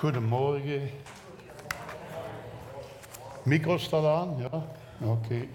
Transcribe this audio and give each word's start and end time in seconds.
Goedemorgen. 0.00 0.90
Micro 3.42 3.78
staat 3.78 4.04
aan, 4.04 4.36
ja? 4.36 4.62
Oké. 5.06 5.46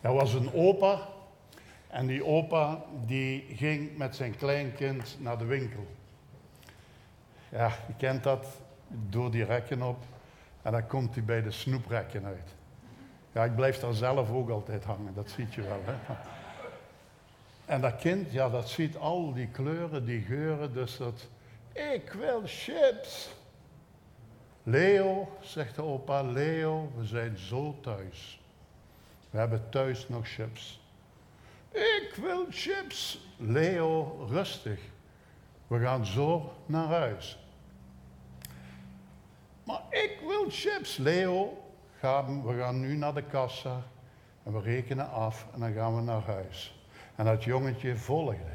Er 0.00 0.12
was 0.12 0.34
een 0.34 0.52
opa 0.52 1.08
en 1.88 2.06
die 2.06 2.24
opa 2.24 2.82
die 3.04 3.44
ging 3.54 3.96
met 3.96 4.16
zijn 4.16 4.36
kleinkind 4.36 5.16
naar 5.20 5.38
de 5.38 5.44
winkel. 5.44 5.86
Ja, 7.48 7.72
je 7.86 7.94
kent 7.96 8.22
dat, 8.22 8.46
door 8.88 9.30
die 9.30 9.44
rekken 9.44 9.82
op 9.82 10.04
en 10.62 10.72
dan 10.72 10.86
komt 10.86 11.14
hij 11.14 11.24
bij 11.24 11.42
de 11.42 11.50
snoeprekken 11.50 12.24
uit. 12.24 12.54
Ja, 13.32 13.44
ik 13.44 13.54
blijf 13.54 13.80
daar 13.80 13.94
zelf 13.94 14.30
ook 14.30 14.50
altijd 14.50 14.84
hangen, 14.84 15.14
dat 15.14 15.30
ziet 15.30 15.54
je 15.54 15.62
wel. 15.62 15.80
Hè? 15.84 16.14
En 17.66 17.80
dat 17.80 17.96
kind, 17.96 18.32
ja, 18.32 18.48
dat 18.48 18.68
ziet 18.68 18.96
al 18.96 19.32
die 19.32 19.48
kleuren, 19.48 20.04
die 20.04 20.20
geuren, 20.20 20.72
dus 20.72 20.96
dat... 20.96 21.28
Ik 21.72 22.12
wil 22.12 22.42
chips. 22.44 23.28
Leo, 24.62 25.28
zegt 25.40 25.74
de 25.74 25.82
opa, 25.82 26.22
Leo, 26.22 26.92
we 26.96 27.04
zijn 27.04 27.38
zo 27.38 27.76
thuis. 27.80 28.40
We 29.30 29.38
hebben 29.38 29.68
thuis 29.70 30.08
nog 30.08 30.28
chips. 30.28 30.80
Ik 31.70 32.12
wil 32.22 32.46
chips. 32.50 33.20
Leo, 33.36 34.26
rustig. 34.30 34.80
We 35.66 35.80
gaan 35.80 36.06
zo 36.06 36.52
naar 36.66 36.86
huis. 36.86 37.38
Maar 39.64 39.82
ik 39.90 40.18
wil 40.26 40.46
chips. 40.48 40.96
Leo, 40.96 41.62
we 42.00 42.56
gaan 42.58 42.80
nu 42.80 42.96
naar 42.96 43.14
de 43.14 43.22
kassa 43.22 43.82
en 44.42 44.52
we 44.52 44.60
rekenen 44.60 45.10
af 45.10 45.46
en 45.54 45.60
dan 45.60 45.72
gaan 45.72 45.96
we 45.96 46.02
naar 46.02 46.22
huis. 46.22 46.75
En 47.16 47.24
dat 47.24 47.44
jongetje 47.44 47.96
volgde. 47.96 48.54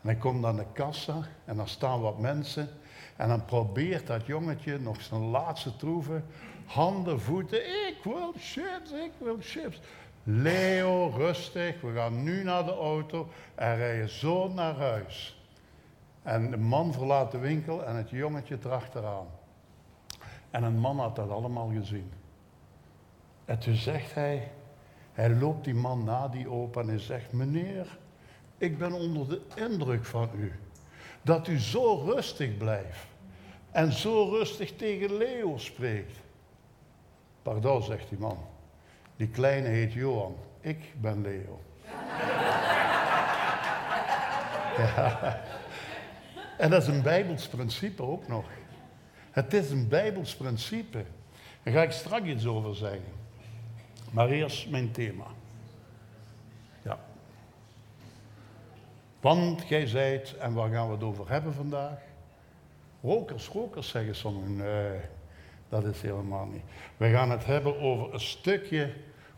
En 0.00 0.12
hij 0.12 0.16
komt 0.16 0.44
aan 0.44 0.56
de 0.56 0.66
kassa 0.72 1.22
en 1.44 1.56
dan 1.56 1.68
staan 1.68 2.00
wat 2.00 2.18
mensen 2.18 2.68
en 3.16 3.28
dan 3.28 3.44
probeert 3.44 4.06
dat 4.06 4.26
jongetje 4.26 4.78
nog 4.78 5.02
zijn 5.02 5.20
laatste 5.20 5.76
troeven, 5.76 6.24
handen, 6.66 7.20
voeten, 7.20 7.58
ik 7.66 7.96
wil 8.02 8.32
chips, 8.38 8.92
ik 8.92 9.12
wil 9.18 9.36
chips. 9.40 9.80
Leo, 10.22 11.08
rustig, 11.08 11.80
we 11.80 11.92
gaan 11.92 12.22
nu 12.22 12.42
naar 12.42 12.64
de 12.64 12.74
auto 12.74 13.28
en 13.54 13.76
rijden 13.76 14.08
zo 14.08 14.48
naar 14.48 14.74
huis. 14.74 15.40
En 16.22 16.50
de 16.50 16.56
man 16.56 16.92
verlaat 16.92 17.30
de 17.30 17.38
winkel 17.38 17.84
en 17.84 17.96
het 17.96 18.10
jongetje 18.10 18.58
erachteraan. 18.64 19.26
En 20.50 20.62
een 20.62 20.78
man 20.78 20.98
had 20.98 21.16
dat 21.16 21.30
allemaal 21.30 21.68
gezien. 21.68 22.12
En 23.44 23.58
toen 23.58 23.74
zegt 23.74 24.14
hij, 24.14 24.50
hij 25.16 25.30
loopt 25.30 25.64
die 25.64 25.74
man 25.74 26.04
na 26.04 26.28
die 26.28 26.48
opa 26.50 26.80
en 26.80 26.88
hij 26.88 26.98
zegt, 26.98 27.32
meneer, 27.32 27.98
ik 28.58 28.78
ben 28.78 28.92
onder 28.92 29.28
de 29.28 29.40
indruk 29.54 30.04
van 30.04 30.28
u. 30.38 30.52
Dat 31.22 31.48
u 31.48 31.58
zo 31.58 31.94
rustig 31.94 32.56
blijft 32.56 33.06
en 33.70 33.92
zo 33.92 34.28
rustig 34.28 34.76
tegen 34.76 35.16
Leo 35.16 35.56
spreekt. 35.56 36.16
Pardon, 37.42 37.82
zegt 37.82 38.08
die 38.08 38.18
man. 38.18 38.38
Die 39.16 39.28
kleine 39.28 39.68
heet 39.68 39.92
Johan. 39.92 40.36
Ik 40.60 40.92
ben 41.00 41.22
Leo. 41.22 41.60
En 46.58 46.70
dat 46.70 46.82
is 46.82 46.88
een 46.88 47.02
Bijbels 47.02 47.48
principe 47.48 48.02
ook 48.02 48.28
nog. 48.28 48.44
Het 49.30 49.54
is 49.54 49.70
een 49.70 49.88
Bijbels 49.88 50.36
principe. 50.36 51.04
Daar 51.62 51.74
ga 51.74 51.82
ik 51.82 51.90
straks 51.90 52.26
iets 52.26 52.46
over 52.46 52.76
zeggen. 52.76 53.15
Maar 54.10 54.28
eerst 54.28 54.70
mijn 54.70 54.90
thema. 54.90 55.26
Ja. 56.82 56.98
Want 59.20 59.62
gij 59.62 59.86
zijt, 59.86 60.36
en 60.36 60.52
waar 60.54 60.70
gaan 60.70 60.86
we 60.86 60.92
het 60.92 61.02
over 61.02 61.30
hebben 61.30 61.54
vandaag? 61.54 61.98
Rokers, 63.02 63.48
rokers 63.48 63.88
zeggen 63.88 64.14
sommigen. 64.14 64.56
Nee, 64.56 65.00
dat 65.68 65.84
is 65.84 66.02
helemaal 66.02 66.46
niet. 66.46 66.62
We 66.96 67.10
gaan 67.10 67.30
het 67.30 67.44
hebben 67.44 67.80
over 67.80 68.14
een 68.14 68.20
stukje 68.20 68.92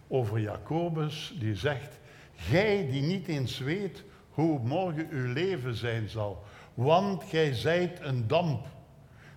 over 0.08 0.40
Jacobus, 0.40 1.34
die 1.38 1.54
zegt: 1.54 1.98
Gij 2.34 2.86
die 2.90 3.02
niet 3.02 3.28
eens 3.28 3.58
weet 3.58 4.04
hoe 4.30 4.58
morgen 4.58 5.08
uw 5.10 5.32
leven 5.32 5.74
zijn 5.74 6.08
zal, 6.08 6.42
want 6.74 7.24
gij 7.24 7.54
zijt 7.54 8.00
een 8.00 8.26
damp 8.26 8.66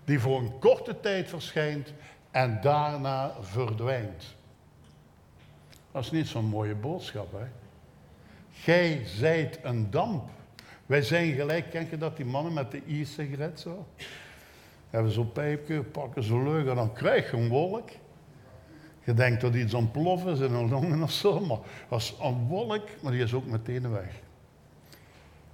die 0.05 0.19
voor 0.19 0.39
een 0.39 0.59
korte 0.59 0.99
tijd 0.99 1.29
verschijnt 1.29 1.93
en 2.31 2.61
daarna 2.61 3.31
verdwijnt. 3.41 4.35
Dat 5.91 6.03
is 6.03 6.11
niet 6.11 6.27
zo'n 6.27 6.45
mooie 6.45 6.75
boodschap, 6.75 7.31
hè? 7.31 7.45
Gij 8.51 9.01
zijt 9.05 9.59
een 9.63 9.91
damp. 9.91 10.29
Wij 10.85 11.01
zijn 11.01 11.33
gelijk, 11.33 11.69
ken 11.69 11.87
je 11.89 11.97
dat, 11.97 12.17
die 12.17 12.25
mannen 12.25 12.53
met 12.53 12.71
de 12.71 12.81
e-sigaret 12.87 13.59
zo? 13.59 13.85
Hebben 14.89 15.11
zo'n 15.11 15.31
pijpje, 15.31 15.83
pakken 15.83 16.23
ze 16.23 16.43
leuk 16.43 16.67
en 16.67 16.75
dan 16.75 16.93
krijg 16.93 17.31
je 17.31 17.37
een 17.37 17.47
wolk. 17.47 17.89
Je 19.03 19.13
denkt 19.13 19.41
dat 19.41 19.55
iets 19.55 19.73
ontploffen 19.73 20.31
is 20.31 20.39
in 20.39 20.53
een 20.53 20.69
longen 20.69 21.03
of 21.03 21.11
zo, 21.11 21.39
maar 21.39 21.59
is 21.89 22.15
een 22.21 22.47
wolk, 22.47 22.87
maar 23.01 23.11
die 23.11 23.23
is 23.23 23.33
ook 23.33 23.45
meteen 23.45 23.91
weg. 23.91 24.21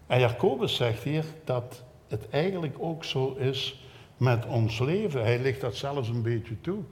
En 0.08 0.20
Jacobus 0.20 0.76
zegt 0.76 1.04
hier 1.04 1.26
dat 1.44 1.84
het 2.08 2.30
eigenlijk 2.30 2.76
ook 2.80 3.04
zo 3.04 3.34
is 3.34 3.86
met 4.18 4.46
ons 4.46 4.80
leven. 4.80 5.22
Hij 5.22 5.40
ligt 5.40 5.62
dat 5.62 5.76
zelfs 5.76 6.10
een 6.10 6.22
beetje 6.22 6.62
toe. 6.62 6.84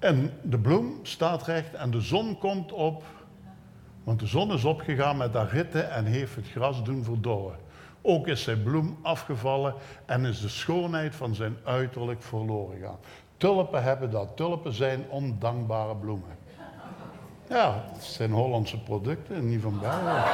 En 0.00 0.32
de 0.42 0.58
bloem 0.58 0.98
staat 1.02 1.42
recht 1.42 1.74
en 1.74 1.90
de 1.90 2.00
zon 2.00 2.38
komt 2.38 2.72
op. 2.72 3.02
Want 4.04 4.20
de 4.20 4.26
zon 4.26 4.52
is 4.52 4.64
opgegaan 4.64 5.16
met 5.16 5.34
haar 5.34 5.48
ritten 5.48 5.90
en 5.90 6.04
heeft 6.04 6.36
het 6.36 6.48
gras 6.48 6.84
doen 6.84 7.04
verdorren. 7.04 7.58
Ook 8.02 8.26
is 8.26 8.42
zijn 8.42 8.62
bloem 8.62 8.98
afgevallen 9.02 9.74
en 10.06 10.24
is 10.24 10.40
de 10.40 10.48
schoonheid 10.48 11.14
van 11.14 11.34
zijn 11.34 11.56
uiterlijk 11.64 12.22
verloren 12.22 12.76
gegaan. 12.78 12.98
Tulpen 13.36 13.82
hebben 13.82 14.10
dat. 14.10 14.36
Tulpen 14.36 14.72
zijn 14.72 15.04
ondankbare 15.08 15.96
bloemen. 15.96 16.38
Ja, 17.48 17.84
het 17.92 18.04
zijn 18.04 18.30
Hollandse 18.30 18.82
producten, 18.82 19.48
niet 19.48 19.62
van 19.62 19.78
België. 19.80 20.02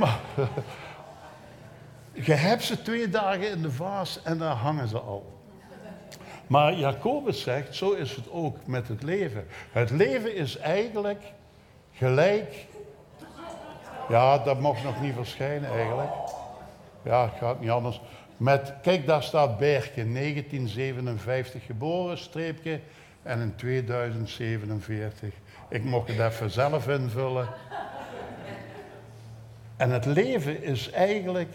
maar 0.00 0.18
je 2.28 2.32
hebt 2.32 2.62
ze 2.62 2.82
twee 2.82 3.08
dagen 3.08 3.50
in 3.50 3.62
de 3.62 3.70
vaas 3.70 4.22
en 4.22 4.38
daar 4.38 4.56
hangen 4.56 4.88
ze 4.88 4.98
al. 4.98 5.33
Maar 6.46 6.74
Jacobus 6.74 7.42
zegt, 7.42 7.74
zo 7.74 7.92
is 7.92 8.16
het 8.16 8.30
ook 8.30 8.66
met 8.66 8.88
het 8.88 9.02
leven. 9.02 9.46
Het 9.72 9.90
leven 9.90 10.34
is 10.36 10.56
eigenlijk 10.56 11.22
gelijk. 11.92 12.66
Ja, 14.08 14.38
dat 14.38 14.60
mocht 14.60 14.84
nog 14.84 15.00
niet 15.00 15.14
verschijnen 15.14 15.70
eigenlijk. 15.70 16.10
Ja, 17.02 17.22
het 17.22 17.38
gaat 17.38 17.60
niet 17.60 17.70
anders. 17.70 18.00
Met, 18.36 18.72
kijk, 18.82 19.06
daar 19.06 19.22
staat 19.22 19.58
Berke, 19.58 20.12
1957 20.12 21.66
geboren, 21.66 22.18
streepje, 22.18 22.80
en 23.22 23.40
in 23.40 23.54
2047. 23.54 25.34
Ik 25.68 25.84
mocht 25.84 26.08
het 26.08 26.18
even 26.18 26.50
zelf 26.50 26.88
invullen. 26.88 27.48
En 29.76 29.90
het 29.90 30.04
leven 30.04 30.62
is 30.62 30.90
eigenlijk 30.90 31.54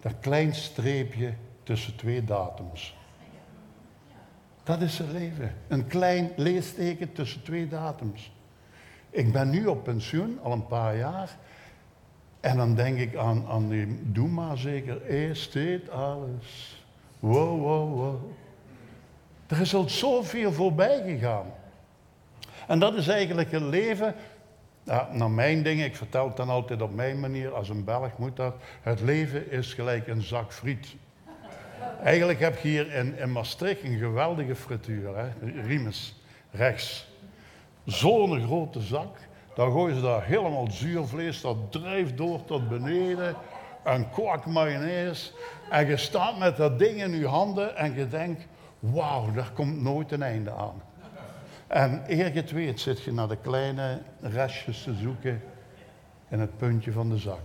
dat 0.00 0.12
klein 0.20 0.54
streepje 0.54 1.32
tussen 1.62 1.96
twee 1.96 2.24
datums. 2.24 2.96
Dat 4.66 4.80
is 4.80 4.98
het 4.98 5.12
leven. 5.12 5.54
Een 5.68 5.86
klein 5.86 6.30
leesteken 6.36 7.12
tussen 7.12 7.42
twee 7.42 7.68
datums. 7.68 8.32
Ik 9.10 9.32
ben 9.32 9.50
nu 9.50 9.66
op 9.66 9.84
pensioen, 9.84 10.38
al 10.42 10.52
een 10.52 10.66
paar 10.66 10.96
jaar. 10.96 11.36
En 12.40 12.56
dan 12.56 12.74
denk 12.74 12.98
ik 12.98 13.16
aan, 13.16 13.46
aan 13.48 13.68
die, 13.68 14.22
maar 14.22 14.58
zeker, 14.58 15.02
eerst 15.02 15.52
dit 15.52 15.90
alles. 15.90 16.82
Wow, 17.18 17.60
wow, 17.60 17.94
wow. 17.94 18.30
Er 19.46 19.60
is 19.60 19.74
al 19.74 19.88
zoveel 19.88 20.52
voorbij 20.52 21.02
gegaan. 21.04 21.46
En 22.66 22.78
dat 22.78 22.94
is 22.94 23.08
eigenlijk 23.08 23.52
een 23.52 23.68
leven, 23.68 24.14
ja, 24.82 25.08
naar 25.12 25.30
mijn 25.30 25.62
dingen, 25.62 25.86
ik 25.86 25.96
vertel 25.96 26.26
het 26.26 26.36
dan 26.36 26.48
altijd 26.48 26.82
op 26.82 26.94
mijn 26.94 27.20
manier, 27.20 27.54
als 27.54 27.68
een 27.68 27.84
Belg 27.84 28.18
moet 28.18 28.36
dat. 28.36 28.54
Het 28.82 29.00
leven 29.00 29.50
is 29.50 29.74
gelijk 29.74 30.06
een 30.06 30.22
zak 30.22 30.52
friet. 30.52 30.96
Eigenlijk 32.02 32.40
heb 32.40 32.58
je 32.58 32.68
hier 32.68 32.92
in, 32.92 33.18
in 33.18 33.32
Maastricht 33.32 33.82
een 33.82 33.98
geweldige 33.98 34.54
frituur, 34.54 35.16
hè? 35.16 35.28
Riemes, 35.62 36.14
rechts. 36.50 37.08
Zo'n 37.84 38.42
grote 38.46 38.80
zak. 38.80 39.18
Dan 39.54 39.72
gooien 39.72 39.96
ze 39.96 40.02
daar 40.02 40.24
helemaal 40.24 40.70
zuurvlees, 40.70 41.40
dat 41.40 41.56
drijft 41.72 42.16
door 42.16 42.44
tot 42.44 42.68
beneden. 42.68 43.34
Een 43.84 44.10
kwak 44.10 44.46
mayonaise. 44.46 45.30
En 45.70 45.86
je 45.86 45.96
staat 45.96 46.38
met 46.38 46.56
dat 46.56 46.78
ding 46.78 47.02
in 47.02 47.18
je 47.18 47.26
handen 47.26 47.76
en 47.76 47.94
je 47.94 48.08
denkt, 48.08 48.46
wauw, 48.78 49.32
daar 49.32 49.50
komt 49.54 49.82
nooit 49.82 50.12
een 50.12 50.22
einde 50.22 50.50
aan. 50.50 50.82
En 51.66 52.02
eer 52.06 52.32
je 52.32 52.40
het 52.40 52.50
weet 52.50 52.80
zit 52.80 53.02
je 53.02 53.12
naar 53.12 53.28
de 53.28 53.36
kleine 53.36 53.98
restjes 54.20 54.82
te 54.82 54.94
zoeken 54.94 55.42
in 56.28 56.40
het 56.40 56.56
puntje 56.56 56.92
van 56.92 57.08
de 57.08 57.18
zak. 57.18 57.42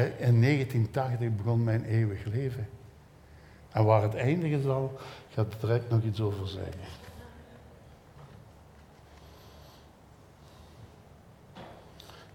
In 0.01 0.41
1980 0.41 1.35
begon 1.35 1.63
mijn 1.63 1.83
eeuwig 1.83 2.25
leven. 2.25 2.67
En 3.71 3.85
waar 3.85 4.01
het 4.01 4.15
eindigen 4.15 4.61
zal, 4.61 4.97
gaat 5.29 5.53
er 5.53 5.59
direct 5.59 5.89
nog 5.89 6.03
iets 6.03 6.21
over 6.21 6.47
zeggen. 6.47 6.81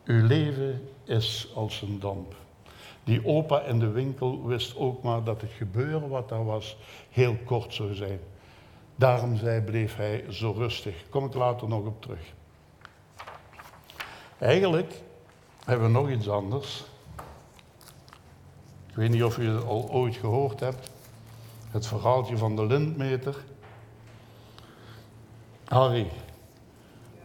Uw 0.05 0.27
leven 0.27 0.89
is 1.05 1.53
als 1.55 1.83
een 1.83 2.01
damp. 2.01 2.35
Die 3.05 3.27
opa 3.27 3.63
in 3.63 3.79
de 3.79 3.91
winkel 3.91 4.47
wist 4.47 4.77
ook 4.77 5.03
maar 5.03 5.25
dat 5.25 5.41
het 5.41 5.51
gebeuren 5.51 6.09
wat 6.09 6.29
daar 6.29 6.45
was 6.45 6.77
heel 7.11 7.37
kort 7.45 7.75
zou 7.75 7.95
zijn. 7.95 8.21
Daarom 8.97 9.37
zei, 9.37 9.61
bleef 9.61 9.97
hij 9.97 10.25
zo 10.29 10.53
rustig. 10.53 11.09
Kom 11.09 11.25
ik 11.25 11.35
later 11.35 11.69
nog 11.69 11.87
op 11.87 12.03
terug. 12.03 12.33
Eigenlijk 14.39 14.93
hebben 15.65 15.87
we 15.87 15.93
nog 15.93 16.11
iets 16.11 16.29
anders. 16.29 16.85
Ik 18.91 18.97
weet 18.97 19.11
niet 19.11 19.23
of 19.23 19.39
u 19.39 19.49
het 19.49 19.65
al 19.65 19.91
ooit 19.91 20.17
gehoord 20.17 20.61
hebt. 20.61 20.91
Het 21.71 21.87
verhaaltje 21.87 22.37
van 22.37 22.57
de 22.57 22.67
lintmeter. 22.67 23.37
Harry, 25.65 26.11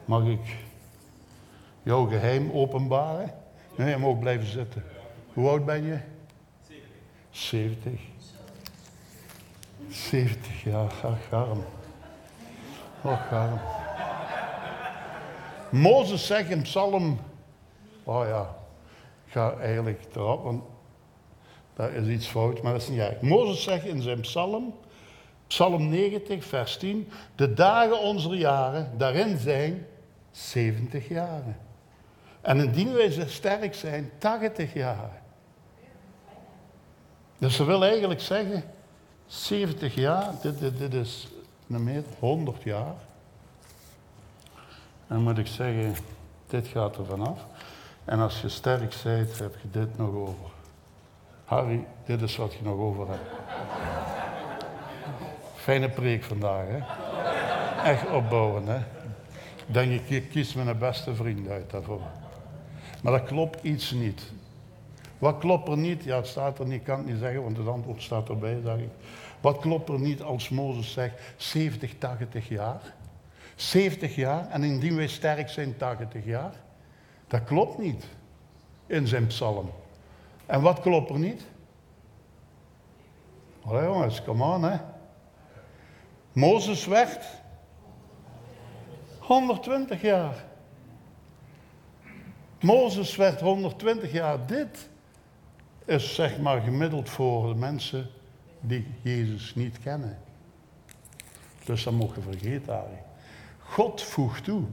mag 0.05 0.25
ik 0.25 0.55
jouw 1.83 2.05
geheim 2.05 2.51
openbaren? 2.51 3.33
Nee, 3.75 3.89
je 3.89 3.97
mag 3.97 4.19
blijven 4.19 4.47
zitten. 4.47 4.83
Hoe 5.33 5.49
oud 5.49 5.65
ben 5.65 5.83
je? 5.83 5.99
70. 7.29 7.91
70 9.89 10.63
jaar, 10.63 10.93
ach, 11.03 11.31
arm. 11.31 11.63
Ach, 13.01 13.31
arm. 13.31 13.59
Mozes 15.69 16.25
zegt 16.25 16.49
in 16.49 16.61
Psalm, 16.61 17.19
oh 18.03 18.27
ja, 18.27 18.55
ik 19.25 19.31
ga 19.31 19.57
eigenlijk 19.57 20.05
erop, 20.15 20.43
want 20.43 20.63
daar 21.75 21.93
is 21.93 22.07
iets 22.07 22.27
fout, 22.27 22.61
maar 22.61 22.73
dat 22.73 22.81
is 22.81 22.89
niet 22.89 22.99
erg. 22.99 23.21
Mozes 23.21 23.63
zegt 23.63 23.85
in 23.85 24.01
zijn 24.01 24.19
Psalm, 24.19 24.73
Psalm 25.47 25.89
90, 25.89 26.45
vers 26.45 26.77
10, 26.77 27.09
de 27.35 27.53
dagen 27.53 27.99
onze 27.99 28.29
jaren, 28.29 28.91
daarin 28.97 29.37
zijn 29.37 29.85
70 30.31 31.07
jaren. 31.07 31.57
En 32.41 32.59
indien 32.59 32.93
wij 32.93 33.27
sterk 33.27 33.75
zijn, 33.75 34.11
80 34.17 34.73
jaar. 34.73 35.21
Dus 37.37 37.55
ze 37.55 37.63
wil 37.63 37.83
eigenlijk 37.83 38.21
zeggen, 38.21 38.63
70 39.25 39.95
jaar, 39.95 40.31
dit, 40.41 40.59
dit, 40.59 40.77
dit 40.77 40.93
is 40.93 41.27
meer 41.65 42.03
100 42.19 42.63
jaar. 42.63 42.95
En 45.07 45.21
moet 45.21 45.37
ik 45.37 45.47
zeggen, 45.47 45.95
dit 46.47 46.67
gaat 46.67 46.97
er 46.97 47.05
vanaf. 47.05 47.45
En 48.05 48.19
als 48.19 48.41
je 48.41 48.49
sterk 48.49 48.95
bent, 49.03 49.39
heb 49.39 49.55
je 49.61 49.69
dit 49.71 49.97
nog 49.97 50.15
over. 50.15 50.54
Harry, 51.45 51.85
dit 52.05 52.21
is 52.21 52.35
wat 52.35 52.53
je 52.53 52.63
nog 52.63 52.77
over 52.77 53.07
hebt. 53.07 53.29
Fijne 55.55 55.89
preek 55.89 56.23
vandaag, 56.23 56.65
hè? 56.67 56.79
Echt 57.91 58.09
opbouwen, 58.09 58.67
hè? 58.67 58.77
Ik 59.67 59.73
denk, 59.73 60.01
ik 60.01 60.29
kies 60.29 60.53
mijn 60.53 60.77
beste 60.77 61.15
vriend 61.15 61.49
uit 61.49 61.69
daarvoor. 61.69 62.01
Maar 63.01 63.11
dat 63.11 63.23
klopt 63.23 63.63
iets 63.63 63.91
niet. 63.91 64.31
Wat 65.17 65.37
klopt 65.37 65.67
er 65.67 65.77
niet? 65.77 66.03
Ja, 66.03 66.15
het 66.15 66.27
staat 66.27 66.59
er 66.59 66.65
niet, 66.65 66.79
ik 66.79 66.83
kan 66.83 66.97
het 66.97 67.07
niet 67.07 67.19
zeggen, 67.19 67.43
want 67.43 67.57
het 67.57 67.67
antwoord 67.67 68.01
staat 68.01 68.29
erbij, 68.29 68.59
zeg 68.63 68.77
ik. 68.77 68.89
Wat 69.41 69.59
klopt 69.59 69.89
er 69.89 69.99
niet 69.99 70.21
als 70.21 70.49
Mozes 70.49 70.91
zegt 70.91 71.21
70, 71.35 71.97
80 71.97 72.49
jaar? 72.49 72.81
70 73.55 74.15
jaar 74.15 74.49
en 74.49 74.63
indien 74.63 74.95
wij 74.95 75.07
sterk 75.07 75.49
zijn 75.49 75.77
80 75.77 76.25
jaar? 76.25 76.53
Dat 77.27 77.43
klopt 77.43 77.77
niet 77.77 78.05
in 78.85 79.07
zijn 79.07 79.27
psalm. 79.27 79.69
En 80.45 80.61
wat 80.61 80.79
klopt 80.79 81.09
er 81.09 81.19
niet? 81.19 81.45
Jongens, 83.63 84.23
kom 84.23 84.43
aan 84.43 84.63
hè. 84.63 84.77
Mozes 86.33 86.85
werd 86.85 87.25
120 89.19 90.01
jaar. 90.01 90.43
Mozes 92.59 93.15
werd 93.15 93.41
120 93.41 94.11
jaar. 94.11 94.45
Dit 94.45 94.89
is 95.85 96.15
zeg 96.15 96.39
maar 96.39 96.61
gemiddeld 96.61 97.09
voor 97.09 97.47
de 97.47 97.59
mensen 97.59 98.09
die 98.59 98.87
Jezus 99.01 99.55
niet 99.55 99.79
kennen. 99.79 100.17
Dus 101.63 101.83
dat 101.83 101.93
mogen 101.93 102.15
je 102.15 102.37
vergeten. 102.37 102.83
God 103.59 104.01
voegt 104.01 104.43
toe. 104.43 104.63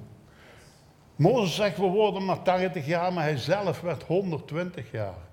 Mozes 1.16 1.54
zegt, 1.54 1.76
we 1.76 1.86
worden 1.86 2.24
maar 2.24 2.42
80 2.42 2.86
jaar, 2.86 3.12
maar 3.12 3.24
hij 3.24 3.36
zelf 3.36 3.80
werd 3.80 4.02
120 4.02 4.90
jaar. 4.90 5.30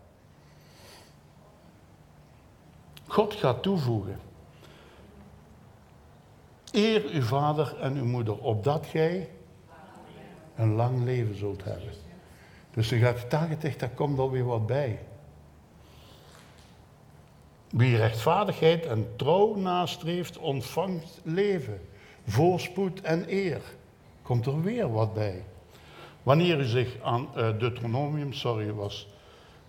God 3.09 3.33
gaat 3.33 3.63
toevoegen. 3.63 4.19
Eer 6.71 7.03
uw 7.11 7.21
vader 7.21 7.77
en 7.79 7.95
uw 7.95 8.05
moeder, 8.05 8.37
opdat 8.37 8.85
gij 8.85 9.29
een 10.55 10.73
lang 10.73 11.03
leven 11.03 11.37
zult 11.37 11.63
hebben. 11.63 11.89
Dus 12.73 12.91
er 12.91 12.99
gaat 12.99 13.29
80, 13.29 13.77
daar 13.77 13.89
komt 13.89 14.19
alweer 14.19 14.45
wat 14.45 14.65
bij. 14.65 14.99
Wie 17.69 17.97
rechtvaardigheid 17.97 18.85
en 18.85 19.07
trouw 19.15 19.55
nastreeft, 19.55 20.37
ontvangt 20.37 21.21
leven, 21.23 21.81
voorspoed 22.27 23.01
en 23.01 23.33
eer. 23.33 23.61
Komt 24.21 24.45
er 24.45 24.61
weer 24.61 24.91
wat 24.91 25.13
bij. 25.13 25.43
Wanneer 26.23 26.59
u 26.59 26.65
zich 26.65 26.97
aan 27.01 27.27
uh, 27.37 27.59
Deuteronomium, 27.59 28.33
sorry, 28.33 28.73
was 28.73 29.07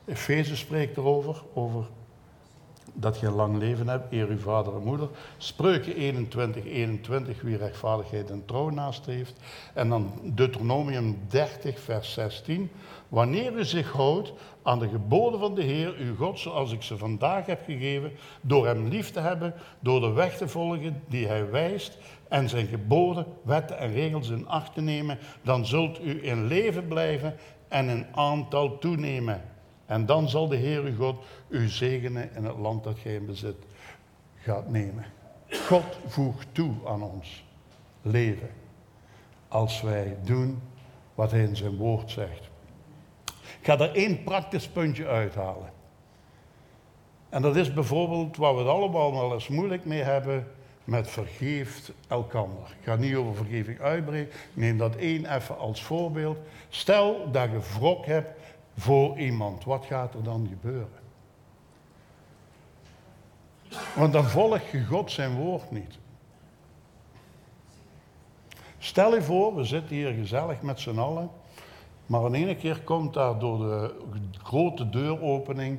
Efeze 0.05 0.57
spreekt 0.57 0.97
erover, 0.97 1.43
over 1.55 1.87
dat 2.95 3.21
je 3.21 3.27
een 3.27 3.33
lang 3.33 3.59
leven 3.59 3.89
hebt, 3.89 4.13
eer 4.13 4.29
uw 4.29 4.39
vader 4.39 4.75
en 4.75 4.83
moeder. 4.83 5.09
Spreuken 5.37 5.97
21, 5.97 6.65
21, 6.65 7.43
wie 7.43 7.57
rechtvaardigheid 7.57 8.31
en 8.31 8.45
trouw 8.45 8.69
nastreeft. 8.69 9.41
En 9.75 9.89
dan 9.89 10.13
Deuteronomium 10.23 11.19
30, 11.29 11.81
vers 11.81 12.13
16. 12.13 12.71
Wanneer 13.09 13.53
u 13.53 13.65
zich 13.65 13.93
houdt 13.93 14.33
aan 14.63 14.79
de 14.79 14.89
geboden 14.89 15.41
van 15.41 15.55
de 15.55 15.63
Heer, 15.63 15.95
uw 15.99 16.17
God, 16.17 16.39
zoals 16.39 16.73
ik 16.73 16.83
ze 16.83 16.97
vandaag 16.97 17.47
heb 17.47 17.65
gegeven, 17.65 18.13
door 18.41 18.67
hem 18.67 18.89
lief 18.89 19.11
te 19.11 19.21
hebben, 19.21 19.55
door 19.81 20.01
de 20.01 20.13
weg 20.13 20.37
te 20.37 20.49
volgen 20.49 21.03
die 21.09 21.27
hij 21.27 21.51
wijst 21.51 21.99
en 22.29 22.49
zijn 22.49 22.67
geboden, 22.67 23.27
wetten 23.43 23.79
en 23.79 23.93
regels 23.93 24.29
in 24.29 24.49
acht 24.49 24.75
te 24.75 24.81
nemen, 24.81 25.19
dan 25.43 25.67
zult 25.67 26.01
u 26.05 26.25
in 26.27 26.47
leven 26.47 26.89
blijven 26.89 27.37
en 27.69 27.89
in 27.89 28.07
aantal 28.15 28.79
toenemen. 28.79 29.43
En 29.91 30.07
dan 30.07 30.29
zal 30.29 30.49
de 30.49 30.57
Heer 30.57 30.83
uw 30.83 30.97
God 30.97 31.25
u 31.49 31.69
zegenen 31.69 32.35
in 32.35 32.45
het 32.45 32.57
land 32.57 32.85
dat 32.85 32.99
gij 32.99 33.15
in 33.15 33.27
bezit 33.27 33.57
gaat 34.37 34.69
nemen. 34.69 35.05
God 35.67 35.99
voegt 36.07 36.47
toe 36.53 36.75
aan 36.87 37.03
ons 37.03 37.45
leven 38.03 38.51
als 39.49 39.81
wij 39.81 40.17
doen 40.25 40.63
wat 41.15 41.31
hij 41.31 41.43
in 41.43 41.57
zijn 41.57 41.77
woord 41.77 42.11
zegt. 42.11 42.51
Ik 43.61 43.67
ga 43.67 43.79
er 43.79 43.95
één 43.95 44.25
praktisch 44.25 44.69
puntje 44.69 45.07
uithalen. 45.07 45.73
En 47.29 47.43
dat 47.43 47.57
is 47.57 47.73
bijvoorbeeld 47.73 48.37
waar 48.37 48.53
we 48.53 48.59
het 48.59 48.69
allemaal 48.69 49.13
wel 49.13 49.33
eens 49.33 49.49
moeilijk 49.49 49.85
mee 49.85 50.03
hebben 50.03 50.47
met 50.85 51.11
vergeeft 51.11 51.93
elkander. 52.09 52.65
Ik 52.81 52.85
ga 52.85 52.95
niet 52.95 53.15
over 53.15 53.35
vergeving 53.35 53.81
uitbreiden. 53.81 54.33
Ik 54.33 54.51
neem 54.53 54.79
dat 54.79 54.97
één 54.97 55.35
even 55.35 55.59
als 55.59 55.83
voorbeeld. 55.83 56.39
Stel 56.69 57.31
dat 57.31 57.51
je 57.51 57.61
wrok 57.79 58.07
hebt 58.07 58.31
voor 58.81 59.19
iemand. 59.19 59.65
Wat 59.65 59.85
gaat 59.85 60.15
er 60.15 60.23
dan 60.23 60.47
gebeuren? 60.49 60.99
Want 63.97 64.13
dan 64.13 64.25
volg 64.25 64.71
je 64.71 64.85
God 64.85 65.11
zijn 65.11 65.35
woord 65.35 65.71
niet. 65.71 65.99
Stel 68.79 69.15
je 69.15 69.23
voor, 69.23 69.55
we 69.57 69.65
zitten 69.65 69.97
hier 69.97 70.13
gezellig 70.13 70.63
met 70.63 70.81
z'n 70.81 70.99
allen. 70.99 71.31
Maar 72.07 72.27
in 72.27 72.35
ene 72.35 72.57
keer 72.57 72.81
komt 72.81 73.15
daar 73.15 73.39
door 73.39 73.59
de 73.59 73.95
grote 74.43 74.89
deuropening 74.89 75.79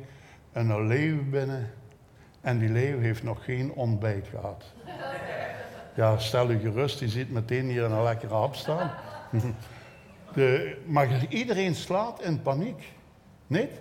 een 0.52 0.88
leeuw 0.88 1.30
binnen. 1.30 1.74
En 2.42 2.60
die 2.60 2.70
leeuw 2.70 3.00
heeft 3.00 3.24
nog 3.24 3.44
geen 3.44 3.74
ontbijt 3.74 4.28
gehad. 4.28 4.64
Ja, 5.96 6.18
stel 6.18 6.50
u 6.50 6.60
gerust, 6.60 7.00
die 7.00 7.10
ziet 7.10 7.32
meteen 7.32 7.70
hier 7.70 7.84
een 7.84 8.04
lekkere 8.04 8.34
hap 8.34 8.56
staan. 8.56 8.92
De, 10.34 10.78
maar 10.86 11.26
iedereen 11.30 11.76
slaat 11.76 12.22
in 12.22 12.42
paniek. 12.42 12.94
Niet? 13.48 13.72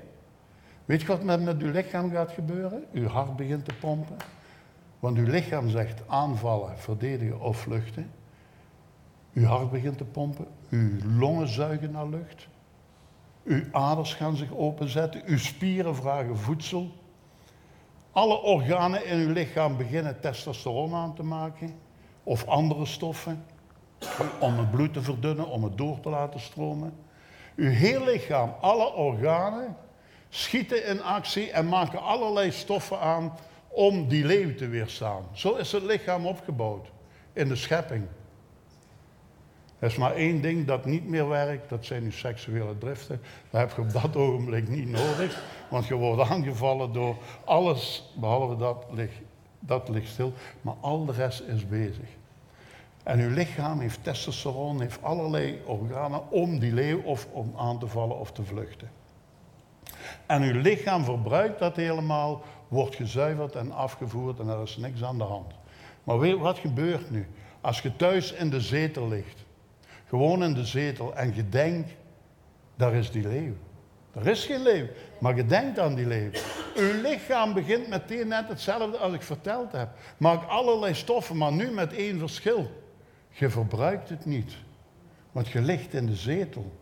Weet 0.85 1.01
je 1.01 1.07
wat 1.07 1.23
met, 1.23 1.43
met 1.43 1.63
uw 1.63 1.71
lichaam 1.71 2.11
gaat 2.11 2.31
gebeuren? 2.31 2.85
Uw 2.93 3.07
hart 3.07 3.37
begint 3.37 3.65
te 3.65 3.75
pompen. 3.75 4.17
Want 4.99 5.19
uw 5.19 5.27
lichaam 5.27 5.69
zegt 5.69 6.03
aanvallen, 6.07 6.79
verdedigen 6.79 7.41
of 7.41 7.57
vluchten. 7.57 8.11
Uw 9.33 9.45
hart 9.45 9.71
begint 9.71 9.99
te 9.99 10.05
pompen. 10.05 10.47
Uw 10.69 10.91
longen 11.19 11.49
zuigen 11.49 11.91
naar 11.91 12.07
lucht. 12.07 12.49
Uw 13.45 13.63
aders 13.73 14.15
gaan 14.15 14.37
zich 14.37 14.55
openzetten. 14.55 15.23
Uw 15.27 15.39
spieren 15.39 15.97
vragen 15.97 16.39
voedsel. 16.39 16.93
Alle 18.13 18.43
organen 18.43 19.07
in 19.07 19.19
uw 19.19 19.33
lichaam 19.33 19.77
beginnen 19.77 20.21
testosteron 20.21 20.95
aan 20.95 21.15
te 21.15 21.23
maken. 21.23 21.75
Of 22.23 22.47
andere 22.47 22.87
stoffen. 22.87 23.45
Om 24.39 24.59
het 24.59 24.71
bloed 24.71 24.93
te 24.93 25.03
verdunnen, 25.03 25.47
om 25.47 25.65
het 25.65 25.79
door 25.79 26.01
te 26.01 26.09
laten 26.09 26.41
stromen. 26.41 26.93
Uw 27.57 27.71
heel 27.71 28.05
lichaam, 28.05 28.55
alle 28.61 28.93
organen, 28.93 29.77
schieten 30.29 30.87
in 30.87 31.03
actie 31.03 31.51
en 31.51 31.69
maken 31.69 32.03
allerlei 32.03 32.51
stoffen 32.51 33.01
aan 33.01 33.33
om 33.69 34.09
die 34.09 34.25
leeuw 34.25 34.55
te 34.55 34.69
weerstaan. 34.69 35.25
Zo 35.33 35.55
is 35.55 35.73
het 35.73 35.83
lichaam 35.83 36.27
opgebouwd 36.27 36.91
in 37.33 37.49
de 37.49 37.57
schepping. 37.57 38.07
Er 39.79 39.89
is 39.89 39.97
maar 39.97 40.15
één 40.15 40.41
ding 40.41 40.67
dat 40.67 40.85
niet 40.85 41.09
meer 41.09 41.29
werkt, 41.29 41.69
dat 41.69 41.85
zijn 41.85 42.03
uw 42.03 42.11
seksuele 42.11 42.79
driften. 42.79 43.21
Dat 43.51 43.61
heb 43.61 43.73
je 43.77 43.81
op 43.81 43.93
dat 43.93 44.17
ogenblik 44.17 44.69
niet 44.69 44.89
nodig, 44.89 45.43
want 45.69 45.87
je 45.87 45.95
wordt 45.95 46.31
aangevallen 46.31 46.93
door 46.93 47.17
alles, 47.45 48.13
behalve 48.17 48.57
dat 48.57 48.87
dat 49.59 49.89
ligt 49.89 50.09
stil, 50.09 50.33
maar 50.61 50.75
al 50.81 51.05
de 51.05 51.13
rest 51.13 51.41
is 51.41 51.69
bezig. 51.69 52.09
En 53.03 53.19
uw 53.19 53.31
lichaam 53.31 53.81
heeft 53.81 54.05
testosteron, 54.05 54.81
heeft 54.81 55.03
allerlei 55.03 55.63
organen 55.65 56.31
om 56.31 56.59
die 56.59 56.73
leeuw 56.73 57.03
of 57.03 57.27
om 57.33 57.55
aan 57.57 57.79
te 57.79 57.87
vallen 57.87 58.19
of 58.19 58.33
te 58.33 58.43
vluchten. 58.43 58.91
En 60.27 60.43
uw 60.43 60.61
lichaam 60.61 61.05
verbruikt 61.05 61.59
dat 61.59 61.77
helemaal, 61.77 62.43
wordt 62.69 62.97
gezuiverd 62.97 63.55
en 63.55 63.73
afgevoerd 63.73 64.39
en 64.39 64.49
er 64.49 64.63
is 64.63 64.77
niks 64.77 65.03
aan 65.03 65.19
de 65.19 65.25
hand. 65.25 65.53
Maar 66.05 66.19
weet 66.19 66.39
wat 66.39 66.59
gebeurt 66.59 67.11
nu? 67.11 67.27
Als 67.61 67.81
je 67.81 67.97
thuis 67.97 68.33
in 68.33 68.51
de 68.51 68.61
zetel 68.61 69.09
ligt, 69.09 69.45
gewoon 70.07 70.43
in 70.43 70.55
de 70.55 70.65
zetel, 70.65 71.15
en 71.15 71.35
je 71.35 71.49
denkt, 71.49 71.91
daar 72.77 72.95
is 72.95 73.11
die 73.11 73.29
leeuw. 73.29 73.55
Er 74.13 74.27
is 74.27 74.45
geen 74.45 74.63
leeuw, 74.63 74.87
maar 75.21 75.37
je 75.37 75.47
denkt 75.47 75.79
aan 75.79 75.95
die 75.95 76.07
leeuw. 76.07 76.31
Uw 76.77 77.01
lichaam 77.01 77.55
begint 77.55 77.89
meteen 77.89 78.29
net 78.29 78.49
hetzelfde 78.49 78.97
als 78.97 79.13
ik 79.13 79.23
verteld 79.23 79.73
heb. 79.73 79.89
Maakt 80.17 80.49
allerlei 80.49 80.95
stoffen, 80.95 81.37
maar 81.37 81.53
nu 81.53 81.71
met 81.71 81.93
één 81.93 82.19
verschil. 82.19 82.71
Je 83.31 83.51
verbruikt 83.51 84.09
het 84.09 84.25
niet, 84.25 84.57
want 85.33 85.49
je 85.49 85.61
ligt 85.61 85.95
in 85.95 86.07
de 86.07 86.17
zetel. 86.17 86.73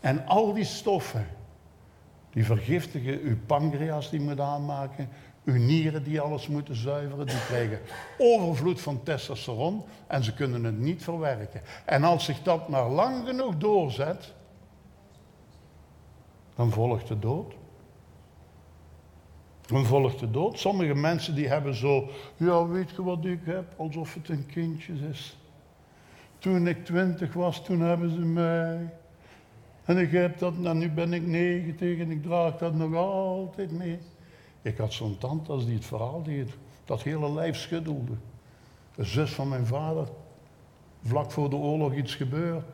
En 0.00 0.26
al 0.26 0.52
die 0.52 0.64
stoffen, 0.64 1.26
die 2.30 2.44
vergiftigen 2.44 3.20
uw 3.20 3.36
pancreas 3.46 4.10
die 4.10 4.20
moet 4.20 4.40
aanmaken, 4.40 5.08
uw 5.44 5.56
nieren 5.56 6.02
die 6.02 6.20
alles 6.20 6.48
moeten 6.48 6.76
zuiveren, 6.76 7.26
die 7.26 7.44
krijgen 7.46 7.80
overvloed 8.18 8.80
van 8.80 9.02
testosteron 9.02 9.84
en 10.06 10.24
ze 10.24 10.34
kunnen 10.34 10.64
het 10.64 10.78
niet 10.78 11.02
verwerken. 11.02 11.62
En 11.84 12.04
als 12.04 12.24
zich 12.24 12.42
dat 12.42 12.68
maar 12.68 12.88
lang 12.88 13.26
genoeg 13.26 13.56
doorzet, 13.56 14.34
dan 16.54 16.70
volgt 16.70 17.08
de 17.08 17.18
dood. 17.18 17.54
Dan 19.68 19.84
volgt 19.84 20.18
de 20.18 20.30
dood. 20.30 20.58
Sommige 20.58 20.94
mensen 20.94 21.34
die 21.34 21.48
hebben 21.48 21.74
zo, 21.74 22.08
ja 22.36 22.66
weet 22.66 22.90
je 22.90 23.02
wat 23.02 23.24
ik 23.24 23.40
heb, 23.44 23.74
alsof 23.76 24.14
het 24.14 24.28
een 24.28 24.46
kindje 24.46 24.92
is. 25.10 25.38
Toen 26.38 26.66
ik 26.66 26.84
twintig 26.84 27.32
was, 27.32 27.64
toen 27.64 27.80
hebben 27.80 28.10
ze 28.10 28.18
mij. 28.18 28.90
En 29.84 29.98
ik 29.98 30.10
heb 30.10 30.38
dat, 30.38 30.52
en 30.62 30.78
nu 30.78 30.90
ben 30.90 31.12
ik 31.12 31.26
negentig 31.26 31.98
en 31.98 32.10
ik 32.10 32.22
draag 32.22 32.56
dat 32.56 32.74
nog 32.74 32.94
altijd 32.94 33.70
mee. 33.70 33.98
Ik 34.62 34.76
had 34.76 34.92
zo'n 34.92 35.18
tante 35.18 35.52
als 35.52 35.64
die 35.64 35.74
het 35.74 35.84
verhaal 35.84 36.22
deed, 36.22 36.50
dat 36.84 37.02
hele 37.02 37.32
lijf 37.32 37.56
schuddelde. 37.56 38.14
De 38.94 39.04
zus 39.04 39.32
van 39.32 39.48
mijn 39.48 39.66
vader, 39.66 40.08
vlak 41.02 41.30
voor 41.30 41.50
de 41.50 41.56
oorlog 41.56 41.94
iets 41.94 42.14
gebeurd. 42.14 42.64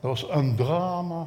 Dat 0.00 0.10
was 0.10 0.30
een 0.30 0.56
drama. 0.56 1.26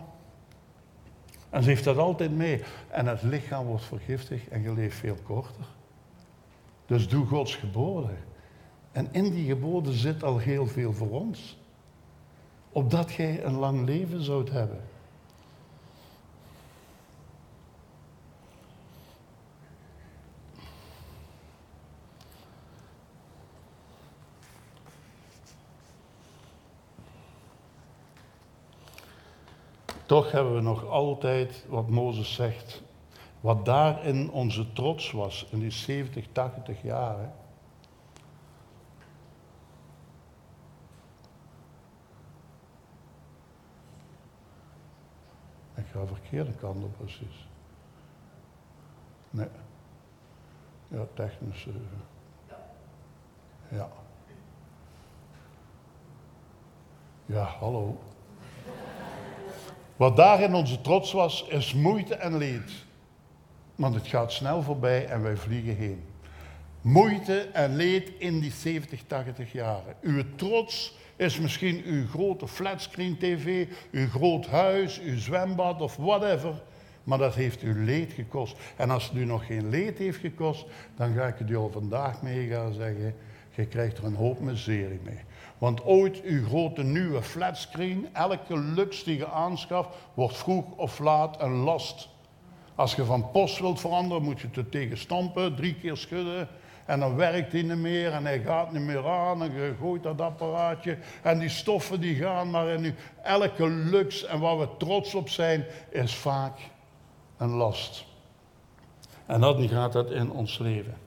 En 1.54 1.64
ze 1.64 1.70
heeft 1.70 1.84
dat 1.84 1.98
altijd 1.98 2.32
mee. 2.32 2.62
En 2.88 3.08
het 3.08 3.22
lichaam 3.22 3.66
wordt 3.66 3.84
vergiftigd 3.84 4.48
en 4.48 4.62
je 4.62 4.74
leeft 4.74 4.98
veel 4.98 5.18
korter. 5.24 5.66
Dus 6.86 7.08
doe 7.08 7.26
Gods 7.26 7.56
geboden. 7.56 8.18
En 8.92 9.08
in 9.12 9.32
die 9.32 9.48
geboden 9.48 9.94
zit 9.94 10.24
al 10.24 10.38
heel 10.38 10.68
veel 10.68 10.94
voor 10.94 11.10
ons. 11.10 11.60
Opdat 12.72 13.14
jij 13.14 13.44
een 13.44 13.56
lang 13.56 13.86
leven 13.86 14.24
zoudt 14.24 14.52
hebben. 14.52 14.82
Toch 30.06 30.32
hebben 30.32 30.56
we 30.56 30.62
nog 30.62 30.86
altijd 30.88 31.66
wat 31.70 31.90
Mozes 31.90 32.34
zegt. 32.34 32.84
Wat 33.42 33.66
daarin 33.66 34.32
onze 34.32 34.74
trots 34.74 35.12
was 35.12 35.48
in 35.52 35.60
die 35.60 35.72
70, 35.72 36.28
80 36.32 36.82
jaar. 36.82 37.32
Ik 45.76 45.86
ga 45.92 46.00
de 46.00 46.08
verkeerde 46.08 46.54
kant 46.54 46.84
op 46.84 46.98
precies. 46.98 47.48
Nee. 49.30 49.48
Ja, 50.88 51.06
technische. 51.14 51.72
Ja. 53.70 53.90
Ja, 57.26 57.44
hallo. 57.44 57.98
Wat 60.04 60.16
daarin 60.16 60.54
onze 60.54 60.82
trots 60.82 61.12
was, 61.12 61.46
is 61.50 61.74
moeite 61.74 62.16
en 62.16 62.38
leed. 62.38 62.72
Want 63.76 63.96
het 63.96 64.08
gaat 64.08 64.32
snel 64.32 64.62
voorbij 64.62 65.06
en 65.06 65.22
wij 65.22 65.38
vliegen 65.38 65.76
heen. 65.76 66.04
Moeite 66.82 67.40
en 67.54 67.76
leed 67.76 68.12
in 68.18 68.40
die 68.40 68.52
70, 68.52 69.04
80 69.08 69.52
jaren. 69.52 69.96
Uw 70.02 70.24
trots 70.36 70.98
is 71.16 71.40
misschien 71.40 71.84
uw 71.86 72.08
grote 72.08 72.48
flatscreen 72.48 73.18
tv, 73.18 73.68
uw 73.92 74.08
groot 74.08 74.46
huis, 74.46 75.00
uw 75.00 75.18
zwembad 75.18 75.82
of 75.82 75.96
whatever. 75.96 76.62
Maar 77.04 77.18
dat 77.18 77.36
heeft 77.36 77.64
u 77.64 77.86
leed 77.86 78.14
gekost. 78.14 78.56
En 78.76 78.90
als 78.90 79.04
het 79.04 79.18
u 79.18 79.26
nog 79.26 79.46
geen 79.46 79.70
leed 79.70 79.98
heeft 79.98 80.20
gekost, 80.20 80.66
dan 80.96 81.14
ga 81.14 81.28
ik 81.28 81.40
u 81.50 81.56
al 81.56 81.70
vandaag 81.70 82.22
mee 82.22 82.48
gaan 82.48 82.74
zeggen. 82.74 83.16
Je 83.56 83.66
krijgt 83.66 83.98
er 83.98 84.04
een 84.04 84.16
hoop 84.16 84.40
miserie 84.40 85.00
mee. 85.04 85.20
Want 85.64 85.86
ooit 85.86 86.22
uw 86.22 86.46
grote 86.46 86.84
nieuwe 86.84 87.22
flatscreen, 87.22 88.08
elke 88.14 88.60
lux 88.60 89.04
die 89.04 89.18
je 89.18 89.28
aanschaft, 89.28 89.90
wordt 90.14 90.38
vroeg 90.38 90.66
of 90.76 91.00
laat 91.00 91.42
een 91.42 91.56
last. 91.56 92.10
Als 92.76 92.96
je 92.96 93.06
van 93.06 93.32
post 93.32 93.60
wilt 93.60 93.80
veranderen, 93.80 94.24
moet 94.24 94.42
je 94.42 94.48
het 94.52 94.72
tegen 94.72 94.98
stampen, 94.98 95.56
drie 95.56 95.76
keer 95.76 95.98
schudden. 95.98 96.48
En 96.86 97.00
dan 97.00 97.16
werkt 97.16 97.52
hij 97.52 97.62
niet 97.62 97.78
meer 97.78 98.12
en 98.12 98.26
hij 98.26 98.40
gaat 98.40 98.72
niet 98.72 98.82
meer 98.82 99.08
aan 99.08 99.44
en 99.44 99.54
je 99.54 99.76
gooit 99.80 100.04
dat 100.04 100.22
apparaatje. 100.22 100.98
En 101.22 101.40
die 101.40 101.50
stoffen 101.50 102.02
die 102.02 102.16
gaan 102.16 102.50
maar 102.50 102.68
in 102.68 102.86
u. 102.86 102.96
Elke 103.22 103.70
lux 103.70 104.26
en 104.26 104.40
waar 104.40 104.60
we 104.60 104.68
trots 104.78 105.16
op 105.16 105.30
zijn, 105.30 105.66
is 105.90 106.16
vaak 106.16 106.60
een 107.38 107.52
last. 107.52 108.06
En 109.26 109.42
dat 109.42 109.62
gaat 109.62 109.94
dat 109.94 110.12
in 110.12 110.32
ons 110.32 110.58
leven. 110.58 110.98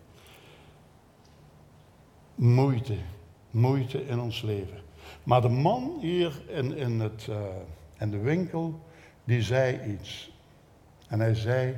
Moeite 2.34 2.96
moeite 3.50 4.06
in 4.06 4.20
ons 4.20 4.42
leven. 4.42 4.78
Maar 5.22 5.40
de 5.40 5.48
man 5.48 5.96
hier 6.00 6.42
in, 6.48 6.76
in, 6.76 7.00
het, 7.00 7.26
uh, 7.30 7.36
in 7.98 8.10
de 8.10 8.18
winkel, 8.18 8.80
die 9.24 9.42
zei 9.42 9.92
iets. 9.92 10.32
En 11.08 11.20
hij 11.20 11.34
zei, 11.34 11.76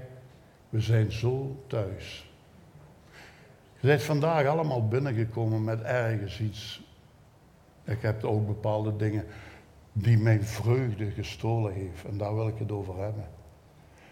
we 0.69 0.81
zijn 0.81 1.13
zo 1.13 1.65
thuis. 1.67 2.31
Je 3.81 3.87
bent 3.87 4.03
vandaag 4.03 4.47
allemaal 4.47 4.89
binnengekomen 4.89 5.65
met 5.65 5.83
ergens 5.83 6.41
iets. 6.41 6.83
Ik 7.85 8.03
heb 8.03 8.25
ook 8.25 8.47
bepaalde 8.47 8.97
dingen 8.97 9.25
die 9.93 10.19
mijn 10.19 10.45
vreugde 10.45 11.11
gestolen 11.11 11.73
heeft. 11.73 12.05
En 12.05 12.19
daar 12.19 12.35
wil 12.35 12.49
ik 12.49 12.59
het 12.59 12.73
over 12.73 12.99
hebben. 12.99 13.29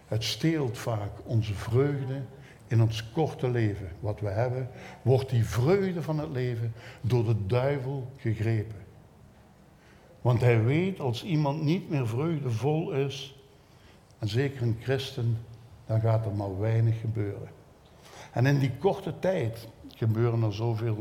Het 0.07 0.25
steelt 0.25 0.79
vaak 0.79 1.11
onze 1.25 1.55
vreugde 1.55 2.23
in 2.67 2.83
ons 2.83 3.11
korte 3.13 3.51
leven, 3.51 3.89
wat 4.01 4.21
we 4.21 4.29
hebben, 4.29 4.69
wordt 5.03 5.31
die 5.31 5.45
vreugde 5.45 6.03
van 6.03 6.19
het 6.19 6.31
leven 6.31 6.73
door 7.01 7.25
de 7.25 7.47
duivel 7.47 8.11
gegrepen. 8.17 8.85
Want 10.21 10.41
hij 10.41 10.65
weet 10.65 11.01
als 11.01 11.25
iemand 11.25 11.63
niet 11.63 11.91
meer 11.91 12.09
vreugdevol 12.09 12.93
is, 12.93 13.37
en 14.19 14.29
zeker 14.29 14.63
een 14.63 14.79
christen, 14.81 15.39
dan 15.87 16.01
gaat 16.01 16.27
er 16.27 16.33
maar 16.33 16.59
weinig 16.59 17.01
gebeuren. 17.01 17.49
En 18.33 18.47
in 18.47 18.59
die 18.59 18.73
korte 18.79 19.19
tijd 19.19 19.69
gebeuren 19.95 20.43
er 20.43 20.55
zoveel. 20.55 20.99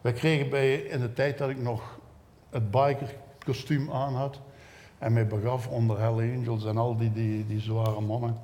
Wij 0.00 0.12
kregen 0.12 0.50
bij, 0.50 0.74
in 0.74 1.00
de 1.00 1.12
tijd 1.12 1.38
dat 1.38 1.50
ik 1.50 1.58
nog 1.58 1.98
het 2.50 2.70
bikerkostuum 2.70 3.90
aan 3.90 4.14
had 4.14 4.40
en 4.98 5.12
mij 5.12 5.26
begaf 5.26 5.68
onder 5.68 6.00
Hell 6.00 6.36
Angels 6.36 6.64
en 6.64 6.76
al 6.76 6.96
die, 6.96 7.12
die, 7.12 7.46
die 7.46 7.60
zware 7.60 8.00
mannen. 8.00 8.36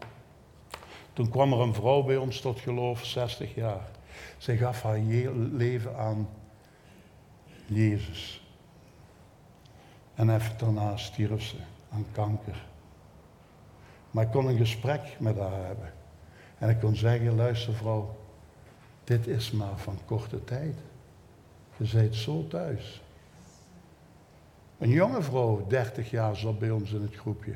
Toen 1.18 1.30
kwam 1.30 1.52
er 1.52 1.60
een 1.60 1.74
vrouw 1.74 2.02
bij 2.02 2.16
ons 2.16 2.40
tot 2.40 2.60
geloof, 2.60 3.04
60 3.04 3.54
jaar. 3.54 3.88
Zij 4.36 4.56
gaf 4.56 4.82
haar 4.82 4.98
leven 5.52 5.96
aan 5.96 6.28
Jezus. 7.66 8.42
En 10.14 10.34
even 10.34 10.58
daarna 10.58 10.96
stierf 10.96 11.42
ze 11.42 11.56
aan 11.92 12.06
kanker. 12.12 12.66
Maar 14.10 14.24
ik 14.24 14.30
kon 14.30 14.46
een 14.46 14.56
gesprek 14.56 15.16
met 15.18 15.38
haar 15.38 15.64
hebben. 15.66 15.92
En 16.58 16.68
ik 16.68 16.80
kon 16.80 16.96
zeggen, 16.96 17.34
luister 17.34 17.74
vrouw, 17.74 18.16
dit 19.04 19.26
is 19.26 19.50
maar 19.50 19.78
van 19.78 19.98
korte 20.04 20.44
tijd. 20.44 20.76
Je 21.76 21.90
bent 21.92 22.14
zo 22.14 22.46
thuis. 22.46 23.02
Een 24.78 24.90
jonge 24.90 25.22
vrouw, 25.22 25.66
30 25.66 26.10
jaar, 26.10 26.36
zat 26.36 26.58
bij 26.58 26.70
ons 26.70 26.92
in 26.92 27.02
het 27.02 27.16
groepje. 27.16 27.54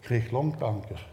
Kreeg 0.00 0.30
longkanker. 0.30 1.08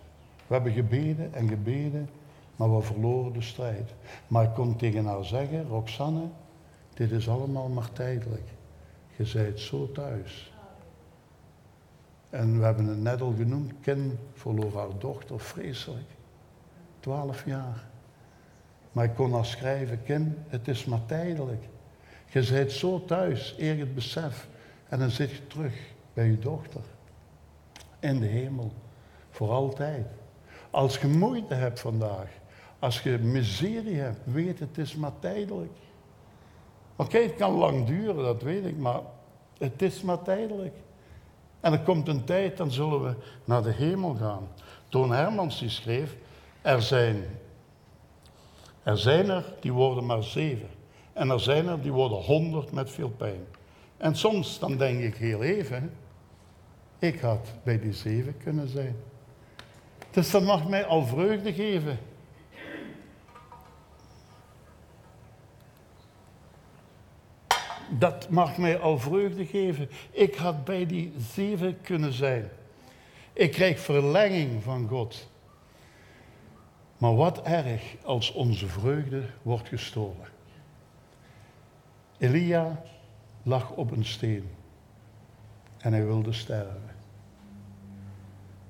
We 0.48 0.54
hebben 0.54 0.72
gebeden 0.72 1.34
en 1.34 1.48
gebeden, 1.48 2.10
maar 2.56 2.76
we 2.76 2.82
verloren 2.82 3.34
de 3.34 3.42
strijd. 3.42 3.94
Maar 4.28 4.44
ik 4.44 4.54
kon 4.54 4.76
tegen 4.76 5.06
haar 5.06 5.26
zeggen, 5.26 5.68
Roxanne, 5.68 6.28
dit 6.94 7.12
is 7.12 7.30
allemaal 7.30 7.68
maar 7.68 7.92
tijdelijk. 7.92 8.48
Je 9.16 9.32
bent 9.34 9.60
zo 9.60 9.92
thuis. 9.92 10.54
En 12.30 12.60
we 12.60 12.66
hebben 12.66 12.86
het 12.86 13.02
net 13.02 13.22
al 13.22 13.34
genoemd, 13.38 13.74
Ken 13.82 14.20
verloor 14.34 14.76
haar 14.76 14.98
dochter 14.98 15.40
vreselijk. 15.40 16.08
Twaalf 17.00 17.46
jaar. 17.46 17.86
Maar 18.92 19.06
ik 19.06 19.16
kon 19.16 19.34
haar 19.34 19.46
schrijven, 19.46 20.04
Ken, 20.04 20.46
het 20.48 20.68
is 20.68 20.86
maar 20.86 21.06
tijdelijk. 21.06 21.64
Je 22.30 22.50
bent 22.52 22.72
zo 22.72 23.06
thuis, 23.06 23.56
eer 23.58 23.80
het 23.80 23.96
besef. 23.96 24.48
En 24.90 25.00
dan 25.00 25.10
zit 25.10 25.32
je 25.32 25.48
terug 25.48 25.74
bij 26.14 26.26
je 26.26 26.40
dochter. 26.40 26.82
In 28.00 28.20
de 28.20 28.26
hemel. 28.26 28.72
Voor 29.30 29.50
altijd. 29.50 30.06
Als 30.78 30.98
je 30.98 31.08
moeite 31.08 31.54
hebt 31.54 31.80
vandaag, 31.80 32.30
als 32.80 33.02
je 33.02 33.18
miserie 33.18 33.96
hebt, 33.96 34.20
weet 34.24 34.60
het 34.60 34.78
is 34.78 34.96
maar 34.96 35.20
tijdelijk. 35.20 35.72
Oké, 36.96 37.18
het 37.18 37.36
kan 37.36 37.52
lang 37.52 37.86
duren, 37.86 38.24
dat 38.24 38.42
weet 38.42 38.66
ik, 38.66 38.78
maar 38.78 39.00
het 39.58 39.82
is 39.82 40.02
maar 40.02 40.22
tijdelijk. 40.22 40.76
En 41.60 41.74
er 41.74 41.80
komt 41.80 42.08
een 42.08 42.24
tijd, 42.24 42.58
dan 42.58 42.72
zullen 42.72 43.04
we 43.04 43.16
naar 43.44 43.64
de 43.64 43.72
hemel 43.72 44.16
gaan. 44.16 44.48
Toon 44.90 45.12
Hermans 45.12 45.60
die 45.60 45.70
schreef, 45.70 46.16
er 46.62 46.82
zijn, 46.82 47.24
er 48.84 48.98
zijn 48.98 49.30
er 49.30 49.54
die 49.60 49.74
worden 49.74 50.06
maar 50.06 50.24
zeven. 50.24 50.70
En 51.14 51.30
er 51.30 51.40
zijn 51.40 51.68
er 51.68 51.82
die 51.82 51.94
worden 51.94 52.18
honderd 52.18 52.72
met 52.72 52.92
veel 52.92 53.10
pijn. 53.10 53.46
En 53.98 54.16
soms 54.16 54.60
dan 54.60 54.78
denk 54.78 55.00
ik 55.00 55.16
heel 55.16 55.44
even, 55.44 55.94
ik 57.00 57.20
had 57.20 57.54
bij 57.64 57.80
die 57.80 57.94
zeven 57.94 58.38
kunnen 58.38 58.68
zijn. 58.68 58.96
Dus 60.18 60.32
dat 60.32 60.44
mag 60.44 60.68
mij 60.68 60.86
al 60.86 61.06
vreugde 61.06 61.54
geven. 61.54 62.00
Dat 67.90 68.30
mag 68.30 68.58
mij 68.58 68.80
al 68.80 69.00
vreugde 69.00 69.46
geven. 69.46 69.90
Ik 70.12 70.36
had 70.36 70.66
bij 70.66 70.86
die 70.86 71.14
zeven 71.34 71.82
kunnen 71.82 72.14
zijn. 72.14 72.50
Ik 73.34 73.52
krijg 73.52 73.80
verlenging 73.80 74.64
van 74.64 74.88
God. 74.88 75.30
Maar 76.98 77.16
wat 77.16 77.42
erg 77.42 77.96
als 78.04 78.32
onze 78.32 78.68
vreugde 78.68 79.24
wordt 79.42 79.68
gestolen. 79.68 80.28
Elia 82.18 82.84
lag 83.44 83.72
op 83.72 83.92
een 83.92 84.06
steen 84.06 84.50
en 85.78 85.94
hij 85.94 86.06
wilde 86.06 86.34
sterven. 86.34 86.87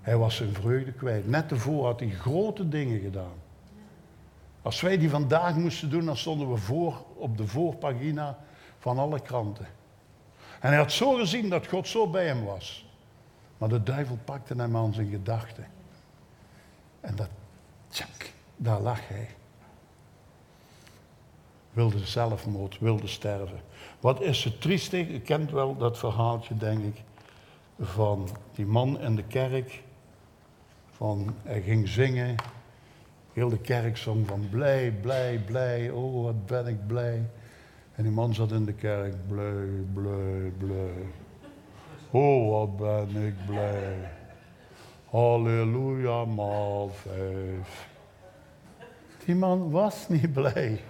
Hij 0.07 0.17
was 0.17 0.35
zijn 0.35 0.53
vreugde 0.53 0.91
kwijt. 0.91 1.27
Net 1.27 1.47
tevoren 1.47 1.85
had 1.85 1.99
hij 1.99 2.09
grote 2.09 2.69
dingen 2.69 2.99
gedaan. 2.99 3.33
Als 4.61 4.81
wij 4.81 4.97
die 4.97 5.09
vandaag 5.09 5.55
moesten 5.55 5.89
doen, 5.89 6.05
dan 6.05 6.17
stonden 6.17 6.51
we 6.51 6.57
voor 6.57 7.05
op 7.15 7.37
de 7.37 7.47
voorpagina 7.47 8.37
van 8.79 8.97
alle 8.97 9.19
kranten. 9.19 9.67
En 10.59 10.69
hij 10.69 10.77
had 10.77 10.91
zo 10.91 11.13
gezien 11.13 11.49
dat 11.49 11.67
God 11.67 11.87
zo 11.87 12.09
bij 12.09 12.25
hem 12.25 12.45
was. 12.45 12.85
Maar 13.57 13.69
de 13.69 13.83
duivel 13.83 14.17
pakte 14.23 14.53
hem 14.57 14.77
aan 14.77 14.93
zijn 14.93 15.09
gedachten. 15.09 15.67
En 16.99 17.15
dat, 17.15 17.29
tjak, 17.87 18.31
daar 18.55 18.79
lag 18.79 19.07
hij. 19.07 19.27
Wilde 21.71 22.05
zelfmoord, 22.05 22.79
wilde 22.79 23.07
sterven. 23.07 23.61
Wat 23.99 24.21
is 24.21 24.43
het 24.43 24.61
triestig? 24.61 25.07
U 25.09 25.19
kent 25.19 25.51
wel 25.51 25.77
dat 25.77 25.97
verhaaltje, 25.97 26.57
denk 26.57 26.83
ik, 26.83 27.03
van 27.79 28.29
die 28.53 28.65
man 28.65 28.99
in 28.99 29.15
de 29.15 29.23
kerk. 29.23 29.85
Van, 30.97 31.35
hij 31.43 31.61
ging 31.61 31.87
zingen. 31.87 32.35
Heel 33.33 33.49
de 33.49 33.59
kerk 33.59 33.97
zong 33.97 34.27
van 34.27 34.47
blij, 34.49 34.91
blij, 35.01 35.41
blij. 35.45 35.89
Oh, 35.89 36.23
wat 36.23 36.45
ben 36.45 36.67
ik 36.67 36.87
blij. 36.87 37.29
En 37.95 38.03
die 38.03 38.11
man 38.11 38.33
zat 38.33 38.51
in 38.51 38.65
de 38.65 38.73
kerk, 38.73 39.13
blij, 39.27 39.67
blij, 39.93 40.51
blij. 40.57 41.05
Oh, 42.11 42.51
wat 42.51 42.77
ben 42.77 43.25
ik 43.25 43.45
blij. 43.45 44.11
Halleluja, 45.09 46.25
maal 46.25 46.89
vijf. 46.89 47.87
Die 49.25 49.35
man 49.35 49.71
was 49.71 50.09
niet 50.09 50.33
blij. 50.33 50.81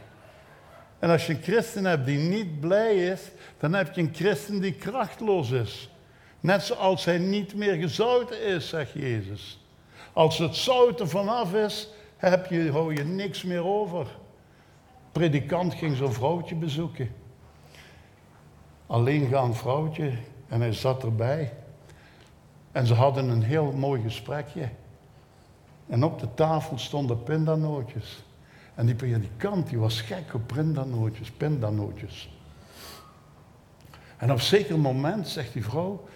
En 1.00 1.10
als 1.10 1.28
je 1.28 1.34
een 1.34 1.42
christen 1.42 1.86
hebt 1.86 2.06
die 2.06 2.18
niet 2.18 2.60
blij 2.60 2.96
is, 2.96 3.32
dan 3.58 3.74
heb 3.74 3.96
je 3.96 4.02
een 4.02 4.14
christen 4.14 4.62
die 4.62 4.74
krachtloos 4.74 5.52
is. 5.52 5.90
Net 6.40 6.62
zoals 6.62 7.06
hij 7.06 7.18
niet 7.18 7.56
meer 7.56 7.76
gezouten 7.76 8.42
is, 8.46 8.70
zegt 8.70 8.92
Jezus. 8.92 9.67
Als 10.18 10.38
het 10.38 10.56
zout 10.56 11.00
er 11.00 11.08
vanaf 11.08 11.54
is, 11.54 11.90
heb 12.16 12.46
je, 12.46 12.72
hou 12.72 12.96
je 12.96 13.04
niks 13.04 13.44
meer 13.44 13.66
over. 13.66 14.08
Predikant 15.12 15.74
ging 15.74 15.96
zo'n 15.96 16.14
vrouwtje 16.14 16.56
bezoeken. 16.56 17.12
Alleengaand 18.88 19.58
vrouwtje 19.58 20.12
en 20.48 20.62
hij 20.62 20.74
zat 20.74 21.04
erbij. 21.04 21.54
En 22.72 22.86
ze 22.86 22.94
hadden 22.94 23.30
een 23.30 23.44
heel 23.44 23.72
mooi 23.72 24.02
gesprekje. 24.02 24.70
En 25.88 26.04
op 26.04 26.20
de 26.20 26.34
tafel 26.34 26.78
stonden 26.78 27.24
pindanootjes. 27.24 28.24
En 28.76 28.86
die 28.86 28.96
predikant 28.96 29.70
die 29.70 29.80
was 29.80 30.02
gek 30.02 30.34
op 30.34 30.48
pindanootjes, 30.48 31.32
pindanootjes. 31.32 32.30
En 34.18 34.32
op 34.32 34.42
zeker 34.42 34.80
moment 34.80 35.28
zegt 35.28 35.54
die 35.54 35.64
vrouw, 35.64 36.08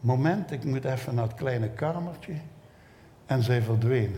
moment, 0.00 0.50
ik 0.50 0.64
moet 0.64 0.84
even 0.84 1.14
naar 1.14 1.24
het 1.24 1.34
kleine 1.34 1.68
kamertje. 1.68 2.34
En 3.30 3.42
zij 3.42 3.62
verdween. 3.62 4.16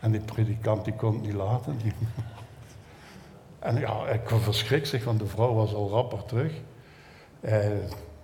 En 0.00 0.10
die 0.10 0.20
predikant 0.20 0.84
die 0.84 0.94
kon 0.94 1.12
het 1.12 1.22
niet 1.22 1.32
laten. 1.32 1.78
Die... 1.78 1.92
En 3.58 3.78
ja, 3.78 4.06
ik 4.06 4.28
verschrik 4.28 4.86
zich, 4.86 5.04
want 5.04 5.18
de 5.18 5.26
vrouw 5.26 5.54
was 5.54 5.74
al 5.74 5.90
rapper 5.90 6.24
terug. 6.24 6.52
Eh, 7.40 7.68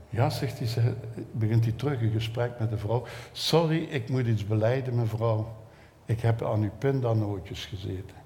ja, 0.09 0.31
zegt 0.31 0.59
hij, 0.59 0.67
ze, 0.67 0.95
begint 1.33 1.65
hij 1.65 1.73
terug 1.73 2.01
een 2.01 2.11
gesprek 2.11 2.59
met 2.59 2.71
de 2.71 2.79
vrouw. 2.79 3.05
Sorry, 3.33 3.83
ik 3.83 4.09
moet 4.09 4.27
iets 4.27 4.47
beleiden, 4.47 4.95
mevrouw. 4.95 5.57
Ik 6.05 6.21
heb 6.21 6.45
aan 6.45 6.63
uw 6.63 6.71
pindanootjes 6.79 7.65
gezeten. 7.65 8.17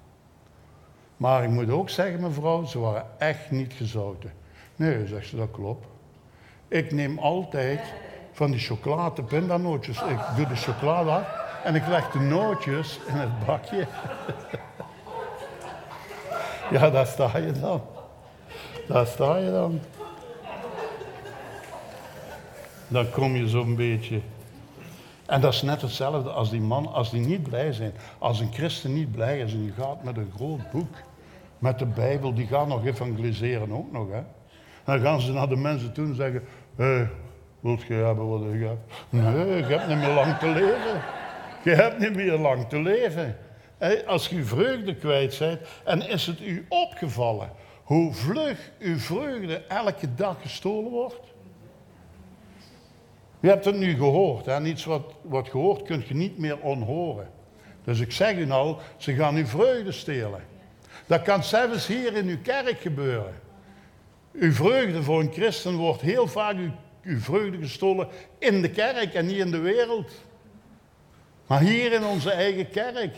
Maar 1.17 1.43
ik 1.43 1.49
moet 1.49 1.69
ook 1.69 1.89
zeggen, 1.89 2.21
mevrouw, 2.21 2.65
ze 2.65 2.79
waren 2.79 3.05
echt 3.17 3.51
niet 3.51 3.73
gezouten. 3.73 4.31
Nee, 4.75 5.07
zegt 5.07 5.27
ze, 5.27 5.35
dat 5.35 5.51
klopt. 5.51 5.87
Ik 6.67 6.91
neem 6.91 7.17
altijd 7.17 7.81
van 8.31 8.51
die 8.51 8.59
chocolade 8.59 9.23
pindanootjes. 9.23 10.01
Ik 10.01 10.19
doe 10.35 10.47
de 10.47 10.55
chocolade 10.55 11.09
af 11.09 11.44
en 11.65 11.75
ik 11.75 11.87
leg 11.87 12.11
de 12.11 12.19
nootjes 12.19 12.99
in 13.07 13.15
het 13.15 13.45
bakje. 13.45 13.87
ja, 16.79 16.89
daar 16.89 17.05
sta 17.05 17.37
je 17.37 17.51
dan. 17.51 17.81
Daar 18.87 19.05
sta 19.05 19.37
je 19.37 19.51
dan. 19.51 19.79
Dan 22.87 23.09
kom 23.09 23.35
je 23.35 23.47
zo'n 23.47 23.75
beetje. 23.75 24.21
En 25.25 25.41
dat 25.41 25.53
is 25.53 25.61
net 25.61 25.81
hetzelfde 25.81 26.29
als 26.29 26.49
die 26.49 26.61
man, 26.61 26.93
als 26.93 27.11
die 27.11 27.25
niet 27.25 27.43
blij 27.43 27.73
zijn. 27.73 27.93
Als 28.17 28.39
een 28.39 28.53
christen 28.53 28.93
niet 28.93 29.11
blij 29.11 29.39
is 29.39 29.53
en 29.53 29.59
die 29.59 29.73
gaat 29.77 30.03
met 30.03 30.17
een 30.17 30.31
groot 30.35 30.71
boek, 30.71 30.95
met 31.59 31.79
de 31.79 31.85
Bijbel, 31.85 32.33
die 32.33 32.47
gaan 32.47 32.67
nog 32.67 32.85
evangeliseren 32.85 33.71
ook 33.71 33.91
nog. 33.91 34.07
Hè? 34.11 34.21
Dan 34.83 34.99
gaan 34.99 35.21
ze 35.21 35.31
naar 35.31 35.49
de 35.49 35.55
mensen 35.55 35.93
toe 35.93 36.05
en 36.05 36.15
zeggen, 36.15 36.43
hé, 36.75 37.07
wilt 37.59 37.83
je 37.83 37.93
hebben 37.93 38.29
wat 38.29 38.53
ik 38.53 38.61
heb? 38.61 38.77
Nee, 39.09 39.55
je 39.55 39.63
hebt 39.63 39.87
niet 39.87 39.97
meer 39.97 40.13
lang 40.13 40.37
te 40.37 40.47
leven. 40.47 41.23
Je 41.65 41.75
hebt 41.75 41.99
niet 41.99 42.15
meer 42.15 42.37
lang 42.37 42.69
te 42.69 42.79
leven. 42.79 43.37
Als 44.05 44.27
je 44.27 44.43
vreugde 44.43 44.95
kwijt 44.95 45.39
bent, 45.39 45.59
en 45.83 46.07
is 46.09 46.25
het 46.25 46.41
u 46.41 46.65
opgevallen 46.69 47.49
hoe 47.83 48.13
vlug 48.13 48.71
uw 48.79 48.97
vreugde 48.97 49.57
elke 49.67 50.15
dag 50.15 50.41
gestolen 50.41 50.91
wordt? 50.91 51.33
Je 53.39 53.47
hebt 53.47 53.65
het 53.65 53.75
nu 53.75 53.95
gehoord. 53.95 54.47
En 54.47 54.65
iets 54.65 54.85
wat, 54.85 55.13
wat 55.21 55.49
gehoord 55.49 55.81
kun 55.81 56.03
je 56.07 56.13
niet 56.13 56.37
meer 56.37 56.59
onhoren. 56.59 57.29
Dus 57.83 57.99
ik 57.99 58.11
zeg 58.11 58.35
u 58.35 58.45
nou, 58.45 58.77
ze 58.97 59.13
gaan 59.13 59.35
uw 59.35 59.45
vreugde 59.45 59.91
stelen. 59.91 60.43
Dat 61.05 61.21
kan 61.21 61.43
zelfs 61.43 61.87
hier 61.87 62.15
in 62.15 62.27
uw 62.27 62.41
kerk 62.41 62.79
gebeuren. 62.79 63.33
Uw 64.33 64.51
vreugde 64.51 65.03
voor 65.03 65.19
een 65.19 65.31
christen 65.31 65.75
wordt 65.75 66.01
heel 66.01 66.27
vaak 66.27 66.55
uw 67.01 67.19
vreugde 67.19 67.57
gestolen 67.57 68.07
in 68.39 68.61
de 68.61 68.69
kerk 68.69 69.13
en 69.13 69.25
niet 69.25 69.37
in 69.37 69.51
de 69.51 69.59
wereld. 69.59 70.11
Maar 71.47 71.61
hier 71.61 71.93
in 71.93 72.05
onze 72.05 72.31
eigen 72.31 72.69
kerk. 72.69 73.15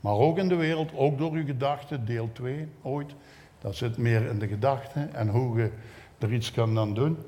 Maar 0.00 0.14
ook 0.14 0.38
in 0.38 0.48
de 0.48 0.54
wereld, 0.54 0.90
ook 0.94 1.18
door 1.18 1.32
uw 1.32 1.44
gedachten, 1.44 2.04
deel 2.04 2.30
2 2.32 2.68
ooit. 2.82 3.14
Dat 3.60 3.76
zit 3.76 3.96
meer 3.96 4.26
in 4.26 4.38
de 4.38 4.48
gedachten 4.48 5.14
en 5.14 5.28
hoe 5.28 5.58
je 5.58 5.70
er 6.18 6.32
iets 6.32 6.52
kan 6.52 6.74
dan 6.74 6.94
doen. 6.94 7.18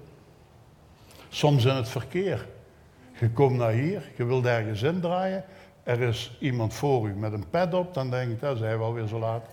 Soms 1.29 1.65
in 1.65 1.75
het 1.75 1.89
verkeer. 1.89 2.47
Je 3.21 3.31
komt 3.31 3.57
naar 3.57 3.73
hier, 3.73 4.03
je 4.17 4.25
wilt 4.25 4.47
ergens 4.47 4.83
indraaien. 4.83 5.45
Er 5.83 6.01
is 6.01 6.37
iemand 6.41 6.75
voor 6.75 7.09
u 7.09 7.15
met 7.15 7.33
een 7.33 7.49
pet 7.51 7.75
op, 7.75 7.95
dan 7.95 8.11
denk 8.11 8.31
ik, 8.31 8.41
dat 8.41 8.59
zijn 8.59 8.79
we 8.79 8.85
alweer 8.85 9.07
zo 9.07 9.19
laat. 9.19 9.47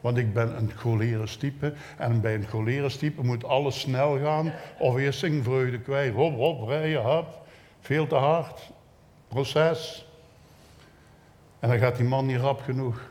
Want 0.00 0.16
ik 0.16 0.32
ben 0.32 0.56
een 0.56 0.70
cholerisch 0.76 1.36
type. 1.36 1.72
En 1.98 2.20
bij 2.20 2.34
een 2.34 2.46
cholerisch 2.46 2.96
type 2.96 3.22
moet 3.22 3.44
alles 3.44 3.80
snel 3.80 4.18
gaan. 4.18 4.52
Of 4.78 4.96
eerst 4.96 5.22
een 5.22 5.42
vreugde 5.42 5.80
kwijt. 5.80 6.14
Hop, 6.14 6.34
hop, 6.34 6.68
rijden, 6.68 7.02
hop. 7.02 7.46
Veel 7.80 8.06
te 8.06 8.14
hard. 8.14 8.72
Proces. 9.34 10.06
En 11.60 11.68
dan 11.68 11.78
gaat 11.78 11.96
die 11.96 12.06
man 12.06 12.26
niet 12.26 12.40
rap 12.40 12.60
genoeg. 12.60 13.10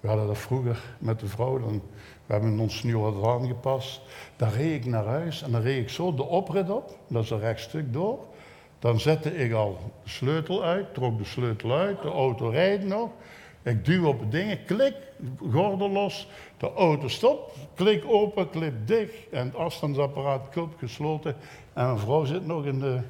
We 0.00 0.08
hadden 0.08 0.26
dat 0.26 0.38
vroeger 0.38 0.80
met 0.98 1.20
de 1.20 1.26
vrouw. 1.26 1.58
Dan, 1.58 1.82
we 2.26 2.32
hebben 2.32 2.58
ons 2.58 2.82
nu 2.82 2.98
wat 2.98 3.24
aangepast. 3.24 4.00
Dan 4.36 4.48
reed 4.48 4.74
ik 4.74 4.84
naar 4.84 5.04
huis 5.04 5.42
en 5.42 5.52
dan 5.52 5.60
reed 5.60 5.82
ik 5.82 5.88
zo 5.88 6.14
de 6.14 6.22
oprit 6.22 6.70
op. 6.70 6.98
Dat 7.08 7.24
is 7.24 7.30
een 7.30 7.40
rechtstuk 7.40 7.92
door. 7.92 8.18
Dan 8.78 9.00
zette 9.00 9.36
ik 9.36 9.52
al 9.52 9.78
de 10.02 10.10
sleutel 10.10 10.64
uit, 10.64 10.94
trok 10.94 11.18
de 11.18 11.24
sleutel 11.24 11.72
uit, 11.72 12.02
de 12.02 12.10
auto 12.10 12.48
rijdt 12.48 12.84
nog. 12.84 13.10
Ik 13.62 13.84
duw 13.84 14.06
op 14.06 14.20
het 14.20 14.30
ding, 14.30 14.64
klik, 14.64 14.94
gordel 15.50 15.90
los, 15.90 16.28
de 16.56 16.72
auto 16.72 17.08
stopt, 17.08 17.56
klik 17.74 18.04
open, 18.06 18.50
klik 18.50 18.86
dicht 18.86 19.28
en 19.30 19.46
het 19.46 19.56
afstandsapparaat 19.56 20.48
klop 20.48 20.78
gesloten. 20.78 21.36
En 21.72 21.84
mijn 21.86 21.98
vrouw 21.98 22.24
zit 22.24 22.46
nog 22.46 22.64
in 22.64 22.78
de 22.78 23.00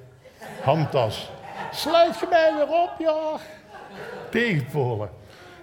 handtas. 0.62 1.30
Sluit 1.72 2.18
je 2.20 2.26
mij 2.30 2.54
weer 2.54 2.68
op, 2.68 2.94
ja? 2.98 3.38
Tegenpolen. 4.30 5.10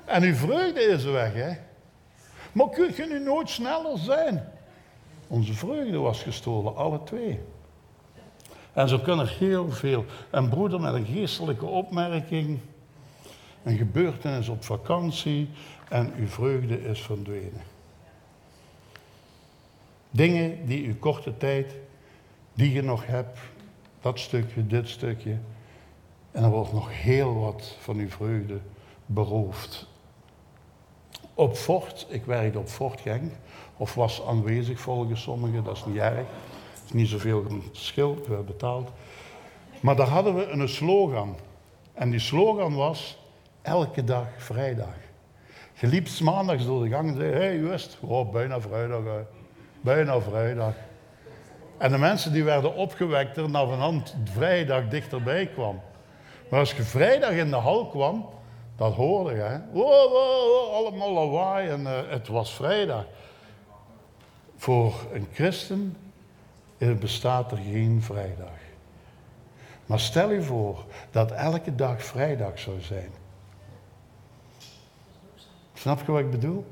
En 0.06 0.24
uw 0.24 0.36
vreugde 0.36 0.82
is 0.82 1.04
weg, 1.04 1.34
hè? 1.34 1.52
Maar 2.52 2.70
kun 2.70 2.94
je 2.96 3.06
nu 3.10 3.20
nooit 3.20 3.50
sneller 3.50 3.98
zijn? 3.98 4.50
Onze 5.28 5.54
vreugde 5.54 5.98
was 5.98 6.24
gestolen, 6.24 6.76
alle 6.76 7.04
twee. 7.04 7.40
En 8.74 8.90
zo 8.90 9.00
kan 9.00 9.20
er 9.20 9.36
heel 9.40 9.72
veel. 9.72 10.06
Een 10.30 10.50
broeder 10.50 10.82
met 10.82 10.94
een 10.94 11.06
geestelijke 11.06 11.66
opmerking, 11.66 12.60
een 13.64 13.78
gebeurtenis 13.78 14.48
op 14.48 14.64
vakantie 14.64 15.50
en 15.90 16.14
uw 16.18 16.28
vreugde 16.28 16.82
is 16.82 17.02
verdwenen. 17.02 17.62
Dingen 20.10 20.66
die 20.66 20.86
u 20.86 20.96
korte 20.96 21.38
tijd, 21.38 21.74
die 22.54 22.74
je 22.74 22.82
nog 22.82 23.06
hebt, 23.06 23.40
dat 24.02 24.20
stukje, 24.20 24.68
dit 24.68 24.90
stukje. 24.90 25.38
En 26.38 26.43
er 26.43 26.50
wordt 26.50 26.73
nog 26.73 26.89
heel 26.91 27.39
wat 27.39 27.76
van 27.80 27.97
uw 27.97 28.10
vreugde 28.10 28.60
beroofd. 29.06 29.88
Op 31.34 31.56
Fort, 31.56 32.08
ik 32.10 32.26
werkte 32.26 32.60
op 32.60 32.67
Fort 32.67 33.02
Genk, 33.02 33.32
of 33.78 33.93
was 33.93 34.26
aanwezig 34.28 34.80
volgens 34.80 35.21
sommigen, 35.21 35.63
dat 35.63 35.76
is 35.76 35.86
niet 35.86 35.97
erg. 35.97 36.17
Het 36.73 36.84
is 36.86 36.91
niet 36.91 37.08
zoveel 37.08 37.45
verschil, 37.71 38.17
hebben 38.28 38.45
betaald. 38.45 38.89
Maar 39.80 39.95
daar 39.95 40.08
hadden 40.08 40.36
we 40.36 40.47
een 40.47 40.69
slogan. 40.69 41.36
En 41.93 42.10
die 42.10 42.19
slogan 42.19 42.76
was, 42.76 43.17
elke 43.62 44.04
dag 44.04 44.28
vrijdag. 44.38 44.95
Je 45.73 45.88
liep 45.88 46.08
maandags 46.19 46.65
door 46.65 46.84
de 46.84 46.89
gang 46.89 47.10
en 47.10 47.15
zei, 47.15 47.32
hé 47.32 47.38
hey, 47.38 47.58
Just, 47.58 47.97
oh, 48.02 48.32
bijna 48.32 48.62
vrijdag, 48.62 49.02
bijna 49.82 50.19
vrijdag. 50.19 50.73
En 51.78 51.91
de 51.91 51.97
mensen 51.97 52.34
die 52.34 52.43
werden 52.43 52.76
opgewekt 52.76 53.38
er 53.38 53.50
naar 53.50 53.65
hand 53.67 54.15
vrijdag 54.23 54.88
dichterbij 54.88 55.47
kwam. 55.47 55.82
Maar 56.50 56.60
als 56.60 56.74
je 56.74 56.84
vrijdag 56.84 57.32
in 57.32 57.50
de 57.50 57.56
hal 57.56 57.88
kwam, 57.88 58.30
dat 58.76 58.94
hoorde 58.94 59.36
je. 59.36 59.42
Hè? 59.42 59.60
Wow, 59.72 60.12
wow, 60.12 60.74
allemaal 60.74 61.14
lawaai 61.14 61.70
en 61.70 61.82
uh, 61.82 62.00
het 62.08 62.28
was 62.28 62.54
vrijdag. 62.54 63.06
Voor 64.56 64.94
een 65.14 65.28
christen 65.34 65.98
bestaat 66.78 67.52
er 67.52 67.58
geen 67.58 68.02
vrijdag. 68.02 68.50
Maar 69.86 70.00
stel 70.00 70.32
je 70.32 70.42
voor 70.42 70.86
dat 71.12 71.32
elke 71.32 71.76
dag 71.76 72.04
vrijdag 72.04 72.60
zou 72.60 72.82
zijn. 72.82 73.10
Snap 75.74 76.06
je 76.06 76.12
wat 76.12 76.22
ik 76.22 76.32
bedoel? 76.32 76.66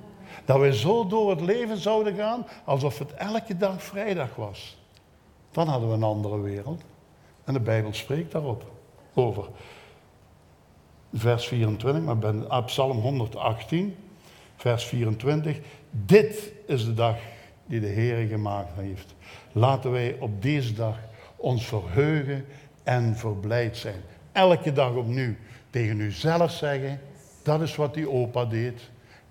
Dat 0.45 0.59
we 0.59 0.75
zo 0.75 1.07
door 1.07 1.29
het 1.29 1.41
leven 1.41 1.77
zouden 1.77 2.15
gaan 2.15 2.47
alsof 2.65 2.99
het 2.99 3.13
elke 3.13 3.57
dag 3.57 3.83
vrijdag 3.83 4.35
was. 4.35 4.77
Dan 5.51 5.67
hadden 5.67 5.89
we 5.89 5.95
een 5.95 6.03
andere 6.03 6.39
wereld. 6.39 6.81
En 7.43 7.53
de 7.53 7.59
Bijbel 7.59 7.93
spreekt 7.93 8.31
daarop 8.31 8.74
over. 9.15 9.45
Vers 11.13 11.47
24, 11.47 12.03
maar 12.03 12.17
bij 12.17 12.61
Psalm 12.65 12.97
118, 12.97 13.95
vers 14.55 14.85
24. 14.85 15.59
Dit 15.91 16.51
is 16.65 16.85
de 16.85 16.93
dag 16.93 17.17
die 17.65 17.79
de 17.79 17.87
Heer 17.87 18.27
gemaakt 18.27 18.71
heeft. 18.75 19.15
Laten 19.51 19.91
wij 19.91 20.17
op 20.19 20.41
deze 20.41 20.73
dag 20.73 20.97
ons 21.35 21.65
verheugen 21.65 22.45
en 22.83 23.15
verblijd 23.15 23.77
zijn. 23.77 24.01
Elke 24.31 24.71
dag 24.71 24.93
opnieuw 24.93 25.33
tegen 25.69 25.99
uzelf 25.99 26.51
zeggen, 26.51 26.99
dat 27.43 27.61
is 27.61 27.75
wat 27.75 27.93
die 27.93 28.09
opa 28.09 28.45
deed. 28.45 28.89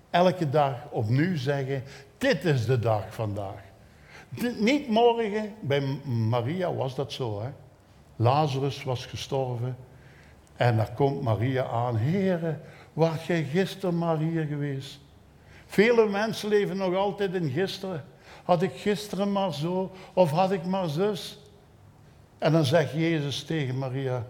Elke 0.09 0.49
dag 0.49 0.87
opnieuw 0.89 1.37
zeggen, 1.37 1.83
dit 2.17 2.45
is 2.45 2.65
de 2.65 2.79
dag 2.79 3.13
vandaag. 3.13 3.63
niet 4.59 4.87
morgen, 4.87 5.53
bij 5.59 5.81
Maria 6.05 6.73
was 6.73 6.95
dat 6.95 7.11
zo. 7.11 7.41
Hè? 7.41 7.49
Lazarus 8.15 8.83
was 8.83 9.05
gestorven 9.05 9.77
en 10.55 10.77
dan 10.77 10.93
komt 10.93 11.21
Maria 11.21 11.65
aan. 11.65 11.95
Heren, 11.95 12.61
was 12.93 13.27
jij 13.27 13.43
gisteren 13.43 13.97
maar 13.97 14.17
hier 14.17 14.45
geweest? 14.45 14.99
Vele 15.65 16.07
mensen 16.07 16.49
leven 16.49 16.77
nog 16.77 16.95
altijd 16.95 17.33
in 17.33 17.49
gisteren. 17.49 18.03
Had 18.43 18.61
ik 18.61 18.71
gisteren 18.73 19.31
maar 19.31 19.53
zo, 19.53 19.91
of 20.13 20.31
had 20.31 20.51
ik 20.51 20.65
maar 20.65 20.89
zus? 20.89 21.39
En 22.37 22.51
dan 22.51 22.65
zegt 22.65 22.91
Jezus 22.91 23.43
tegen 23.43 23.77
Maria, 23.77 24.25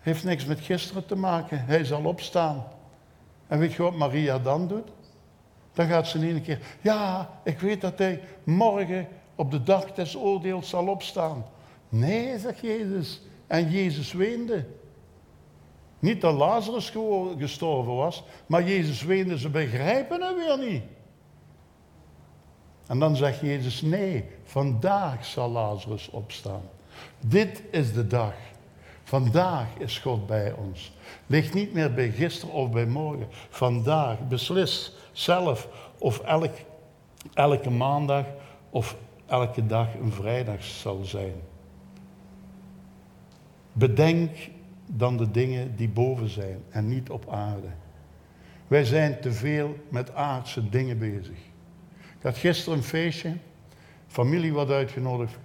heeft 0.00 0.24
niks 0.24 0.44
met 0.44 0.60
gisteren 0.60 1.06
te 1.06 1.16
maken, 1.16 1.64
hij 1.64 1.84
zal 1.84 2.04
opstaan. 2.04 2.64
En 3.46 3.58
weet 3.58 3.72
je 3.72 3.82
wat 3.82 3.94
Maria 3.94 4.38
dan 4.38 4.68
doet? 4.68 4.88
Dan 5.72 5.86
gaat 5.86 6.06
ze 6.06 6.28
in 6.28 6.42
keer, 6.42 6.58
ja, 6.80 7.30
ik 7.44 7.60
weet 7.60 7.80
dat 7.80 7.98
hij 7.98 8.22
morgen 8.44 9.08
op 9.34 9.50
de 9.50 9.62
dag 9.62 9.92
des 9.92 10.16
oordeels 10.16 10.68
zal 10.68 10.86
opstaan. 10.86 11.44
Nee, 11.90 12.38
zegt 12.38 12.60
Jezus. 12.60 13.20
En 13.46 13.70
Jezus 13.70 14.12
weende. 14.12 14.66
Niet 15.98 16.20
dat 16.20 16.34
Lazarus 16.34 16.92
gestorven 17.38 17.94
was, 17.94 18.24
maar 18.46 18.68
Jezus 18.68 19.02
weende, 19.02 19.38
ze 19.38 19.48
begrijpen 19.48 20.22
het 20.22 20.36
weer 20.36 20.70
niet. 20.70 20.82
En 22.86 22.98
dan 22.98 23.16
zegt 23.16 23.40
Jezus, 23.40 23.82
nee, 23.82 24.24
vandaag 24.44 25.24
zal 25.24 25.50
Lazarus 25.50 26.10
opstaan. 26.10 26.62
Dit 27.20 27.62
is 27.70 27.92
de 27.92 28.06
dag. 28.06 28.34
Vandaag 29.02 29.66
is 29.78 29.98
God 29.98 30.26
bij 30.26 30.52
ons. 30.52 30.92
Ligt 31.26 31.54
niet 31.54 31.72
meer 31.72 31.94
bij 31.94 32.10
gisteren 32.10 32.54
of 32.54 32.70
bij 32.70 32.86
morgen. 32.86 33.26
Vandaag. 33.48 34.28
Beslis 34.28 34.96
zelf 35.12 35.68
of 35.98 36.18
elk, 36.18 36.54
elke 37.34 37.70
maandag 37.70 38.24
of 38.70 38.96
elke 39.26 39.66
dag 39.66 39.94
een 39.94 40.12
vrijdag 40.12 40.62
zal 40.62 41.04
zijn. 41.04 41.49
Bedenk 43.80 44.30
dan 44.86 45.16
de 45.16 45.30
dingen 45.30 45.76
die 45.76 45.88
boven 45.88 46.28
zijn 46.28 46.58
en 46.70 46.88
niet 46.88 47.10
op 47.10 47.28
aarde. 47.28 47.68
Wij 48.66 48.84
zijn 48.84 49.20
te 49.20 49.32
veel 49.32 49.76
met 49.88 50.14
aardse 50.14 50.68
dingen 50.68 50.98
bezig. 50.98 51.38
Ik 51.98 52.22
had 52.22 52.36
gisteren 52.36 52.78
een 52.78 52.84
feestje, 52.84 53.36
familie 54.06 54.52
wat 54.52 54.70
uitgenodigd. 54.70 55.38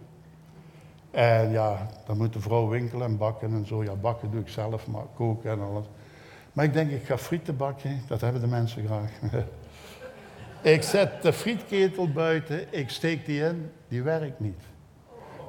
En 1.11 1.51
ja, 1.51 1.87
dan 2.05 2.17
moet 2.17 2.33
de 2.33 2.39
vrouw 2.39 2.67
winkelen 2.67 3.07
en 3.07 3.17
bakken 3.17 3.53
en 3.53 3.65
zo. 3.65 3.83
Ja, 3.83 3.93
bakken 3.93 4.31
doe 4.31 4.41
ik 4.41 4.49
zelf, 4.49 4.87
maar 4.87 5.05
koken 5.15 5.51
en 5.51 5.59
alles. 5.59 5.85
Maar 6.53 6.65
ik 6.65 6.73
denk, 6.73 6.91
ik 6.91 7.03
ga 7.05 7.17
frieten 7.17 7.57
bakken, 7.57 8.01
dat 8.07 8.21
hebben 8.21 8.41
de 8.41 8.47
mensen 8.47 8.85
graag. 8.85 9.11
ik 10.75 10.81
zet 10.81 11.21
de 11.21 11.33
frietketel 11.33 12.11
buiten, 12.11 12.73
ik 12.73 12.89
steek 12.89 13.25
die 13.25 13.41
in, 13.41 13.71
die 13.87 14.03
werkt 14.03 14.39
niet. 14.39 14.61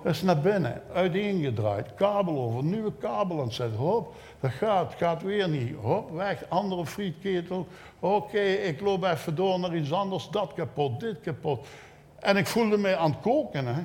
Dus 0.06 0.22
naar 0.22 0.40
binnen, 0.40 0.82
uiteengedraaid, 0.92 1.94
kabel 1.94 2.38
over, 2.38 2.64
nieuwe 2.64 2.92
kabel 2.92 3.38
aan 3.38 3.44
het 3.44 3.54
zetten. 3.54 3.78
Hop, 3.78 4.14
dat 4.40 4.50
gaat, 4.50 4.94
gaat 4.96 5.22
weer 5.22 5.48
niet. 5.48 5.74
Hop, 5.80 6.10
weg, 6.10 6.44
andere 6.48 6.86
frietketel. 6.86 7.66
Oké, 8.00 8.40
ik 8.40 8.80
loop 8.80 9.04
even 9.04 9.34
door 9.34 9.60
naar 9.60 9.76
iets 9.76 9.92
anders, 9.92 10.28
dat 10.30 10.52
kapot, 10.54 11.00
dit 11.00 11.20
kapot. 11.20 11.66
En 12.18 12.36
ik 12.36 12.46
voelde 12.46 12.76
me 12.76 12.96
aan 12.96 13.10
het 13.10 13.20
koken. 13.20 13.66
Hè. 13.66 13.82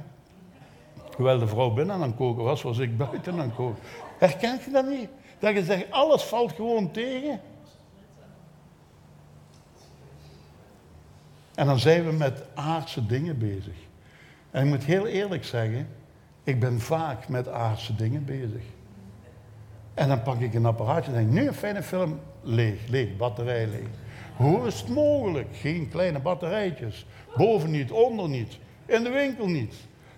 Terwijl 1.10 1.40
de 1.40 1.48
vrouw 1.48 1.70
binnen 1.70 1.96
aan 1.96 2.02
het 2.02 2.16
koken 2.16 2.44
was, 2.44 2.62
was 2.62 2.78
ik 2.78 2.98
buiten 2.98 3.34
aan 3.34 3.40
het 3.40 3.56
koken. 3.56 3.82
Herken 4.18 4.60
je 4.66 4.72
dat 4.72 4.88
niet? 4.88 5.10
Dat 5.40 5.54
je 5.54 5.64
zegt, 5.64 5.92
alles 5.92 6.24
valt 6.24 6.52
gewoon 6.52 6.92
tegen. 6.92 7.42
En 11.56 11.66
dan 11.66 11.80
zijn 11.80 12.06
we 12.06 12.12
met 12.12 12.44
aardse 12.56 13.06
dingen 13.06 13.38
bezig. 13.38 13.76
En 14.52 14.64
ik 14.64 14.70
moet 14.70 14.84
heel 14.84 15.08
eerlijk 15.08 15.46
zeggen, 15.46 15.88
ik 16.44 16.60
ben 16.60 16.80
vaak 16.80 17.28
met 17.28 17.48
aardse 17.48 17.96
dingen 17.96 18.26
bezig. 18.26 18.64
En 19.94 20.08
dan 20.08 20.22
pak 20.22 20.40
ik 20.40 20.54
een 20.54 20.66
apparaatje 20.66 21.12
en 21.12 21.18
denk, 21.18 21.32
nu 21.32 21.48
een 21.48 21.54
fijne 21.54 21.84
film, 21.84 22.20
leeg, 22.42 22.88
leeg, 22.88 23.18
batterij 23.18 23.68
leeg. 23.68 23.88
Hoe 24.36 24.68
is 24.68 24.80
het 24.80 24.90
mogelijk? 24.90 25.48
Geen 25.52 25.90
kleine 25.90 26.20
batterijtjes. 26.20 27.06
Boven 27.38 27.72
niet, 27.72 27.92
onder 27.92 28.30
niet, 28.30 28.58
in 28.86 29.04
de 29.04 29.10
winkel 29.10 29.48
niet. 29.48 29.76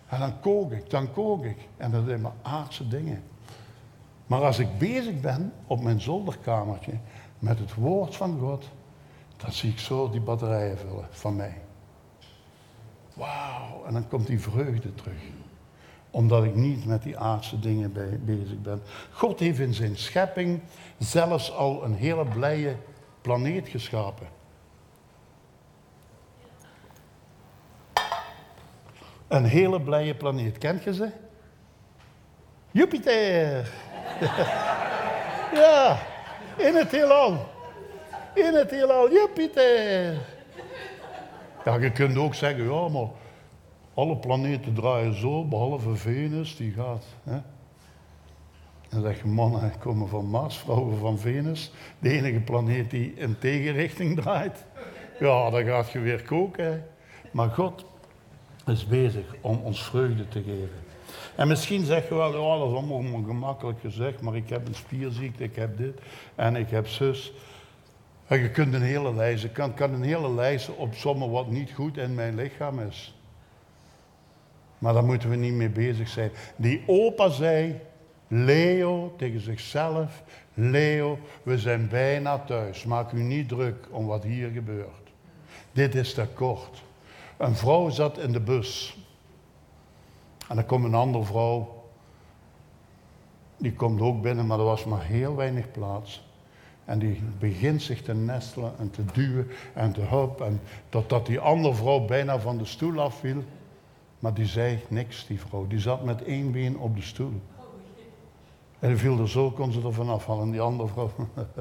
En 0.07 0.19
dan 0.19 0.39
kook 0.39 0.71
ik, 0.71 0.89
dan 0.89 1.12
kook 1.12 1.45
ik. 1.45 1.57
En 1.77 1.91
dat 1.91 2.03
zijn 2.05 2.21
maar 2.21 2.33
aardse 2.41 2.88
dingen. 2.88 3.23
Maar 4.27 4.41
als 4.41 4.59
ik 4.59 4.77
bezig 4.77 5.19
ben 5.19 5.53
op 5.67 5.81
mijn 5.81 6.01
zolderkamertje 6.01 6.93
met 7.39 7.59
het 7.59 7.73
woord 7.73 8.15
van 8.15 8.39
God, 8.39 8.69
dan 9.38 9.51
zie 9.51 9.71
ik 9.71 9.79
zo 9.79 10.09
die 10.09 10.21
batterijen 10.21 10.77
vullen 10.77 11.07
van 11.09 11.36
mij. 11.36 11.57
Wauw, 13.13 13.86
en 13.86 13.93
dan 13.93 14.07
komt 14.07 14.27
die 14.27 14.39
vreugde 14.39 14.93
terug. 14.93 15.21
Omdat 16.13 16.43
ik 16.43 16.56
niet 16.56 16.86
met 16.86 17.04
die 17.04 17.17
aardse 17.17 17.60
dingen 17.60 17.93
bezig 18.26 18.62
ben. 18.62 18.82
God 19.12 19.39
heeft 19.39 19.60
in 19.60 19.73
zijn 19.73 19.97
schepping 19.97 20.62
zelfs 20.97 21.52
al 21.52 21.84
een 21.84 21.95
hele 21.95 22.26
blije 22.26 22.76
planeet 23.21 23.67
geschapen. 23.67 24.28
Een 29.28 29.45
hele 29.45 29.82
blije 29.82 30.15
planeet. 30.15 30.58
Kent 30.58 30.84
je 30.84 30.93
ze? 30.93 31.10
Jupiter. 32.71 33.71
ja, 35.62 35.97
in 36.58 36.76
het 36.76 36.91
heelal. 36.91 37.47
In 38.34 38.54
het 38.54 38.71
heelal, 38.71 39.12
Jupiter. 39.12 40.13
Ja, 41.65 41.76
je 41.76 41.91
kunt 41.91 42.17
ook 42.17 42.36
zeggen, 42.36 42.63
ja, 42.63 42.88
maar 42.88 43.08
alle 43.93 44.17
planeten 44.17 44.73
draaien 44.73 45.13
zo, 45.13 45.45
behalve 45.45 45.95
Venus, 45.95 46.56
die 46.56 46.71
gaat. 46.71 47.06
Hè? 47.23 47.38
En 48.89 49.01
zeg 49.01 49.21
je, 49.21 49.27
mannen 49.27 49.73
komen 49.79 50.08
van 50.08 50.25
Mars, 50.25 50.58
vrouwen 50.58 50.97
van 50.97 51.19
Venus. 51.19 51.71
De 51.99 52.10
enige 52.10 52.39
planeet 52.39 52.89
die 52.89 53.13
in 53.15 53.38
tegenrichting 53.39 54.15
draait. 54.21 54.65
Ja, 55.19 55.49
dan 55.49 55.63
gaat 55.63 55.91
je 55.91 55.99
weer 55.99 56.23
koken. 56.23 56.86
Maar 57.32 57.49
God 57.49 57.86
is 58.65 58.88
bezig 58.88 59.25
om 59.41 59.60
ons 59.63 59.84
vreugde 59.84 60.27
te 60.27 60.43
geven. 60.43 60.82
En 61.36 61.47
misschien 61.47 61.86
zeg 61.86 62.08
je 62.08 62.15
wel, 62.15 62.41
ja, 62.41 62.58
dat 62.58 62.69
is 62.69 62.75
allemaal 62.75 63.23
gemakkelijk 63.25 63.79
gezegd, 63.79 64.21
maar 64.21 64.36
ik 64.36 64.49
heb 64.49 64.67
een 64.67 64.75
spierziekte, 64.75 65.43
ik 65.43 65.56
heb 65.56 65.77
dit 65.77 66.01
en 66.36 66.56
ik 66.56 66.69
heb 66.69 66.88
zus. 66.88 67.34
En 68.27 68.39
je 68.39 68.49
kunt 68.49 68.73
een 68.73 68.82
hele 68.82 69.13
lijst, 69.13 69.43
ik 69.43 69.53
kan, 69.53 69.73
kan 69.73 69.93
een 69.93 70.03
hele 70.03 70.34
lijst 70.34 70.75
opzommen 70.75 71.29
wat 71.29 71.49
niet 71.49 71.71
goed 71.71 71.97
in 71.97 72.15
mijn 72.15 72.36
lichaam 72.36 72.79
is. 72.79 73.15
Maar 74.83 74.93
daar 74.93 75.03
moeten 75.03 75.29
we 75.29 75.35
niet 75.35 75.53
mee 75.53 75.69
bezig 75.69 76.07
zijn. 76.07 76.31
Die 76.55 76.83
opa 76.85 77.29
zei, 77.29 77.79
Leo 78.27 79.13
tegen 79.17 79.41
zichzelf, 79.41 80.23
Leo, 80.53 81.19
we 81.43 81.57
zijn 81.57 81.87
bijna 81.89 82.39
thuis. 82.39 82.83
Maak 82.83 83.11
u 83.11 83.21
niet 83.21 83.47
druk 83.47 83.87
om 83.91 84.05
wat 84.05 84.23
hier 84.23 84.49
gebeurt. 84.49 85.11
Dit 85.71 85.95
is 85.95 86.13
te 86.13 86.27
kort. 86.33 86.83
Een 87.37 87.55
vrouw 87.55 87.89
zat 87.89 88.17
in 88.17 88.31
de 88.31 88.39
bus. 88.39 88.97
En 90.47 90.55
dan 90.55 90.65
komt 90.65 90.85
een 90.85 90.93
andere 90.93 91.23
vrouw. 91.23 91.83
Die 93.57 93.73
komt 93.73 94.01
ook 94.01 94.21
binnen, 94.21 94.45
maar 94.45 94.59
er 94.59 94.65
was 94.65 94.85
maar 94.85 95.03
heel 95.03 95.35
weinig 95.35 95.71
plaats. 95.71 96.27
En 96.85 96.99
die 96.99 97.21
begint 97.39 97.81
zich 97.81 98.01
te 98.01 98.13
nestelen 98.13 98.73
en 98.79 98.89
te 98.89 99.05
duwen 99.13 99.47
en 99.73 99.91
te 99.91 100.01
helpen. 100.01 100.45
En 100.45 100.61
totdat 100.89 101.25
die 101.25 101.39
andere 101.39 101.73
vrouw 101.73 102.05
bijna 102.05 102.39
van 102.39 102.57
de 102.57 102.65
stoel 102.65 103.01
afviel. 103.01 103.43
Maar 104.23 104.33
die 104.33 104.45
zei 104.45 104.79
niks, 104.88 105.27
die 105.27 105.39
vrouw. 105.39 105.67
Die 105.67 105.79
zat 105.79 106.03
met 106.03 106.23
één 106.23 106.51
been 106.51 106.77
op 106.77 106.95
de 106.95 107.01
stoel. 107.01 107.41
En 108.79 108.89
die 108.89 108.97
viel 108.97 109.19
er 109.19 109.29
zo, 109.29 109.51
kon 109.51 109.71
ze 109.71 109.81
er 109.81 109.93
vanaf 109.93 110.27
halen. 110.27 110.51
Die 110.51 110.62
andere 110.62 110.89
vrouw. 110.89 111.12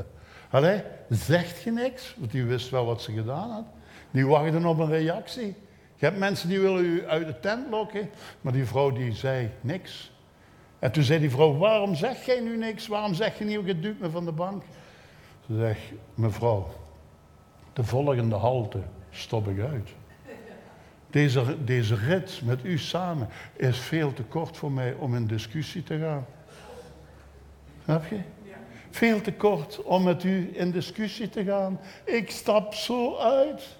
Allee, 0.50 0.82
zegt 1.08 1.62
je 1.62 1.72
niks? 1.72 2.14
Want 2.18 2.30
die 2.30 2.44
wist 2.44 2.70
wel 2.70 2.84
wat 2.84 3.02
ze 3.02 3.12
gedaan 3.12 3.50
had. 3.50 3.64
Die 4.10 4.26
wachten 4.26 4.66
op 4.66 4.78
een 4.78 4.88
reactie. 4.88 5.54
Je 5.94 6.04
hebt 6.04 6.18
mensen 6.18 6.48
die 6.48 6.60
willen 6.60 6.84
u 6.84 7.06
uit 7.06 7.26
de 7.26 7.40
tent 7.40 7.70
lokken, 7.70 8.10
maar 8.40 8.52
die 8.52 8.66
vrouw 8.66 8.90
die 8.92 9.12
zei 9.12 9.50
niks. 9.60 10.12
En 10.78 10.92
toen 10.92 11.02
zei 11.02 11.20
die 11.20 11.30
vrouw, 11.30 11.56
waarom 11.56 11.94
zeg 11.94 12.24
jij 12.24 12.40
nu 12.40 12.56
niks? 12.56 12.86
Waarom 12.86 13.14
zeg 13.14 13.38
je 13.38 13.44
niet, 13.44 13.60
je 13.64 13.80
duwt 13.80 14.00
me 14.00 14.10
van 14.10 14.24
de 14.24 14.32
bank? 14.32 14.62
Ze 15.46 15.56
zegt, 15.56 15.92
mevrouw, 16.14 16.66
de 17.72 17.84
volgende 17.84 18.36
halte 18.36 18.82
stop 19.10 19.48
ik 19.48 19.60
uit. 19.60 19.90
Deze, 21.12 21.64
deze 21.64 21.94
rit 21.94 22.40
met 22.44 22.64
u 22.64 22.78
samen 22.78 23.28
is 23.56 23.78
veel 23.78 24.12
te 24.12 24.22
kort 24.22 24.56
voor 24.56 24.72
mij 24.72 24.94
om 24.94 25.14
in 25.14 25.26
discussie 25.26 25.82
te 25.82 25.98
gaan. 25.98 26.26
Snap 27.84 28.06
je? 28.06 28.20
Veel 28.90 29.20
te 29.20 29.32
kort 29.32 29.82
om 29.82 30.02
met 30.02 30.24
u 30.24 30.50
in 30.52 30.70
discussie 30.70 31.28
te 31.28 31.44
gaan. 31.44 31.80
Ik 32.04 32.30
stap 32.30 32.74
zo 32.74 33.16
uit. 33.16 33.76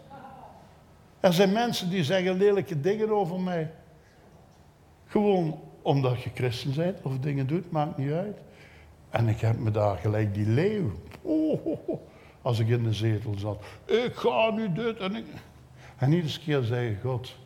Er 1.20 1.32
zijn 1.32 1.52
mensen 1.52 1.90
die 1.90 2.04
zeggen 2.04 2.36
lelijke 2.36 2.80
dingen 2.80 3.10
over 3.10 3.40
mij. 3.40 3.70
Gewoon 5.06 5.60
omdat 5.82 6.22
je 6.22 6.30
christen 6.34 6.74
bent 6.74 7.02
of 7.02 7.18
dingen 7.18 7.46
doet, 7.46 7.70
maakt 7.70 7.96
niet 7.96 8.12
uit. 8.12 8.38
En 9.10 9.28
ik 9.28 9.40
heb 9.40 9.58
me 9.58 9.70
daar 9.70 9.96
gelijk 9.96 10.34
die 10.34 10.46
leeuw. 10.46 10.92
Oh, 11.22 11.66
als 12.42 12.58
ik 12.58 12.68
in 12.68 12.84
de 12.84 12.92
zetel 12.92 13.34
zat. 13.38 13.64
Ik 13.84 14.14
ga 14.14 14.50
nu 14.50 14.72
dit 14.72 14.98
en 14.98 15.14
ik. 15.14 15.24
En 16.02 16.12
iedere 16.12 16.38
keer 16.38 16.62
zei 16.62 16.98
God: 17.02 17.36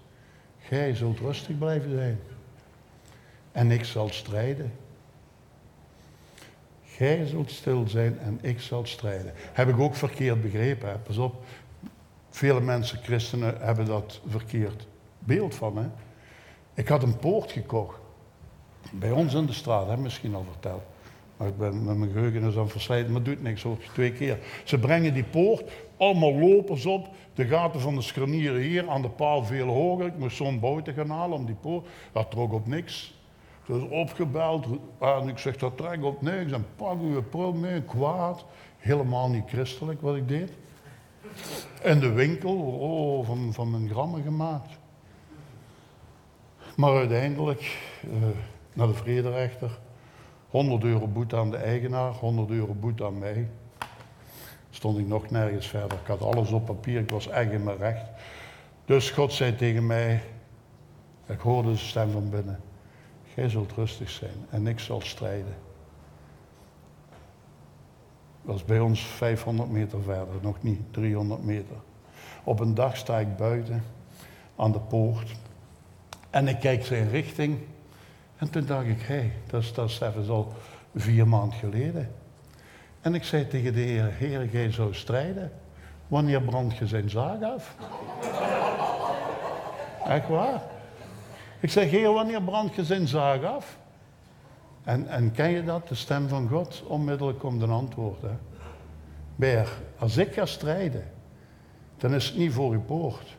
Gij 0.58 0.94
zult 0.94 1.18
rustig 1.18 1.58
blijven 1.58 1.90
zijn. 1.90 2.18
En 3.52 3.70
ik 3.70 3.84
zal 3.84 4.08
strijden. 4.08 4.72
Gij 6.84 7.26
zult 7.26 7.50
stil 7.50 7.88
zijn 7.88 8.18
en 8.18 8.38
ik 8.42 8.60
zal 8.60 8.86
strijden. 8.86 9.32
Heb 9.36 9.68
ik 9.68 9.78
ook 9.78 9.94
verkeerd 9.94 10.42
begrepen. 10.42 11.02
Pas 11.02 11.16
op, 11.16 11.44
Vele 12.30 12.60
mensen, 12.60 12.98
christenen, 13.02 13.60
hebben 13.60 13.86
dat 13.86 14.20
verkeerd 14.26 14.86
beeld 15.18 15.54
van. 15.54 15.76
Hè? 15.76 15.88
Ik 16.74 16.88
had 16.88 17.02
een 17.02 17.16
poort 17.16 17.52
gekocht. 17.52 17.98
Bij 18.92 19.10
ons 19.10 19.34
in 19.34 19.46
de 19.46 19.52
straat, 19.52 19.88
heb 19.88 19.98
misschien 19.98 20.34
al 20.34 20.44
verteld. 20.50 20.82
Maar 21.36 21.48
ik 21.48 21.58
ben 21.58 21.84
met 21.84 21.96
mijn 21.96 22.12
geheugen 22.12 22.42
is 22.42 22.56
aan 22.56 22.68
verslijten, 22.68 23.12
maar 23.12 23.22
doet 23.22 23.42
niks 23.42 23.62
hoor, 23.62 23.78
twee 23.92 24.12
keer. 24.12 24.38
Ze 24.64 24.78
brengen 24.78 25.14
die 25.14 25.24
poort, 25.24 25.72
allemaal 25.96 26.34
lopers 26.34 26.86
op. 26.86 27.08
De 27.34 27.44
gaten 27.44 27.80
van 27.80 27.94
de 27.94 28.02
scharnieren 28.02 28.60
hier, 28.60 28.88
aan 28.88 29.02
de 29.02 29.08
paal 29.08 29.44
veel 29.44 29.66
hoger. 29.66 30.06
Ik 30.06 30.18
moest 30.18 30.36
zo'n 30.36 30.60
bouten 30.60 30.94
gaan 30.94 31.10
halen 31.10 31.38
om 31.38 31.46
die 31.46 31.54
poort. 31.54 31.86
Dat 32.12 32.30
trok 32.30 32.52
op 32.52 32.66
niks. 32.66 33.14
Dus 33.66 33.82
opgebeld. 33.88 34.66
En 34.98 35.28
ik 35.28 35.38
zeg, 35.38 35.56
dat 35.56 35.76
trek 35.76 36.04
op 36.04 36.22
niks. 36.22 36.52
En 36.52 36.66
pak 36.76 37.00
uw 37.00 37.22
prul 37.22 37.52
mee, 37.52 37.82
kwaad. 37.82 38.44
Helemaal 38.76 39.28
niet 39.30 39.48
christelijk 39.48 40.00
wat 40.00 40.16
ik 40.16 40.28
deed. 40.28 40.52
In 41.82 42.00
de 42.00 42.12
winkel, 42.12 42.56
oh, 42.56 43.26
van, 43.26 43.52
van 43.52 43.70
mijn 43.70 43.88
grammen 43.88 44.22
gemaakt. 44.22 44.78
Maar 46.76 46.96
uiteindelijk, 46.96 47.78
uh, 48.10 48.12
naar 48.72 48.86
de 48.86 48.94
vrederechter, 48.94 49.78
100 50.48 50.84
euro 50.84 51.06
boete 51.06 51.36
aan 51.36 51.50
de 51.50 51.56
eigenaar, 51.56 52.12
100 52.12 52.50
euro 52.50 52.74
boete 52.74 53.04
aan 53.04 53.18
mij. 53.18 53.48
Stond 54.76 54.98
ik 54.98 55.06
nog 55.06 55.30
nergens 55.30 55.66
verder. 55.66 55.98
Ik 55.98 56.06
had 56.06 56.20
alles 56.20 56.50
op 56.50 56.66
papier, 56.66 57.00
ik 57.00 57.10
was 57.10 57.28
echt 57.28 57.50
in 57.50 57.64
mijn 57.64 57.76
recht. 57.76 58.04
Dus 58.84 59.10
God 59.10 59.32
zei 59.32 59.56
tegen 59.56 59.86
mij, 59.86 60.22
ik 61.26 61.38
hoorde 61.38 61.70
de 61.70 61.76
stem 61.76 62.10
van 62.10 62.30
binnen, 62.30 62.60
gij 63.34 63.48
zult 63.48 63.72
rustig 63.72 64.10
zijn 64.10 64.46
en 64.50 64.66
ik 64.66 64.80
zal 64.80 65.00
strijden. 65.00 65.54
Dat 68.42 68.54
was 68.54 68.64
bij 68.64 68.80
ons 68.80 69.00
500 69.00 69.70
meter 69.70 70.02
verder, 70.02 70.34
nog 70.40 70.62
niet 70.62 70.80
300 70.90 71.44
meter. 71.44 71.76
Op 72.44 72.60
een 72.60 72.74
dag 72.74 72.96
sta 72.96 73.18
ik 73.18 73.36
buiten 73.36 73.84
aan 74.56 74.72
de 74.72 74.80
poort 74.80 75.32
en 76.30 76.48
ik 76.48 76.60
kijk 76.60 76.84
zijn 76.84 77.08
richting. 77.08 77.58
En 78.36 78.50
toen 78.50 78.66
dacht 78.66 78.86
ik, 78.86 79.00
hé, 79.00 79.14
hey, 79.14 79.32
dat 79.46 79.62
is, 79.62 79.74
dat 79.74 80.28
al 80.28 80.52
vier 80.94 81.28
maanden 81.28 81.58
geleden. 81.58 82.15
En 83.06 83.14
ik 83.14 83.24
zei 83.24 83.46
tegen 83.46 83.72
de 83.72 83.80
Heer, 83.80 84.12
Heer, 84.12 84.48
jij 84.48 84.72
zou 84.72 84.94
strijden. 84.94 85.52
Wanneer 86.08 86.42
brand 86.42 86.76
je 86.76 86.86
zijn 86.86 87.10
zaag 87.10 87.42
af? 87.42 87.76
Echt 90.16 90.28
waar. 90.28 90.62
Ik 91.60 91.70
zeg, 91.70 91.90
Heer, 91.90 92.12
wanneer 92.12 92.42
brand 92.42 92.74
je 92.74 92.84
zijn 92.84 93.06
zaag 93.06 93.42
af? 93.42 93.78
En, 94.84 95.08
en 95.08 95.32
ken 95.32 95.50
je 95.50 95.64
dat? 95.64 95.88
De 95.88 95.94
stem 95.94 96.28
van 96.28 96.48
God, 96.48 96.82
onmiddellijk 96.86 97.38
komt 97.38 97.62
een 97.62 97.70
antwoord. 97.70 98.22
Hè? 98.22 98.36
Beer, 99.36 99.68
als 99.98 100.16
ik 100.16 100.32
ga 100.32 100.46
strijden, 100.46 101.04
dan 101.96 102.14
is 102.14 102.26
het 102.26 102.36
niet 102.36 102.52
voor 102.52 102.72
uw 102.72 102.82
poort. 102.82 103.36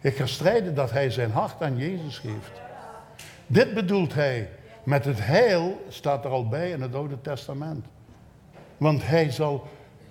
Ik 0.00 0.16
ga 0.16 0.26
strijden 0.26 0.74
dat 0.74 0.90
hij 0.90 1.10
zijn 1.10 1.30
hart 1.30 1.62
aan 1.62 1.76
Jezus 1.76 2.18
geeft. 2.18 2.60
Dit 3.46 3.74
bedoelt 3.74 4.14
hij. 4.14 4.50
Met 4.82 5.04
het 5.04 5.26
heil 5.26 5.84
staat 5.88 6.24
er 6.24 6.30
al 6.30 6.48
bij 6.48 6.70
in 6.70 6.82
het 6.82 6.94
Oude 6.94 7.20
Testament. 7.20 7.86
Want 8.78 9.06
hij 9.06 9.30
zal, 9.30 9.68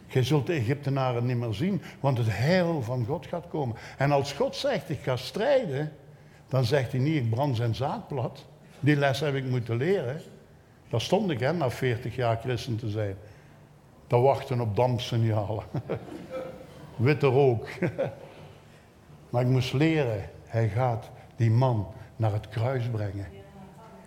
gij 0.07 0.23
zult 0.23 0.47
de 0.47 0.53
Egyptenaren 0.53 1.25
niet 1.25 1.37
meer 1.37 1.53
zien, 1.53 1.81
want 1.99 2.17
het 2.17 2.27
heil 2.29 2.81
van 2.81 3.05
God 3.05 3.25
gaat 3.27 3.47
komen. 3.47 3.75
En 3.97 4.11
als 4.11 4.33
God 4.33 4.55
zegt, 4.55 4.89
ik 4.89 4.99
ga 5.01 5.15
strijden, 5.15 5.91
dan 6.47 6.65
zegt 6.65 6.91
hij 6.91 7.01
niet, 7.01 7.15
ik 7.15 7.29
brand 7.29 7.55
zijn 7.55 7.75
zaad 7.75 8.07
plat. 8.07 8.45
Die 8.79 8.95
les 8.95 9.19
heb 9.19 9.35
ik 9.35 9.45
moeten 9.45 9.77
leren. 9.77 10.21
Daar 10.89 11.01
stond 11.01 11.31
ik, 11.31 11.39
na 11.39 11.69
40 11.69 12.15
jaar 12.15 12.37
christen 12.37 12.77
te 12.77 12.89
zijn. 12.89 13.15
Te 14.07 14.17
wachten 14.17 14.61
op 14.61 14.75
dampsignalen. 14.75 15.63
Witte 16.95 17.27
rook. 17.27 17.67
maar 19.29 19.41
ik 19.41 19.47
moest 19.47 19.73
leren, 19.73 20.29
hij 20.45 20.69
gaat 20.69 21.09
die 21.35 21.51
man 21.51 21.87
naar 22.15 22.33
het 22.33 22.49
kruis 22.49 22.85
brengen. 22.91 23.36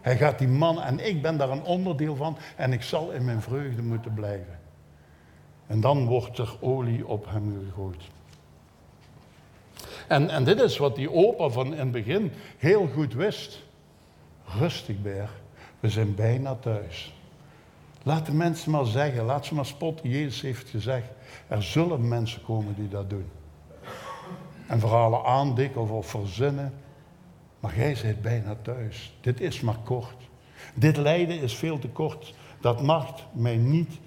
Hij 0.01 0.17
gaat 0.17 0.39
die 0.39 0.49
man, 0.49 0.83
en 0.83 1.07
ik 1.07 1.23
ben 1.23 1.37
daar 1.37 1.51
een 1.51 1.63
onderdeel 1.63 2.17
van, 2.17 2.37
en 2.57 2.73
ik 2.73 2.83
zal 2.83 3.11
in 3.11 3.25
mijn 3.25 3.43
vreugde 3.43 3.83
moeten 3.83 4.15
blijven. 4.15 4.59
En 5.67 5.81
dan 5.81 6.07
wordt 6.07 6.39
er 6.39 6.57
olie 6.61 7.07
op 7.07 7.27
hem 7.29 7.67
gegooid. 7.67 8.03
En, 10.09 10.31
en 10.31 10.45
dit 10.45 10.61
is 10.61 10.77
wat 10.77 10.97
die 10.97 11.13
opa 11.13 11.49
van 11.49 11.67
in 11.67 11.79
het 11.79 11.93
begin 11.93 12.33
heel 12.59 12.89
goed 12.95 13.15
wist. 13.15 13.63
Rustig, 14.59 15.03
Ber. 15.03 15.31
We 15.81 15.89
zijn 15.89 16.15
bijna 16.15 16.55
thuis. 16.55 17.15
Laat 18.03 18.27
de 18.27 18.33
mensen 18.33 18.71
maar 18.71 18.85
zeggen, 18.85 19.25
laat 19.25 19.47
ze 19.47 19.55
maar 19.55 19.67
spotten. 19.67 20.11
Jezus 20.11 20.41
heeft 20.41 20.69
gezegd, 20.69 21.09
er 21.49 21.63
zullen 21.63 22.09
mensen 22.09 22.43
komen 22.43 22.75
die 22.75 22.89
dat 22.89 23.11
doen. 23.11 23.31
En 24.67 24.81
verhalen 24.81 25.25
aandikken 25.25 25.89
of 25.89 26.07
verzinnen. 26.07 26.75
Maar 27.61 27.77
jij 27.77 27.97
bent 28.03 28.23
bijna 28.23 28.57
thuis. 28.63 29.17
Dit 29.21 29.41
is 29.41 29.61
maar 29.61 29.79
kort. 29.85 30.29
Dit 30.75 30.97
lijden 30.97 31.41
is 31.41 31.55
veel 31.55 31.79
te 31.79 31.89
kort. 31.89 32.35
Dat 32.61 32.83
mag 32.83 33.27
mij 33.33 33.57
niet 33.57 33.99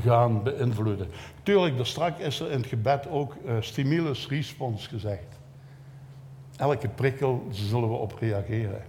gaan 0.00 0.42
beïnvloeden. 0.42 1.08
Tuurlijk, 1.42 1.76
daar 1.76 1.86
straks 1.86 2.20
is 2.20 2.40
er 2.40 2.50
in 2.50 2.58
het 2.58 2.66
gebed 2.66 3.08
ook 3.08 3.36
uh, 3.46 3.56
stimulus 3.60 4.28
respons 4.28 4.86
gezegd. 4.86 5.38
Elke 6.56 6.88
prikkel 6.88 7.46
zullen 7.50 7.88
we 7.88 7.94
op 7.94 8.12
reageren. 8.12 8.82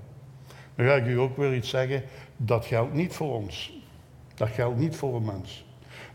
Dan 0.75 0.85
ga 0.85 0.95
ik 0.95 1.05
u 1.05 1.19
ook 1.19 1.37
weer 1.37 1.55
iets 1.55 1.69
zeggen, 1.69 2.03
dat 2.37 2.65
geldt 2.65 2.93
niet 2.93 3.13
voor 3.13 3.35
ons. 3.35 3.73
Dat 4.35 4.49
geldt 4.49 4.77
niet 4.77 4.95
voor 4.95 5.15
een 5.15 5.25
mens. 5.25 5.65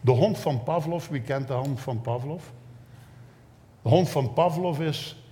De 0.00 0.10
hond 0.10 0.38
van 0.38 0.62
Pavlov, 0.62 1.08
wie 1.08 1.20
kent 1.20 1.48
de 1.48 1.54
hond 1.54 1.80
van 1.80 2.00
Pavlov? 2.00 2.42
De 3.82 3.88
hond 3.88 4.08
van 4.08 4.32
Pavlov 4.32 4.78
is 4.78 5.23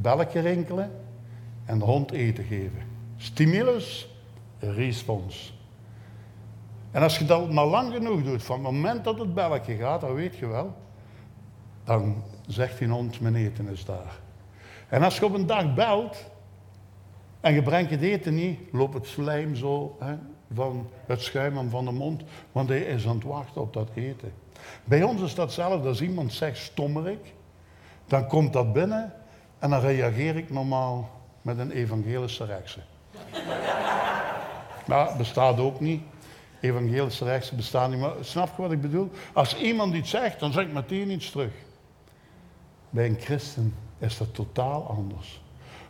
belletje 0.00 0.40
rinkelen 0.40 0.90
en 1.64 1.78
de 1.78 1.84
hond 1.84 2.10
eten 2.10 2.44
geven. 2.44 2.82
Stimulus, 3.16 4.08
respons. 4.58 5.58
En 6.90 7.02
als 7.02 7.18
je 7.18 7.24
dat 7.24 7.52
maar 7.52 7.66
lang 7.66 7.92
genoeg 7.92 8.22
doet, 8.22 8.42
van 8.42 8.64
het 8.64 8.72
moment 8.72 9.04
dat 9.04 9.18
het 9.18 9.34
belletje 9.34 9.76
gaat, 9.76 10.00
dan 10.00 10.14
weet 10.14 10.36
je 10.36 10.46
wel, 10.46 10.74
dan 11.84 12.22
zegt 12.46 12.78
die 12.78 12.88
hond, 12.88 13.20
mijn 13.20 13.34
eten 13.34 13.68
is 13.68 13.84
daar. 13.84 14.18
En 14.88 15.02
als 15.02 15.18
je 15.18 15.24
op 15.24 15.34
een 15.34 15.46
dag 15.46 15.74
belt 15.74 16.24
en 17.40 17.52
je 17.52 17.62
brengt 17.62 17.90
het 17.90 18.02
eten 18.02 18.34
niet, 18.34 18.60
loopt 18.72 18.94
het 18.94 19.06
slijm 19.06 19.54
zo 19.54 19.96
hè, 19.98 20.14
van 20.54 20.88
het 21.06 21.20
schuim 21.20 21.70
van 21.70 21.84
de 21.84 21.92
mond, 21.92 22.22
want 22.52 22.68
hij 22.68 22.80
is 22.80 23.06
aan 23.06 23.14
het 23.14 23.24
wachten 23.24 23.60
op 23.60 23.72
dat 23.72 23.88
eten. 23.94 24.32
Bij 24.84 25.02
ons 25.02 25.22
is 25.22 25.34
dat 25.34 25.46
hetzelfde. 25.46 25.88
Als 25.88 26.02
iemand 26.02 26.32
zegt 26.32 26.58
stommerik, 26.58 27.34
dan 28.06 28.26
komt 28.26 28.52
dat 28.52 28.72
binnen 28.72 29.12
en 29.60 29.70
dan 29.70 29.80
reageer 29.80 30.36
ik 30.36 30.50
normaal 30.50 31.10
met 31.42 31.58
een 31.58 31.70
evangelische 31.70 32.44
rechtse. 32.44 32.80
Maar 34.86 35.16
bestaat 35.16 35.58
ook 35.58 35.80
niet. 35.80 36.02
Evangelische 36.60 37.24
rechtse 37.24 37.54
bestaat 37.54 37.90
niet. 37.90 38.00
Maar 38.00 38.12
snap 38.20 38.56
je 38.56 38.62
wat 38.62 38.72
ik 38.72 38.80
bedoel? 38.80 39.10
Als 39.32 39.56
iemand 39.56 39.94
iets 39.94 40.10
zegt, 40.10 40.40
dan 40.40 40.52
zeg 40.52 40.64
ik 40.64 40.72
meteen 40.72 41.10
iets 41.10 41.30
terug. 41.30 41.52
Bij 42.90 43.06
een 43.06 43.18
christen 43.20 43.74
is 43.98 44.18
dat 44.18 44.34
totaal 44.34 44.86
anders. 44.86 45.42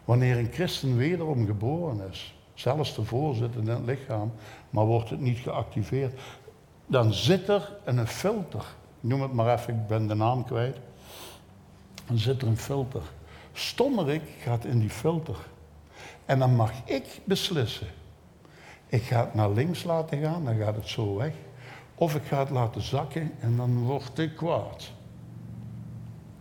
Wanneer 0.05 0.39
een 0.39 0.53
christen 0.53 0.97
wederom 0.97 1.47
geboren 1.47 2.09
is, 2.11 2.35
zelfs 2.55 2.95
de 2.95 3.05
voorzitter 3.05 3.61
in 3.61 3.69
het 3.69 3.85
lichaam, 3.85 4.33
maar 4.71 4.85
wordt 4.85 5.11
het 5.11 5.21
niet 5.21 5.39
geactiveerd, 5.39 6.21
dan 6.87 7.13
zit 7.13 7.49
er 7.49 7.77
een 7.85 8.07
filter. 8.07 8.65
Ik 9.01 9.09
noem 9.09 9.23
het 9.23 9.33
maar 9.33 9.59
even, 9.59 9.75
ik 9.75 9.87
ben 9.87 10.07
de 10.07 10.15
naam 10.15 10.45
kwijt. 10.45 10.77
Dan 12.07 12.19
zit 12.19 12.43
er 12.43 12.49
een 12.49 12.57
filter. 12.57 13.03
Stommerik 13.61 14.23
gaat 14.43 14.65
in 14.65 14.79
die 14.79 14.91
filter. 14.91 15.37
En 16.25 16.39
dan 16.39 16.57
mag 16.57 16.73
ik 16.85 17.21
beslissen. 17.25 17.87
Ik 18.87 19.03
ga 19.03 19.21
het 19.21 19.35
naar 19.35 19.51
links 19.51 19.85
laten 19.85 20.21
gaan, 20.21 20.45
dan 20.45 20.57
gaat 20.57 20.75
het 20.75 20.89
zo 20.89 21.17
weg. 21.17 21.33
Of 21.95 22.15
ik 22.15 22.23
ga 22.23 22.39
het 22.39 22.51
laten 22.51 22.83
zakken 22.83 23.33
en 23.41 23.57
dan 23.57 23.85
word 23.85 24.19
ik 24.19 24.37
kwaad. 24.37 24.93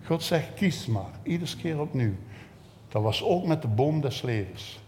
God 0.05 0.23
zegt, 0.23 0.53
kies 0.53 0.85
maar, 0.85 1.11
iedere 1.23 1.55
keer 1.55 1.79
opnieuw. 1.79 2.15
Dat 2.87 3.01
was 3.01 3.23
ook 3.23 3.45
met 3.45 3.61
de 3.61 3.67
boom 3.67 4.01
des 4.01 4.21
levens. 4.21 4.79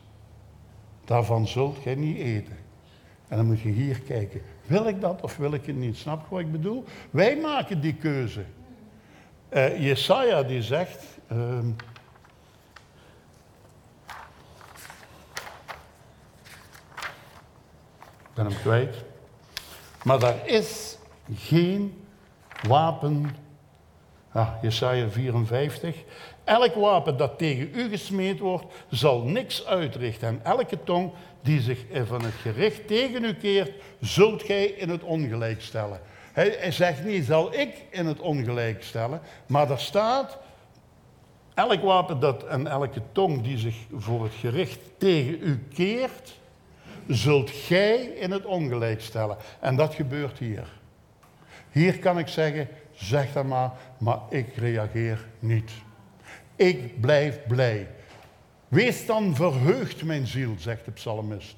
Daarvan 1.06 1.48
zult 1.48 1.78
gij 1.78 1.96
niet 1.96 2.18
eten. 2.18 2.58
En 3.28 3.38
dan 3.38 3.46
moet 3.46 3.62
je 3.62 3.70
hier 3.70 4.00
kijken. 4.00 4.42
Wil 4.66 4.88
ik 4.88 5.02
dat 5.02 5.22
of 5.22 5.38
wil 5.38 5.54
ik 5.54 5.66
het 5.66 5.76
niet? 5.76 5.98
Snap 5.98 6.22
je 6.24 6.36
wat 6.36 6.40
ik 6.40 6.52
bedoel? 6.52 6.84
Wij 7.10 7.38
maken 7.38 7.82
die 7.82 7.96
keuze. 7.96 8.44
Uh, 9.50 9.84
Jesaja 9.84 10.44
die 10.44 10.62
zegt... 10.62 11.06
Uh, 11.32 11.60
ik 18.32 18.38
ben 18.38 18.46
hem 18.46 18.62
kwijt. 18.62 18.96
Maar 20.04 20.20
daar 20.20 20.48
is 20.48 20.98
geen 21.36 22.04
wapen 22.68 23.36
ja, 24.34 24.60
Jesaja 24.62 25.10
54. 25.10 25.96
Elk 26.44 26.74
wapen 26.74 27.18
dat 27.18 27.38
tegen 27.38 27.70
u 27.74 27.90
gesmeed 27.90 28.40
wordt, 28.40 28.66
zal 28.90 29.22
niks 29.22 29.66
uitrichten. 29.66 30.28
En 30.28 30.40
elke 30.44 30.84
tong 30.84 31.12
die 31.42 31.62
zich 31.62 31.86
van 32.06 32.24
het 32.24 32.34
gericht 32.34 32.88
tegen 32.88 33.24
u 33.24 33.34
keert, 33.34 33.72
zult 34.00 34.44
gij 34.44 34.66
in 34.66 34.90
het 34.90 35.04
ongelijk 35.04 35.62
stellen. 35.62 36.00
Hij, 36.34 36.72
zegt 36.72 37.04
niet, 37.04 37.26
zal 37.26 37.54
ik 37.54 37.86
in 37.90 38.06
het 38.06 38.20
ongelijk 38.20 38.84
stellen, 38.84 39.22
maar 39.46 39.72
er 39.72 39.80
staat, 39.80 40.38
elk 41.54 41.82
wapen 41.82 42.20
dat 42.20 42.44
en 42.44 42.68
elke 42.68 43.02
tong 43.12 43.44
die 43.44 43.58
zich 43.58 43.76
voor 43.96 44.24
het 44.24 44.34
gericht 44.34 44.80
tegen 44.98 45.38
u 45.42 45.66
keert, 45.74 46.40
zult 47.14 47.50
gij 47.50 47.96
in 47.96 48.32
het 48.32 48.46
ongelijk 48.46 49.02
stellen. 49.02 49.38
En 49.60 49.76
dat 49.76 49.94
gebeurt 49.94 50.38
hier. 50.38 50.68
Hier 51.72 52.00
kan 52.00 52.20
ik 52.20 52.28
zeggen, 52.28 52.68
zeg 52.92 53.34
dat 53.34 53.46
maar, 53.46 53.72
maar 53.98 54.20
ik 54.30 54.56
reageer 54.56 55.26
niet. 55.40 55.72
Ik 56.56 57.02
blijf 57.02 57.40
blij. 57.48 57.88
Wees 58.68 59.06
dan 59.06 59.36
verheugd, 59.36 60.04
mijn 60.04 60.28
ziel, 60.28 60.56
zegt 60.58 60.86
de 60.86 60.92
psalmist. 60.92 61.56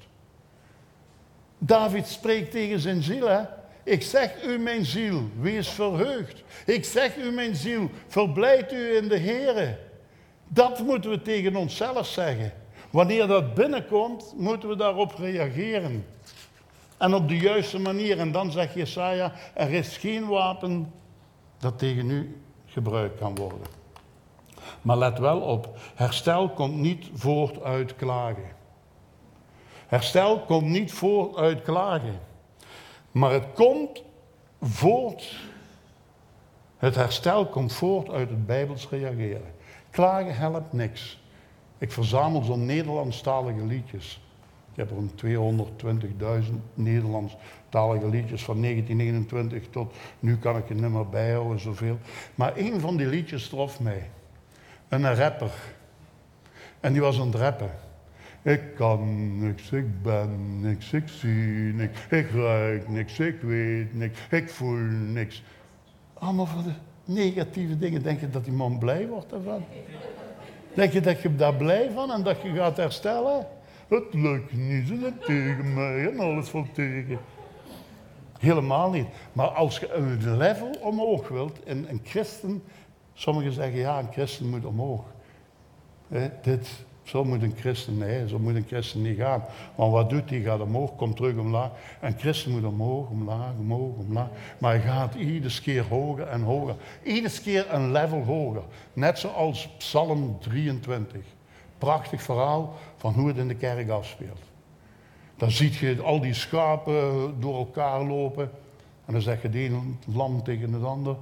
David 1.58 2.06
spreekt 2.06 2.50
tegen 2.50 2.80
zijn 2.80 3.02
ziel? 3.02 3.46
Ik 3.82 4.02
zeg 4.02 4.44
u, 4.44 4.58
mijn 4.58 4.84
ziel, 4.84 5.30
wees 5.40 5.68
verheugd. 5.68 6.42
Ik 6.66 6.84
zeg 6.84 7.16
u, 7.16 7.30
mijn 7.30 7.54
ziel, 7.54 7.90
verblijd 8.06 8.72
u 8.72 8.96
in 8.96 9.08
de 9.08 9.16
Heer. 9.16 9.78
Dat 10.48 10.78
moeten 10.78 11.10
we 11.10 11.22
tegen 11.22 11.56
onszelf 11.56 12.06
zeggen. 12.06 12.52
Wanneer 12.94 13.26
dat 13.26 13.54
binnenkomt, 13.54 14.34
moeten 14.36 14.68
we 14.68 14.76
daarop 14.76 15.14
reageren. 15.18 16.06
En 16.96 17.14
op 17.14 17.28
de 17.28 17.36
juiste 17.36 17.78
manier. 17.78 18.18
En 18.18 18.32
dan 18.32 18.52
zegt 18.52 18.74
Jesaja, 18.74 19.32
er 19.54 19.72
is 19.72 19.96
geen 19.96 20.26
wapen 20.26 20.92
dat 21.58 21.78
tegen 21.78 22.10
u 22.10 22.42
gebruikt 22.66 23.18
kan 23.18 23.34
worden. 23.34 23.66
Maar 24.82 24.96
let 24.96 25.18
wel 25.18 25.40
op, 25.40 25.78
herstel 25.94 26.48
komt 26.48 26.76
niet 26.76 27.10
voort 27.14 27.62
uit 27.62 27.96
klagen. 27.96 28.48
Herstel 29.86 30.40
komt 30.40 30.68
niet 30.68 30.92
voort 30.92 31.36
uit 31.36 31.62
klagen. 31.62 32.20
Maar 33.10 33.32
het 33.32 33.46
komt 33.54 34.02
voort, 34.60 35.36
het 36.76 36.94
herstel 36.94 37.46
komt 37.46 37.72
voort 37.72 38.10
uit 38.10 38.28
het 38.28 38.46
Bijbels 38.46 38.88
reageren. 38.88 39.54
Klagen 39.90 40.36
helpt 40.36 40.72
niks. 40.72 41.22
Ik 41.78 41.92
verzamel 41.92 42.42
zo'n 42.42 42.66
Nederlandstalige 42.66 43.64
liedjes. 43.64 44.20
Ik 44.72 44.76
heb 44.76 44.90
er 44.90 46.44
220.000 46.44 46.52
Nederlandstalige 46.74 48.08
liedjes 48.08 48.44
van 48.44 48.62
1921 48.62 49.70
tot 49.70 49.94
nu 50.20 50.36
kan 50.36 50.56
ik 50.56 50.68
het 50.68 50.80
niet 50.80 50.90
meer 50.90 51.08
bijhouden, 51.08 51.60
zoveel. 51.60 51.98
Maar 52.34 52.56
één 52.56 52.80
van 52.80 52.96
die 52.96 53.06
liedjes 53.06 53.48
trof 53.48 53.80
mij. 53.80 54.10
Een 54.88 55.14
rapper. 55.14 55.52
En 56.80 56.92
die 56.92 57.02
was 57.02 57.20
aan 57.20 57.26
het 57.26 57.34
rappen. 57.34 57.70
Ik 58.42 58.74
kan 58.74 59.38
niks, 59.38 59.70
ik 59.70 60.02
ben 60.02 60.60
niks, 60.60 60.92
ik 60.92 61.08
zie 61.08 61.72
niks, 61.72 62.06
ik 62.10 62.30
ruik 62.30 62.88
niks, 62.88 63.18
ik 63.18 63.40
weet 63.40 63.94
niks, 63.94 64.18
ik 64.30 64.50
voel 64.50 64.78
niks. 65.12 65.42
Allemaal 66.14 66.46
voor 66.46 66.62
de 66.62 66.72
negatieve 67.04 67.78
dingen. 67.78 68.02
Denk 68.02 68.20
je 68.20 68.30
dat 68.30 68.44
die 68.44 68.52
man 68.52 68.78
blij 68.78 69.08
wordt 69.08 69.30
daarvan? 69.30 69.64
Denk 70.74 70.92
je 70.92 71.00
dat 71.00 71.20
je 71.20 71.34
daar 71.34 71.54
blij 71.54 71.90
van 71.94 72.10
en 72.10 72.22
dat 72.22 72.42
je 72.42 72.52
gaat 72.52 72.76
herstellen? 72.76 73.46
Het 73.88 74.14
lukt 74.14 74.52
niet, 74.52 74.86
ze 74.86 74.98
zijn 74.98 75.18
tegen 75.18 75.74
mij 75.74 76.10
en 76.10 76.18
alles 76.18 76.48
valt 76.48 76.74
tegen. 76.74 77.18
Helemaal 78.38 78.90
niet. 78.90 79.06
Maar 79.32 79.48
als 79.48 79.78
je 79.78 79.92
een 79.92 80.36
level 80.36 80.70
omhoog 80.80 81.28
wilt, 81.28 81.62
en 81.62 81.86
een 81.90 82.00
christen, 82.04 82.62
sommigen 83.12 83.52
zeggen 83.52 83.78
ja, 83.78 83.98
een 83.98 84.12
christen 84.12 84.48
moet 84.48 84.64
omhoog. 84.64 85.04
dit, 86.42 86.68
zo 87.04 87.24
moet 87.24 87.42
een 87.42 87.54
christen, 87.56 87.98
nee, 87.98 88.28
zo 88.28 88.38
moet 88.38 88.54
een 88.54 88.64
christen 88.66 89.02
niet 89.02 89.18
gaan. 89.18 89.44
Want 89.74 89.92
wat 89.92 90.10
doet 90.10 90.30
hij? 90.30 90.40
Gaat 90.40 90.60
omhoog, 90.60 90.96
komt 90.96 91.16
terug 91.16 91.36
omlaag. 91.36 91.70
Een 92.00 92.18
christen 92.18 92.50
moet 92.50 92.64
omhoog, 92.64 93.08
omlaag, 93.08 93.52
omhoog, 93.58 93.96
omlaag. 93.96 94.28
Maar 94.58 94.70
hij 94.70 94.80
gaat 94.80 95.14
iedere 95.14 95.60
keer 95.60 95.84
hoger 95.88 96.26
en 96.26 96.42
hoger. 96.42 96.74
Iedere 97.02 97.40
keer 97.40 97.72
een 97.72 97.92
level 97.92 98.22
hoger. 98.22 98.62
Net 98.92 99.18
zoals 99.18 99.68
Psalm 99.78 100.38
23. 100.40 101.20
Prachtig 101.78 102.22
verhaal 102.22 102.74
van 102.96 103.12
hoe 103.12 103.28
het 103.28 103.36
in 103.36 103.48
de 103.48 103.54
kerk 103.56 103.88
afspeelt. 103.88 104.42
Dan 105.36 105.50
zie 105.50 105.72
je 105.80 106.02
al 106.02 106.20
die 106.20 106.34
schapen 106.34 107.34
door 107.40 107.56
elkaar 107.56 108.02
lopen. 108.02 108.50
En 109.04 109.12
dan 109.12 109.22
zegt 109.22 109.42
het 109.42 109.54
een 109.54 109.98
lam 110.12 110.42
tegen 110.42 110.72
het 110.72 110.84
ander. 110.84 111.16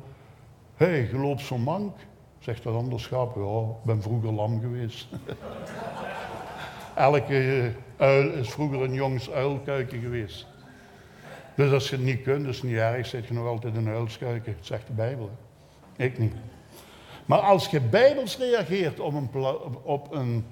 Hé, 0.77 0.87
hey, 0.87 1.09
je 1.11 1.19
loopt 1.19 1.41
zo 1.41 1.59
mank. 1.59 1.97
Zegt 2.43 2.67
andere 2.67 2.99
schaap, 2.99 3.37
ja, 3.37 3.61
ik 3.61 3.85
ben 3.85 4.03
vroeger 4.03 4.33
lam 4.33 4.61
geweest. 4.61 5.09
Elke 6.95 7.75
eh, 7.97 8.07
uil 8.07 8.33
is 8.33 8.51
vroeger 8.51 8.83
een 8.83 8.95
jongs 8.95 9.31
uilkuiken 9.31 10.01
geweest. 10.01 10.47
Dus 11.55 11.73
als 11.73 11.91
je 11.91 11.97
het 11.97 12.05
niet 12.05 12.23
kunt, 12.23 12.47
is 12.47 12.63
niet 12.63 12.77
erg, 12.77 13.07
zit 13.07 13.27
je 13.27 13.35
nog 13.35 13.47
altijd 13.47 13.77
een 13.77 13.89
uilskuiken. 13.89 14.55
Dat 14.57 14.67
zegt 14.67 14.87
de 14.87 14.93
Bijbel. 14.93 15.31
Ik 15.97 16.19
niet. 16.19 16.35
Maar 17.27 17.39
als 17.39 17.67
je 17.67 17.81
bijbels 17.81 18.39
reageert 18.39 19.01
op 19.01 19.15
een, 19.15 19.31
op 19.83 20.13
een 20.13 20.47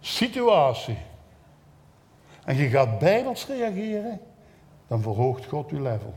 situatie 0.00 0.98
en 2.44 2.56
je 2.56 2.68
gaat 2.68 2.98
bijbels 2.98 3.46
reageren, 3.46 4.20
dan 4.86 5.00
verhoogt 5.00 5.46
God 5.46 5.70
uw 5.70 5.82
level. 5.82 6.14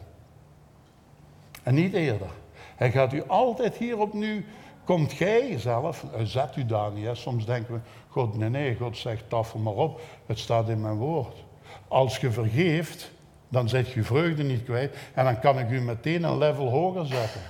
En 1.63 1.73
niet 1.73 1.93
eerder. 1.93 2.29
Hij 2.75 2.91
gaat 2.91 3.13
u 3.13 3.23
altijd 3.27 3.75
hierop 3.75 4.13
nu, 4.13 4.45
komt 4.87 5.13
gij 5.13 5.59
zelf, 5.59 6.05
zet 6.23 6.55
u 6.55 6.65
daar 6.65 6.91
niet. 6.91 7.07
Soms 7.11 7.45
denken 7.45 7.73
we, 7.73 7.79
God, 8.09 8.37
nee, 8.37 8.49
nee, 8.49 8.75
God 8.75 8.97
zegt 8.97 9.29
tafel 9.29 9.59
maar 9.59 9.73
op, 9.73 10.01
het 10.25 10.39
staat 10.39 10.69
in 10.69 10.81
mijn 10.81 10.95
woord. 10.95 11.43
Als 11.87 12.17
je 12.17 12.31
vergeeft, 12.31 13.11
dan 13.49 13.69
zet 13.69 13.91
je 13.91 14.03
vreugde 14.03 14.43
niet 14.43 14.63
kwijt 14.63 14.95
en 15.13 15.25
dan 15.25 15.39
kan 15.39 15.59
ik 15.59 15.69
u 15.69 15.81
meteen 15.81 16.23
een 16.23 16.37
level 16.37 16.69
hoger 16.69 17.05
zetten. 17.05 17.41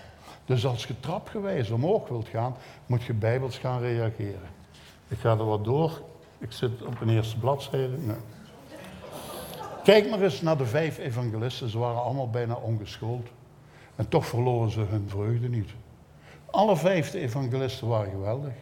Dus 0.45 0.65
als 0.65 0.85
je 0.85 0.99
trapgewijs 0.99 1.69
omhoog 1.69 2.07
wilt 2.07 2.27
gaan, 2.27 2.55
moet 2.85 3.03
je 3.03 3.13
bijbels 3.13 3.57
gaan 3.57 3.81
reageren. 3.81 4.49
Ik 5.07 5.17
ga 5.19 5.29
er 5.29 5.45
wat 5.45 5.63
door. 5.63 6.01
Ik 6.37 6.51
zit 6.51 6.85
op 6.85 7.01
een 7.01 7.09
eerste 7.09 7.39
bladzijde. 7.39 7.97
Kijk 9.83 10.09
maar 10.09 10.21
eens 10.21 10.41
naar 10.41 10.57
de 10.57 10.65
vijf 10.65 10.97
evangelisten. 10.97 11.69
Ze 11.69 11.77
waren 11.77 12.01
allemaal 12.03 12.29
bijna 12.29 12.53
ongeschoold. 12.53 13.27
En 13.95 14.07
toch 14.07 14.25
verloren 14.25 14.71
ze 14.71 14.79
hun 14.79 15.05
vreugde 15.09 15.49
niet. 15.49 15.69
Alle 16.57 16.77
vijf 16.77 17.11
de 17.11 17.19
evangelisten 17.19 17.87
waren 17.87 18.11
geweldig. 18.11 18.53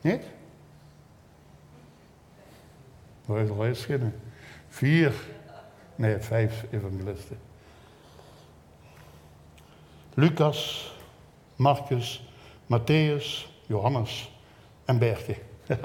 Niet? 0.00 0.22
Waar 3.24 3.40
is 3.40 3.48
er 3.48 3.64
eerst 3.66 3.88
Vier. 4.68 5.14
Nee, 5.94 6.18
vijf 6.18 6.64
evangelisten. 6.70 7.38
Lucas, 10.14 10.92
Marcus, 11.56 12.28
Matthäus, 12.66 13.48
Johannes 13.66 14.32
en 14.84 14.98
Bertje. 14.98 15.36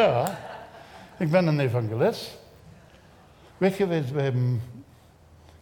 ja, 0.00 0.38
ik 1.18 1.30
ben 1.30 1.46
een 1.46 1.60
evangelist. 1.60 2.38
Weet 3.56 3.76
je, 3.76 3.86
we 3.86 4.22
hebben, 4.22 4.62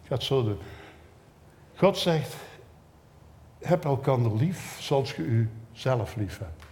ik 0.02 0.08
ga 0.08 0.14
het 0.14 0.22
zo 0.22 0.44
doen. 0.44 0.58
God 1.74 1.98
zegt, 1.98 2.34
heb 3.62 3.84
elkander 3.84 4.36
lief 4.36 4.76
zoals 4.80 5.14
je 5.16 5.22
u 5.22 5.50
zelf 5.72 6.16
lief 6.16 6.38
hebt. 6.38 6.64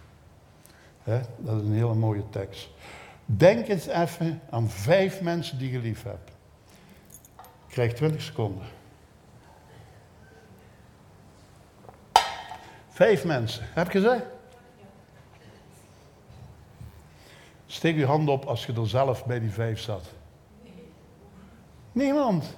dat 1.37 1.55
is 1.55 1.67
een 1.67 1.73
hele 1.73 1.93
mooie 1.93 2.29
tekst. 2.29 2.69
Denk 3.25 3.67
eens 3.67 3.87
even 3.87 4.41
aan 4.49 4.69
vijf 4.69 5.21
mensen 5.21 5.57
die 5.57 5.71
je 5.71 5.79
lief 5.79 6.03
hebt. 6.03 6.31
Krijg 7.67 7.93
20 7.93 8.21
seconden. 8.21 8.65
Vijf 12.89 13.25
mensen. 13.25 13.63
Heb 13.73 13.91
je 13.91 13.99
ze? 13.99 14.21
Steek 17.65 17.95
je 17.95 18.05
hand 18.05 18.29
op 18.29 18.45
als 18.45 18.65
je 18.65 18.73
er 18.73 18.87
zelf 18.87 19.25
bij 19.25 19.39
die 19.39 19.51
vijf 19.51 19.79
zat. 19.79 20.09
Niemand. 21.91 22.57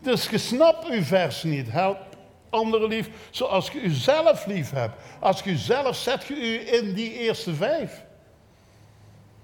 Dus 0.00 0.28
je 0.28 0.38
snapt 0.38 0.88
uw 0.88 1.02
vers 1.02 1.42
niet. 1.42 1.70
Help 1.70 2.13
anderen 2.54 2.88
lief 2.88 3.10
zoals 3.30 3.70
je 3.70 3.80
uzelf 3.80 4.46
lief 4.46 4.70
hebt. 4.70 5.02
Als 5.20 5.42
je 5.42 5.56
zelf 5.56 5.96
zet 5.96 6.24
je 6.24 6.34
u 6.34 6.76
in 6.76 6.94
die 6.94 7.12
eerste 7.12 7.54
vijf. 7.54 8.04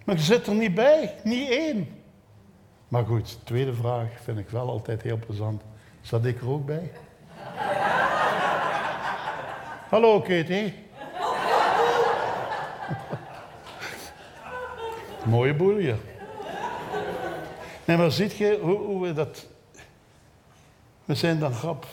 Maar 0.04 0.16
je 0.16 0.22
zit 0.22 0.46
er 0.46 0.54
niet 0.54 0.74
bij, 0.74 1.14
niet 1.24 1.50
één. 1.50 2.02
Maar 2.88 3.04
goed, 3.04 3.38
tweede 3.44 3.74
vraag 3.74 4.08
vind 4.22 4.38
ik 4.38 4.50
wel 4.50 4.68
altijd 4.68 5.02
heel 5.02 5.18
plezant. 5.26 5.62
Zat 6.00 6.24
ik 6.24 6.40
er 6.40 6.48
ook 6.48 6.66
bij? 6.66 6.90
Hallo 9.90 10.20
Katie. 10.20 10.74
Mooie 15.24 15.54
boel 15.54 15.76
hier. 15.76 15.98
Nee, 17.84 17.96
maar 17.96 18.10
ziet 18.10 18.36
je 18.36 18.58
hoe, 18.62 18.78
hoe, 18.78 19.06
we 19.06 19.12
dat... 19.12 19.46
We 21.04 21.14
zijn 21.14 21.38
dan 21.38 21.54
grap 21.54 21.86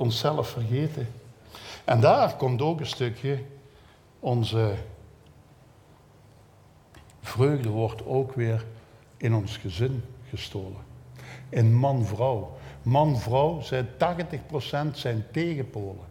onszelf 0.00 0.48
vergeten. 0.48 1.08
En 1.84 2.00
daar 2.00 2.36
komt 2.36 2.62
ook 2.62 2.80
een 2.80 2.86
stukje 2.86 3.38
onze 4.20 4.74
vreugde 7.20 7.68
wordt 7.68 8.06
ook 8.06 8.32
weer 8.34 8.64
in 9.16 9.34
ons 9.34 9.56
gezin 9.56 10.04
gestolen. 10.28 10.88
In 11.48 11.74
man-vrouw. 11.74 12.56
Man-vrouw 12.82 13.60
zijn 13.60 13.86
80% 13.86 13.90
zijn 14.92 15.24
tegenpolen. 15.32 16.04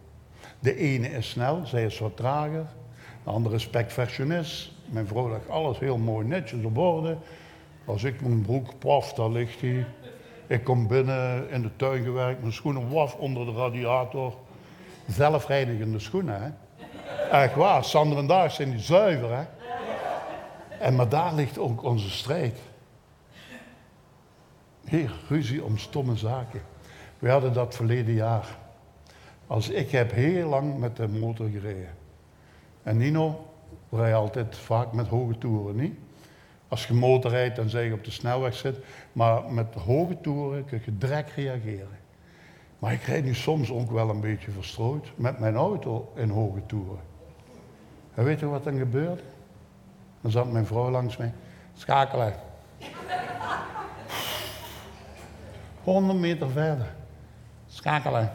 De 0.58 0.76
ene 0.76 1.08
is 1.08 1.30
snel, 1.30 1.66
zij 1.66 1.84
is 1.84 1.98
wat 1.98 2.16
trager. 2.16 2.66
De 3.24 3.30
andere 3.30 3.54
is 3.54 3.68
perfectionist. 3.68 4.72
Mijn 4.86 5.06
vrouw 5.06 5.30
legt 5.30 5.48
alles 5.48 5.78
heel 5.78 5.98
mooi 5.98 6.26
netjes 6.26 6.64
op 6.64 6.78
orde. 6.78 7.16
Als 7.84 8.04
ik 8.04 8.20
mijn 8.20 8.42
broek 8.42 8.78
paf, 8.78 9.12
daar 9.12 9.30
ligt 9.30 9.60
hij. 9.60 9.86
Ik 10.50 10.64
kom 10.64 10.86
binnen 10.86 11.50
in 11.50 11.62
de 11.62 11.76
tuin 11.76 12.04
gewerkt, 12.04 12.40
mijn 12.40 12.52
schoenen 12.52 12.90
waf 12.90 13.14
onder 13.14 13.46
de 13.46 13.52
radiator. 13.52 14.34
Zelfreinigende 15.08 15.98
schoenen, 15.98 16.42
hè. 16.42 16.50
Echt 17.30 17.54
waar, 17.54 17.84
Sander 17.84 18.18
en 18.18 18.26
Dag 18.26 18.52
zijn 18.52 18.70
die 18.70 18.80
zuiver, 18.80 19.36
hè. 19.36 19.44
En 20.78 20.94
maar 20.94 21.08
daar 21.08 21.34
ligt 21.34 21.58
ook 21.58 21.82
onze 21.82 22.10
strijd. 22.10 22.58
Heer, 24.84 25.12
ruzie 25.28 25.64
om 25.64 25.78
stomme 25.78 26.16
zaken. 26.16 26.62
We 27.18 27.30
hadden 27.30 27.52
dat 27.52 27.74
verleden 27.74 28.14
jaar. 28.14 28.56
Als 29.46 29.68
ik 29.68 29.90
heb 29.90 30.12
heel 30.12 30.48
lang 30.48 30.78
met 30.78 30.96
de 30.96 31.08
motor 31.08 31.48
gereden. 31.48 31.94
En 32.82 32.96
Nino 32.96 33.46
rijdt 33.90 34.16
altijd 34.16 34.56
vaak 34.56 34.92
met 34.92 35.06
hoge 35.06 35.38
toeren, 35.38 35.76
niet? 35.76 35.98
Als 36.70 36.86
je 36.86 36.94
motor 36.94 37.30
rijdt, 37.30 37.56
dan 37.56 37.68
zeg 37.68 37.84
je 37.84 37.92
op 37.92 38.04
de 38.04 38.10
snelweg 38.10 38.54
zit. 38.54 38.76
Maar 39.12 39.52
met 39.52 39.74
hoge 39.74 40.20
toeren 40.20 40.64
kun 40.64 40.82
je 40.84 40.98
direct 40.98 41.34
reageren. 41.34 41.98
Maar 42.78 42.92
ik 42.92 43.02
rijd 43.02 43.24
nu 43.24 43.34
soms 43.34 43.70
ook 43.70 43.90
wel 43.90 44.10
een 44.10 44.20
beetje 44.20 44.50
verstrooid 44.50 45.10
met 45.14 45.38
mijn 45.38 45.54
auto 45.54 46.12
in 46.14 46.28
hoge 46.28 46.66
toeren. 46.66 47.00
En 48.14 48.24
weet 48.24 48.40
je 48.40 48.46
wat 48.46 48.64
dan 48.64 48.78
gebeurt? 48.78 49.22
Dan 50.20 50.30
zat 50.30 50.52
mijn 50.52 50.66
vrouw 50.66 50.90
langs 50.90 51.16
mij. 51.16 51.32
Schakelen. 51.74 52.34
100 55.84 56.18
meter 56.18 56.50
verder. 56.50 56.94
Schakelen. 57.66 58.32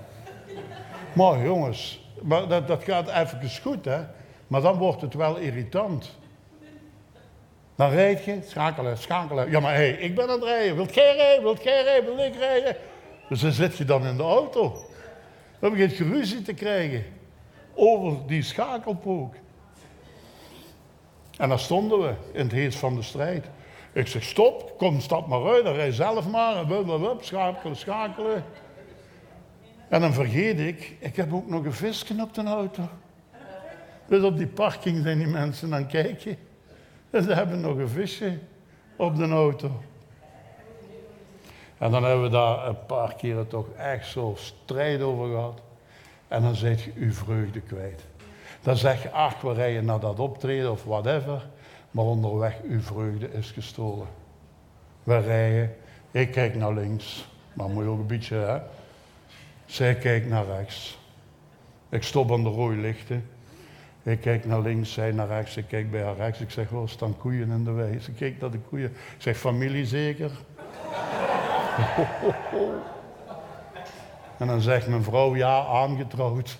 Mooi 1.14 1.44
jongens, 1.44 2.10
maar 2.22 2.48
dat, 2.48 2.68
dat 2.68 2.84
gaat 2.84 3.08
even 3.10 3.62
goed 3.62 3.86
hè. 3.86 4.02
Maar 4.48 4.62
dan 4.62 4.78
wordt 4.78 5.02
het 5.02 5.14
wel 5.14 5.38
irritant. 5.38 6.18
Dan 7.76 7.90
rijd 7.90 8.24
je, 8.24 8.40
schakelen, 8.48 8.98
schakelen. 8.98 9.50
Ja, 9.50 9.60
maar 9.60 9.74
hé, 9.74 9.78
hey, 9.78 9.92
ik 9.92 10.16
ben 10.16 10.24
aan 10.24 10.30
het 10.30 10.44
rijden. 10.44 10.76
Wilt 10.76 10.94
jij 10.94 11.16
rijden? 11.16 11.44
Wilt 11.44 11.64
jij 11.64 11.84
rijden? 11.84 12.16
Wil 12.16 12.26
ik 12.26 12.36
rijden? 12.36 12.76
Dus 13.30 13.42
dan 13.42 13.52
zit 13.52 13.78
je 13.78 13.86
dan 13.86 14.06
in 14.06 14.18
de 14.18 14.24
auto. 14.24 14.86
Dan 15.60 15.72
begint 15.72 15.98
je 15.98 16.04
ruzie 16.04 16.42
te 16.42 16.54
krijgen 16.54 17.04
over 17.74 18.28
die 18.28 18.42
schakelpook. 18.42 19.36
En 21.38 21.50
dan 21.50 21.60
stonden 21.60 22.00
we 22.00 22.14
in 22.32 22.44
het 22.44 22.52
heet 22.52 22.76
van 22.76 22.96
de 22.96 23.02
strijd. 23.02 23.46
Ik 23.94 24.08
zeg, 24.08 24.24
stop, 24.24 24.78
kom, 24.78 25.00
stap 25.00 25.28
maar 25.28 25.46
uit, 25.46 25.64
dan 25.64 25.74
rij 25.74 25.92
zelf 25.92 26.30
maar. 26.30 26.56
En 26.56 26.66
blablabla, 26.66 27.16
schakelen, 27.20 27.76
schakelen. 27.76 28.44
En 29.90 30.02
dan 30.02 30.14
vergeet 30.14 30.60
ik, 30.60 30.96
ik 31.00 31.16
heb 31.16 31.34
ook 31.34 31.50
nog 31.50 31.66
een 31.66 31.74
visje 31.74 32.22
op 32.22 32.34
de 32.34 32.44
auto. 32.44 32.90
Dus 34.08 34.24
op 34.24 34.38
die 34.38 34.48
parking 34.48 35.04
zijn 35.04 35.18
die 35.18 35.28
mensen 35.28 35.74
aan 35.74 35.82
het 35.82 35.92
kijken. 35.92 36.38
Ze 37.24 37.34
hebben 37.34 37.60
nog 37.60 37.78
een 37.78 37.90
visje 37.90 38.38
op 38.96 39.16
de 39.16 39.30
auto. 39.30 39.72
En 41.78 41.92
dan 41.92 42.04
hebben 42.04 42.24
we 42.24 42.30
daar 42.30 42.68
een 42.68 42.86
paar 42.86 43.16
keren 43.16 43.48
toch 43.48 43.68
echt 43.78 44.08
zo 44.08 44.34
strijd 44.38 45.02
over 45.02 45.28
gehad. 45.28 45.62
En 46.28 46.42
dan 46.42 46.56
zet 46.56 46.82
je 46.82 46.92
uw 46.96 47.12
vreugde 47.12 47.60
kwijt. 47.62 48.06
Dan 48.62 48.78
zeg 48.78 49.04
je, 49.04 49.12
ach, 49.12 49.42
we 49.42 49.54
rijden 49.54 49.86
naar 49.86 50.00
dat 50.00 50.20
optreden 50.20 50.72
of 50.72 50.84
whatever. 50.84 51.48
Maar 51.92 52.06
onderweg, 52.06 52.62
uw 52.64 52.82
vreugde 52.82 53.32
is 53.32 53.52
gestolen. 53.52 54.08
We 55.04 55.18
rijden, 55.18 55.76
ik 56.12 56.32
kijk 56.32 56.56
naar 56.56 56.74
links. 56.74 57.28
Maar 57.54 57.70
moet 57.70 57.84
je 57.84 57.90
ook 57.90 58.00
een 58.00 58.08
beetje, 58.08 58.36
hè. 58.36 58.60
Zij 59.66 59.96
kijkt 59.96 60.28
naar 60.28 60.46
rechts. 60.46 61.00
Ik 61.90 62.04
stop 62.04 62.32
aan 62.32 62.44
de 62.44 62.50
rode 62.50 62.76
lichten. 62.76 63.30
Ik 64.06 64.22
kijk 64.22 64.46
naar 64.46 64.62
links, 64.62 64.94
zij 64.94 65.12
naar 65.12 65.28
rechts, 65.28 65.58
ik 65.58 65.68
kijk 65.68 65.92
bij 65.92 66.04
haar 66.04 66.16
rechts. 66.16 66.40
Ik 66.40 66.52
zeg, 66.52 66.72
oh, 66.72 66.88
staan 66.88 67.18
koeien 67.18 67.52
in 67.52 67.64
de 67.64 67.72
weg. 67.72 68.02
Ze 68.02 68.12
kijkt 68.12 68.42
naar 68.42 68.52
de 68.52 68.60
koeien. 68.60 68.90
Ik 68.90 69.16
zeg, 69.18 69.38
familie 69.38 69.86
zeker? 69.86 70.32
en 74.40 74.48
dan 74.48 74.62
zegt 74.62 74.88
mijn 74.88 75.04
vrouw, 75.04 75.36
ja, 75.36 75.66
aangetrouwd. 75.66 76.52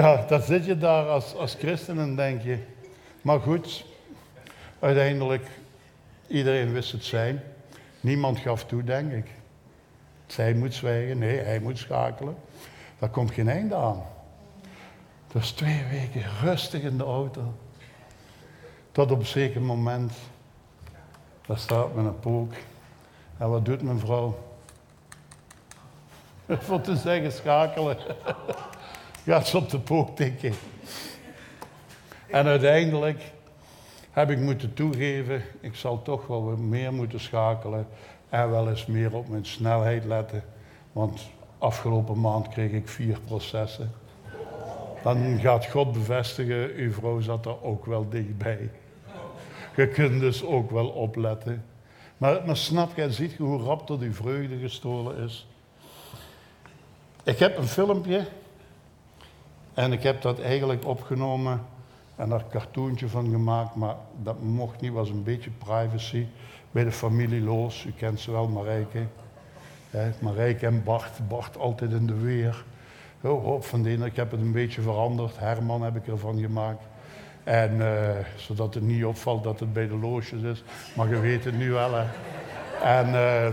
ja, 0.00 0.24
dan 0.28 0.42
zit 0.42 0.64
je 0.64 0.78
daar 0.78 1.06
als, 1.06 1.34
als 1.34 1.54
christen 1.54 1.98
en 1.98 2.16
denk 2.16 2.42
je. 2.42 2.58
Maar 3.22 3.40
goed, 3.40 3.84
uiteindelijk, 4.78 5.46
iedereen 6.26 6.72
wist 6.72 6.92
het 6.92 7.04
zijn. 7.04 7.42
Niemand 8.00 8.38
gaf 8.38 8.64
toe, 8.64 8.84
denk 8.84 9.12
ik. 9.12 9.30
Zij 10.26 10.54
moet 10.54 10.74
zwijgen, 10.74 11.18
nee, 11.18 11.38
hij 11.38 11.60
moet 11.60 11.78
schakelen. 11.78 12.36
Daar 12.98 13.10
komt 13.10 13.30
geen 13.30 13.48
einde 13.48 13.74
aan. 13.74 14.12
Dus 15.34 15.50
twee 15.50 15.84
weken 15.90 16.22
rustig 16.40 16.82
in 16.82 16.96
de 16.96 17.04
auto. 17.04 17.54
Tot 18.92 19.10
op 19.10 19.18
een 19.18 19.26
zeker 19.26 19.62
moment, 19.62 20.12
daar 21.46 21.58
staat 21.58 21.94
mijn 21.94 22.18
pook. 22.18 22.52
En 23.38 23.50
wat 23.50 23.64
doet 23.64 23.82
mijn 23.82 23.98
vrouw? 23.98 24.38
Voor 26.48 26.80
te 26.80 26.96
zeggen 26.96 27.32
schakelen. 27.32 27.96
Gaat 29.26 29.46
ze 29.46 29.56
op 29.56 29.70
de 29.70 29.78
pook 29.78 30.16
tikken. 30.16 30.54
En 32.26 32.46
uiteindelijk 32.46 33.32
heb 34.10 34.30
ik 34.30 34.38
moeten 34.38 34.74
toegeven, 34.74 35.42
ik 35.60 35.74
zal 35.74 36.02
toch 36.02 36.26
wel 36.26 36.42
meer 36.42 36.92
moeten 36.92 37.20
schakelen 37.20 37.86
en 38.28 38.50
wel 38.50 38.68
eens 38.68 38.86
meer 38.86 39.14
op 39.14 39.28
mijn 39.28 39.46
snelheid 39.46 40.04
letten. 40.04 40.44
Want 40.92 41.20
afgelopen 41.58 42.20
maand 42.20 42.48
kreeg 42.48 42.70
ik 42.70 42.88
vier 42.88 43.20
processen. 43.20 44.02
Dan 45.04 45.38
gaat 45.40 45.66
God 45.66 45.92
bevestigen, 45.92 46.70
uw 46.74 46.92
vrouw 46.92 47.20
zat 47.20 47.46
er 47.46 47.62
ook 47.62 47.86
wel 47.86 48.08
dichtbij. 48.08 48.70
Je 49.76 49.88
kunt 49.88 50.20
dus 50.20 50.44
ook 50.44 50.70
wel 50.70 50.88
opletten. 50.88 51.64
Maar, 52.18 52.42
maar 52.46 52.56
snap 52.56 52.96
je, 52.96 53.12
ziet 53.12 53.32
je 53.32 53.42
hoe 53.42 53.62
rap 53.62 53.86
tot 53.86 54.02
uw 54.02 54.12
vreugde 54.12 54.58
gestolen 54.58 55.16
is? 55.16 55.46
Ik 57.22 57.38
heb 57.38 57.58
een 57.58 57.66
filmpje 57.66 58.26
en 59.74 59.92
ik 59.92 60.02
heb 60.02 60.22
dat 60.22 60.40
eigenlijk 60.40 60.86
opgenomen 60.86 61.60
en 62.16 62.28
daar 62.28 62.40
een 62.40 62.50
cartoontje 62.50 63.08
van 63.08 63.30
gemaakt, 63.30 63.74
maar 63.74 63.96
dat 64.22 64.42
mocht 64.42 64.80
niet, 64.80 64.92
was 64.92 65.08
een 65.08 65.22
beetje 65.22 65.50
privacy 65.50 66.26
bij 66.70 66.84
de 66.84 66.92
familie 66.92 67.42
Loos. 67.42 67.84
U 67.84 67.92
kent 67.92 68.20
ze 68.20 68.30
wel, 68.30 68.48
Marijke. 68.48 69.06
Marijke 70.20 70.66
en 70.66 70.82
Bart, 70.84 71.28
Bart 71.28 71.58
altijd 71.58 71.92
in 71.92 72.06
de 72.06 72.20
weer. 72.20 72.64
Oh, 73.24 73.44
hoop 73.44 73.64
van 73.64 73.82
die, 73.82 74.04
ik 74.04 74.16
heb 74.16 74.30
het 74.30 74.40
een 74.40 74.52
beetje 74.52 74.80
veranderd. 74.82 75.38
Herman 75.38 75.82
heb 75.82 75.96
ik 75.96 76.06
ervan 76.06 76.40
gemaakt. 76.40 76.82
En 77.44 77.76
uh, 77.76 78.10
zodat 78.36 78.74
het 78.74 78.82
niet 78.82 79.04
opvalt 79.04 79.44
dat 79.44 79.60
het 79.60 79.72
bij 79.72 79.88
de 79.88 79.96
loosjes 79.96 80.42
is. 80.42 80.64
Maar 80.94 81.08
je 81.08 81.20
weet 81.20 81.44
het 81.44 81.56
nu 81.56 81.70
wel. 81.70 81.94
Hè. 81.94 82.04
En 82.82 83.08
uh, 83.08 83.46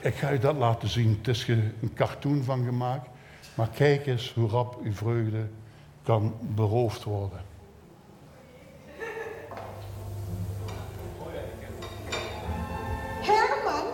ik 0.00 0.14
ga 0.14 0.30
je 0.30 0.38
dat 0.38 0.56
laten 0.56 0.88
zien. 0.88 1.16
Het 1.18 1.28
is 1.28 1.48
een 1.48 1.92
cartoon 1.94 2.42
van 2.42 2.64
gemaakt. 2.64 3.08
Maar 3.54 3.68
kijk 3.68 4.06
eens 4.06 4.32
hoe 4.34 4.48
rap 4.48 4.78
uw 4.84 4.92
vreugde 4.92 5.46
kan 6.02 6.34
beroofd 6.40 7.04
worden. 7.04 7.40
Herman, 13.20 13.86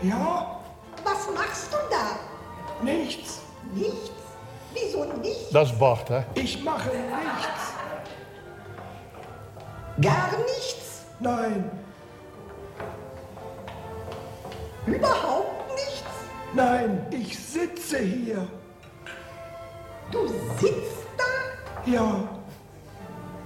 Ja, 0.00 0.57
nichts. 2.82 3.40
Nichts? 3.74 4.10
Wieso 4.72 5.04
nichts? 5.04 5.52
Is 5.54 5.78
Bart, 5.78 6.08
hè? 6.10 6.24
Ich 6.34 6.62
mache 6.62 6.88
nichts. 6.90 7.72
Gar 10.00 10.30
nichts? 10.44 11.02
Nein, 11.20 11.70
Überhaupt 14.86 15.68
nichts? 15.74 16.04
nein, 16.54 17.06
ich 17.10 17.36
sitze 17.38 17.98
hier. 17.98 18.46
Du 20.10 20.26
sitzt 20.58 21.04
da? 21.18 21.90
Ja, 21.90 22.28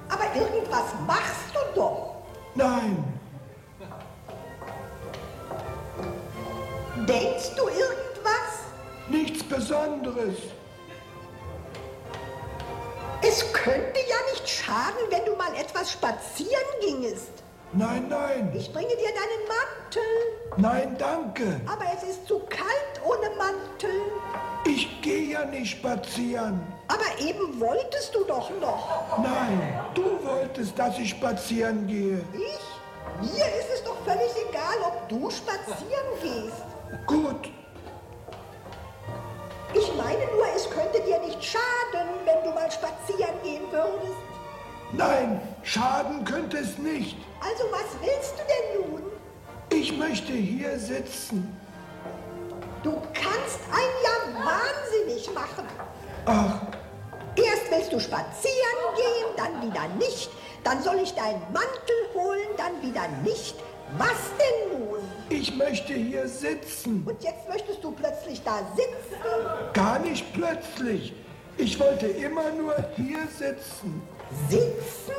Aber 0.08 0.24
irgendwas 0.36 0.84
machst 1.06 1.52
du 1.54 1.80
doch. 1.80 2.16
nein, 2.54 3.02
Denkst 7.08 7.50
du 7.56 7.62
irgendwas? 7.68 7.91
Besonderes. 9.62 10.38
Es 13.22 13.52
könnte 13.52 14.00
ja 14.08 14.16
nicht 14.32 14.48
schaden, 14.48 15.04
wenn 15.10 15.24
du 15.24 15.36
mal 15.36 15.54
etwas 15.54 15.92
spazieren 15.92 16.50
gingest. 16.80 17.30
Nein, 17.72 18.06
nein, 18.08 18.52
Ich 18.56 18.72
bringe 18.72 18.88
dir 18.88 19.12
deinen 19.20 19.46
Mantel. 19.54 20.02
nein, 20.56 20.96
danke. 20.98 21.60
Aber 21.72 21.84
es 21.96 22.02
ist 22.02 22.26
zu 22.26 22.40
kalt 22.40 23.00
ohne 23.06 23.30
Mantel. 23.36 24.00
Ich 24.64 25.00
gehe 25.00 25.30
ja 25.34 25.44
nicht 25.44 25.70
spazieren. 25.78 26.60
Aber 26.88 27.20
eben 27.24 27.60
wolltest 27.60 28.12
du 28.16 28.24
doch 28.24 28.50
noch. 28.60 29.16
Nein, 29.18 29.80
du 29.94 30.02
wolltest, 30.24 30.76
dass 30.76 30.98
ich 30.98 31.10
spazieren 31.10 31.86
gehe. 31.86 32.20
Ich? 32.32 33.30
Mir 33.32 33.46
ist 33.60 33.68
es 33.76 33.84
doch 33.84 33.96
völlig 34.04 34.32
egal, 34.48 34.78
ob 34.84 35.08
du 35.08 35.30
spazieren 35.30 36.08
gehst. 36.20 37.06
Gut, 37.06 37.48
Ich 39.74 39.92
meine 39.96 40.24
nur, 40.32 40.46
es 40.54 40.68
könnte 40.70 41.00
dir 41.00 41.18
nicht 41.20 41.42
schaden, 41.42 42.08
wenn 42.24 42.44
du 42.44 42.50
mal 42.54 42.70
spazieren 42.70 43.34
gehen 43.42 43.62
würdest. 43.70 44.16
nein, 44.92 45.40
schaden 45.62 46.24
könnte 46.24 46.58
es 46.58 46.78
nicht. 46.78 47.16
Also 47.40 47.64
was 47.70 47.98
willst 48.00 48.34
du 48.38 48.42
denn 48.52 48.90
nun? 48.90 49.02
Ich 49.70 49.96
möchte 49.96 50.32
hier 50.32 50.78
sitzen. 50.78 51.56
Du 52.82 52.92
kannst 53.14 53.60
einen 53.72 53.98
ja 54.04 54.44
wahnsinnig 54.44 55.32
machen. 55.34 55.66
Ach, 56.26 56.60
Erst 57.34 57.70
willst 57.70 57.90
du 57.92 57.98
spazieren 57.98 58.80
gehen, 58.94 59.36
dann 59.38 59.62
wieder 59.62 59.88
nicht. 59.96 60.30
Dann 60.64 60.82
soll 60.82 60.96
ich 61.02 61.14
deinen 61.14 61.40
Mantel 61.52 61.96
holen, 62.14 62.48
dann 62.58 62.82
wieder 62.82 63.08
nicht. 63.24 63.56
Was 63.98 64.30
denn 64.38 64.78
nun? 64.78 64.92
ich 65.32 65.56
möchte 65.56 65.94
hier 65.94 66.28
sitzen. 66.28 67.02
Und 67.06 67.22
jetzt 67.22 67.48
möchtest 67.48 67.82
du 67.82 67.90
plötzlich 67.92 68.42
da 68.42 68.60
sitzen? 68.76 69.20
Gar 69.72 69.98
nicht 70.00 70.32
plötzlich. 70.32 71.14
Ich 71.56 71.78
wollte 71.80 72.06
immer 72.06 72.50
nur 72.50 72.74
hier 72.96 73.26
sitzen. 73.26 74.02
Sitzen? 74.48 75.12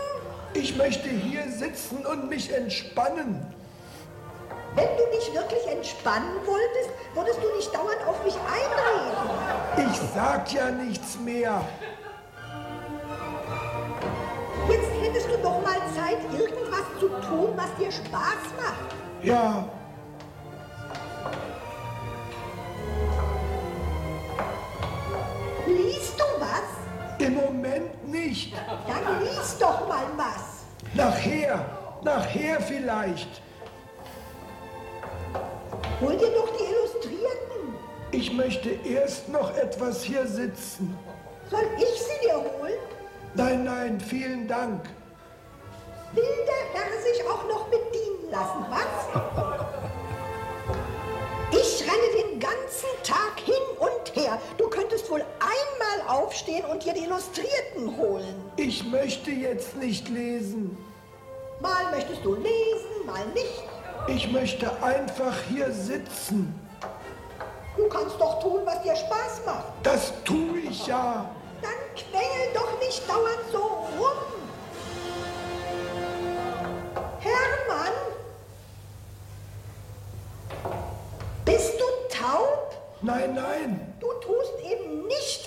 Ich 0.53 0.75
möchte 0.77 1.09
hier 1.09 1.49
sitzen 1.51 2.05
und 2.05 2.29
mich 2.29 2.51
entspannen. 2.53 3.53
Wenn 4.75 4.97
du 4.97 5.03
dich 5.17 5.33
wirklich 5.33 5.67
entspannen 5.67 6.35
wolltest, 6.45 6.89
würdest 7.13 7.39
du 7.43 7.55
nicht 7.55 7.73
dauernd 7.73 8.07
auf 8.07 8.23
mich 8.23 8.35
einreden. 8.35 9.91
Ich 9.91 9.99
sag 10.15 10.51
ja 10.53 10.71
nichts 10.71 11.17
mehr. 11.19 11.61
Tun, 17.27 17.49
was 17.55 17.73
dir 17.79 17.91
Spaß 17.91 18.53
macht. 18.57 18.95
Ja, 19.23 19.65
Liest 25.67 26.19
du 26.19 26.23
was? 26.39 27.25
im 27.25 27.35
Moment 27.35 28.07
nicht. 28.11 28.53
Dann 28.87 29.21
lies 29.23 29.57
doch 29.57 29.87
mal 29.87 30.05
was. 30.17 30.63
Nachher, 30.93 31.65
nachher 32.03 32.59
vielleicht. 32.61 33.41
Hol 36.01 36.17
dir 36.17 36.31
doch 36.33 36.49
die 36.57 36.63
Illustrierten. 36.65 37.75
Ich 38.11 38.33
möchte 38.33 38.69
erst 38.71 39.29
noch 39.29 39.55
etwas 39.55 40.03
hier 40.03 40.27
sitzen. 40.27 40.97
Soll 41.49 41.63
ich 41.77 42.01
sie 42.01 42.27
dir 42.27 42.35
holen? 42.35 42.73
Nein, 43.35 43.63
nein, 43.63 43.99
vielen 43.99 44.47
Dank. 44.47 44.81
Will 46.15 46.45
der 46.45 46.79
Herr 46.79 47.01
sich 47.01 47.23
auch 47.25 47.47
noch 47.47 47.65
bedienen 47.67 48.29
lassen, 48.29 48.65
was? 48.69 49.21
Ich 51.51 51.81
renne 51.81 52.29
den 52.29 52.39
ganzen 52.39 52.89
Tag 53.03 53.39
hin 53.43 53.55
und 53.79 54.15
her. 54.15 54.39
Du 54.57 54.67
könntest 54.69 55.09
wohl 55.09 55.23
einmal 55.39 56.07
aufstehen 56.07 56.65
und 56.65 56.83
dir 56.83 56.93
die 56.93 57.05
Illustrierten 57.05 57.97
holen. 57.97 58.43
Ich 58.57 58.83
möchte 58.85 59.31
jetzt 59.31 59.75
nicht 59.77 60.07
lesen. 60.09 60.77
Mal 61.59 61.91
möchtest 61.91 62.23
du 62.23 62.35
lesen, 62.35 63.05
mal 63.05 63.25
nicht. 63.33 63.63
Ich 64.07 64.31
möchte 64.31 64.71
einfach 64.83 65.35
hier 65.49 65.71
sitzen. 65.71 66.53
Du 67.77 67.87
kannst 67.87 68.19
doch 68.19 68.39
tun, 68.41 68.61
was 68.65 68.81
dir 68.83 68.95
Spaß 68.95 69.41
macht. 69.45 69.65
Das 69.81 70.13
tue 70.23 70.59
ich 70.59 70.85
ja. 70.85 71.29
Dann 71.61 71.71
quengel 71.95 72.53
doch 72.53 72.79
nicht 72.79 73.09
dauernd 73.09 73.22
Nein, 83.33 83.43
nein, 83.43 83.93
Du 83.99 84.07
tust 84.21 84.53
eben 84.63 85.07
nicht 85.07 85.43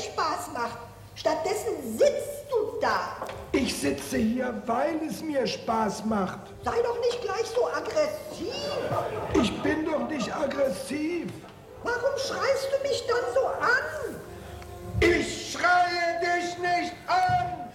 Spaß 0.00 0.52
macht. 0.52 0.78
Stattdessen 1.14 1.98
sitzt 1.98 2.46
du 2.50 2.80
da. 2.80 3.26
Ich 3.52 3.76
sitze 3.76 4.16
hier, 4.16 4.62
weil 4.66 5.00
es 5.06 5.22
mir 5.22 5.46
Spaß 5.46 6.04
macht. 6.04 6.40
Sei 6.64 6.82
doch 6.82 6.98
nicht 7.00 7.20
gleich 7.22 7.46
so 7.54 7.66
aggressiv. 7.68 8.54
Ich 9.34 9.62
bin 9.62 9.84
doch 9.84 10.08
nicht 10.08 10.34
aggressiv. 10.34 11.30
Warum 11.82 12.16
schreist 12.16 12.68
du 12.72 12.88
mich 12.88 13.04
dann 13.06 13.34
so 13.34 13.46
an? 13.46 14.16
Ich 15.00 15.52
schreie 15.52 16.20
dich 16.20 16.58
nicht 16.58 16.94
an. 17.06 17.70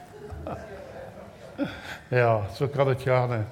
Ja, 2.10 2.46
zo 2.54 2.68
kan 2.68 2.88
het 2.88 3.02
gaan. 3.02 3.32
Hè. 3.32 3.44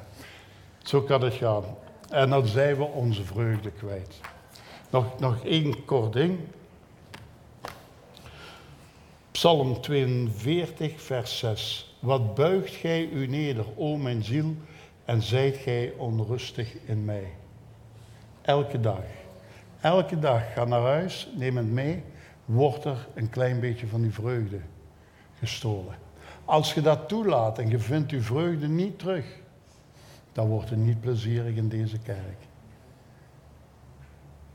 Zo 0.84 1.02
kan 1.02 1.22
het 1.22 1.34
gaan. 1.34 1.64
En 2.10 2.30
dan 2.30 2.48
zijn 2.48 2.78
we 2.78 2.84
onze 2.84 3.24
vreugde 3.24 3.72
kwijt. 3.72 4.16
Nog, 4.94 5.20
nog 5.20 5.46
één 5.46 5.86
kort 5.86 6.14
ding. 6.14 6.40
Psalm 9.32 9.82
42, 9.82 11.02
vers 11.02 11.38
6. 11.38 11.96
Wat 12.00 12.36
buigt 12.36 12.76
gij 12.76 13.10
u 13.10 13.28
neder, 13.28 13.66
o 13.78 13.98
mijn 13.98 14.24
ziel, 14.24 14.56
en 15.06 15.22
zijt 15.22 15.58
gij 15.58 15.94
onrustig 15.98 16.74
in 16.86 17.06
mij. 17.06 17.32
Elke 18.42 18.80
dag. 18.80 19.04
Elke 19.82 20.20
dag 20.20 20.54
ga 20.54 20.66
naar 20.66 20.82
huis, 20.82 21.30
neem 21.36 21.58
het 21.58 21.72
mee, 21.72 22.04
wordt 22.46 22.86
er 22.86 23.08
een 23.14 23.30
klein 23.30 23.60
beetje 23.60 23.88
van 23.88 24.02
die 24.02 24.14
vreugde 24.14 24.60
gestolen. 25.40 25.96
Als 26.46 26.74
je 26.74 26.82
dat 26.82 27.08
toelaat 27.08 27.60
en 27.60 27.70
je 27.70 27.80
vindt 27.80 28.12
uw 28.12 28.22
vreugde 28.22 28.68
niet 28.68 29.00
terug, 29.00 29.26
dan 30.32 30.48
wordt 30.48 30.70
het 30.70 30.80
niet 30.80 31.02
plezierig 31.02 31.56
in 31.56 31.70
deze 31.70 32.00
kerk. 32.00 32.52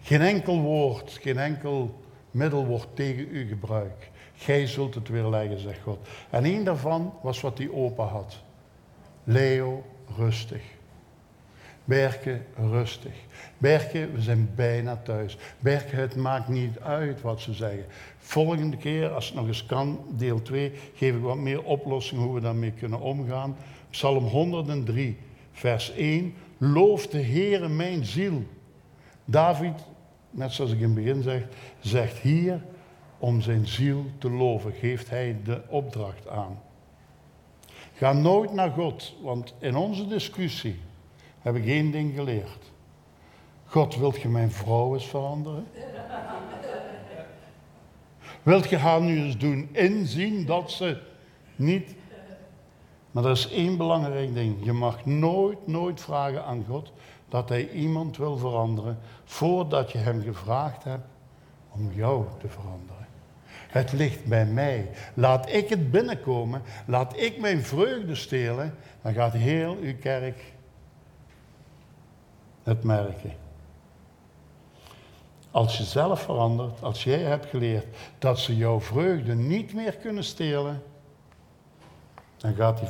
Geen 0.03 0.21
enkel 0.21 0.61
woord, 0.61 1.19
geen 1.21 1.39
enkel 1.39 2.01
middel 2.31 2.67
wordt 2.67 2.89
tegen 2.95 3.29
u 3.31 3.49
gebruikt. 3.49 4.11
Gij 4.35 4.67
zult 4.67 4.95
het 4.95 5.09
weer 5.09 5.29
leggen, 5.29 5.61
zegt 5.61 5.83
God. 5.83 6.09
En 6.31 6.45
één 6.45 6.65
daarvan 6.65 7.15
was 7.23 7.41
wat 7.41 7.57
die 7.57 7.73
opa 7.73 8.05
had. 8.05 8.43
Leo, 9.25 9.85
rustig. 10.17 10.63
Berke, 11.85 12.41
rustig. 12.57 13.13
Berke, 13.59 14.09
we 14.15 14.23
zijn 14.23 14.51
bijna 14.55 14.97
thuis. 14.97 15.37
Berke, 15.59 15.97
het 15.97 16.17
maakt 16.17 16.49
niet 16.49 16.79
uit 16.79 17.21
wat 17.21 17.41
ze 17.41 17.53
zeggen. 17.53 17.85
Volgende 18.19 18.77
keer, 18.77 19.09
als 19.09 19.27
het 19.27 19.35
nog 19.35 19.47
eens 19.47 19.67
kan, 19.67 20.01
deel 20.09 20.43
2, 20.43 20.73
geef 20.95 21.15
ik 21.15 21.23
wat 21.23 21.37
meer 21.37 21.63
oplossingen 21.63 22.25
hoe 22.25 22.35
we 22.35 22.41
daarmee 22.41 22.73
kunnen 22.73 23.01
omgaan. 23.01 23.57
Psalm 23.91 24.25
103, 24.25 25.17
vers 25.53 25.93
1. 25.93 26.35
Loof 26.59 27.07
de 27.07 27.23
Heere 27.23 27.69
mijn 27.69 28.05
ziel. 28.05 28.43
David, 29.31 29.85
net 30.31 30.53
zoals 30.53 30.71
ik 30.71 30.79
in 30.79 30.85
het 30.85 30.95
begin 30.95 31.23
zeg, 31.23 31.43
zegt 31.81 32.19
hier 32.19 32.63
om 33.19 33.41
zijn 33.41 33.67
ziel 33.67 34.05
te 34.19 34.31
loven, 34.31 34.73
geeft 34.73 35.11
hij 35.11 35.37
de 35.45 35.63
opdracht 35.69 36.29
aan. 36.29 36.61
Ga 37.95 38.13
nooit 38.13 38.53
naar 38.53 38.71
God, 38.71 39.15
want 39.23 39.55
in 39.59 39.77
onze 39.77 40.07
discussie 40.07 40.81
heb 41.41 41.57
ik 41.57 41.67
één 41.67 41.91
ding 41.91 42.15
geleerd. 42.15 42.73
God, 43.65 43.97
wilt 43.97 44.21
je 44.21 44.29
mijn 44.29 44.51
vrouw 44.51 44.95
eens 44.95 45.07
veranderen? 45.07 45.67
Wilt 48.43 48.69
je 48.69 48.77
haar 48.77 49.01
nu 49.01 49.23
eens 49.23 49.39
doen 49.39 49.69
inzien 49.73 50.47
dat 50.47 50.71
ze 50.71 51.01
niet. 51.57 51.95
Maar 53.11 53.25
er 53.25 53.31
is 53.31 53.51
één 53.51 53.77
belangrijk 53.77 54.35
ding. 54.35 54.57
Je 54.65 54.73
mag 54.73 55.07
nooit, 55.07 55.67
nooit 55.67 56.01
vragen 56.01 56.45
aan 56.45 56.65
God 56.69 56.93
dat 57.29 57.49
hij 57.49 57.71
iemand 57.71 58.17
wil 58.17 58.37
veranderen 58.37 58.99
voordat 59.25 59.93
je 59.93 59.99
hem 59.99 60.23
gevraagd 60.23 60.85
hebt 60.85 61.07
om 61.71 61.93
jou 61.93 62.25
te 62.39 62.49
veranderen. 62.49 63.07
Het 63.69 63.93
ligt 63.93 64.25
bij 64.25 64.47
mij. 64.47 64.91
Laat 65.15 65.53
ik 65.53 65.69
het 65.69 65.91
binnenkomen, 65.91 66.63
laat 66.87 67.17
ik 67.17 67.41
mijn 67.41 67.63
vreugde 67.63 68.15
stelen, 68.15 68.75
dan 69.03 69.13
gaat 69.13 69.33
heel 69.33 69.77
uw 69.81 69.97
kerk 69.97 70.53
het 72.63 72.83
merken. 72.83 73.33
Als 75.51 75.79
je 75.79 75.85
zelf 75.85 76.23
verandert, 76.23 76.83
als 76.83 77.05
jij 77.05 77.23
hebt 77.23 77.47
geleerd 77.47 77.87
dat 78.19 78.39
ze 78.39 78.57
jouw 78.57 78.81
vreugde 78.81 79.35
niet 79.35 79.75
meer 79.75 79.97
kunnen 79.97 80.25
stelen, 80.25 80.83
dan 82.37 82.55
gaat 82.55 82.79
die 82.79 82.89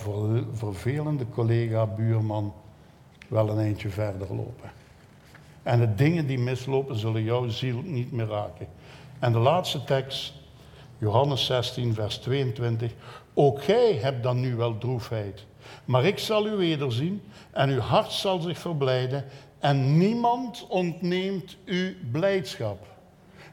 vervelende 0.53 1.29
collega, 1.29 1.87
buurman 1.87 2.55
wel 3.29 3.49
een 3.49 3.59
eentje 3.59 3.89
verder 3.89 4.35
lopen. 4.35 4.71
En 5.63 5.81
de 5.81 5.95
dingen 5.95 6.27
die 6.27 6.39
mislopen 6.39 6.97
zullen 6.97 7.23
jouw 7.23 7.49
ziel 7.49 7.81
niet 7.85 8.13
meer 8.13 8.27
raken. 8.27 8.69
En 9.19 9.33
de 9.33 9.39
laatste 9.39 9.85
tekst, 9.85 10.33
Johannes 10.99 11.47
16, 11.47 11.95
vers 11.95 12.17
22. 12.17 12.93
Ook 13.35 13.63
gij 13.63 13.93
hebt 13.93 14.23
dan 14.23 14.41
nu 14.41 14.57
wel 14.57 14.79
droefheid, 14.79 15.47
maar 15.85 16.05
ik 16.05 16.19
zal 16.19 16.47
u 16.47 16.51
wederzien 16.51 17.23
en 17.51 17.71
uw 17.71 17.81
hart 17.81 18.13
zal 18.13 18.41
zich 18.41 18.59
verblijden 18.59 19.25
en 19.59 19.99
niemand 19.99 20.67
ontneemt 20.69 21.57
u 21.65 21.97
blijdschap. 22.13 22.87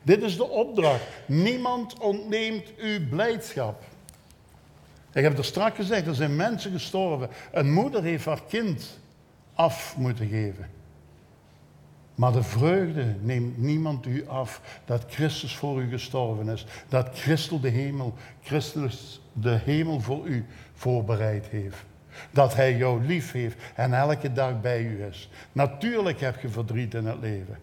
Dit 0.02 0.22
is 0.22 0.38
de 0.38 0.50
opdracht. 0.50 1.04
Niemand 1.26 2.00
ontneemt 2.00 2.72
u 2.78 3.08
blijdschap. 3.08 3.84
Ik 5.14 5.24
heb 5.24 5.38
er 5.38 5.46
straks 5.46 5.76
gezegd, 5.76 6.08
er 6.08 6.16
zijn 6.16 6.36
mensen 6.36 6.72
gestorven. 6.72 7.30
Een 7.52 7.74
moeder 7.74 8.04
heeft 8.04 8.26
haar 8.26 8.44
kind 8.48 9.00
af 9.56 9.96
moeten 9.98 10.28
geven. 10.28 10.70
Maar 12.16 12.32
de 12.32 12.44
vreugde 12.44 13.16
neemt 13.22 13.58
niemand 13.58 14.06
u 14.06 14.28
af 14.28 14.80
dat 14.86 15.06
Christus 15.08 15.56
voor 15.56 15.82
u 15.82 15.90
gestorven 15.90 16.50
is. 16.50 16.66
Dat 16.90 17.10
Christus 17.14 17.62
de 17.62 17.70
hemel, 17.70 18.14
Christus 18.42 19.22
de 19.34 19.60
hemel 19.64 20.00
voor 20.00 20.28
u 20.28 20.46
voorbereid 20.74 21.46
heeft. 21.48 21.84
Dat 22.32 22.56
hij 22.56 22.78
jou 22.78 23.06
lief 23.06 23.32
heeft 23.32 23.58
en 23.76 23.94
elke 23.94 24.34
dag 24.34 24.62
bij 24.62 24.84
u 24.84 25.04
is. 25.04 25.30
Natuurlijk 25.52 26.20
heb 26.20 26.42
je 26.42 26.50
verdriet 26.50 26.94
in 26.94 27.06
het 27.06 27.20
leven 27.20 27.58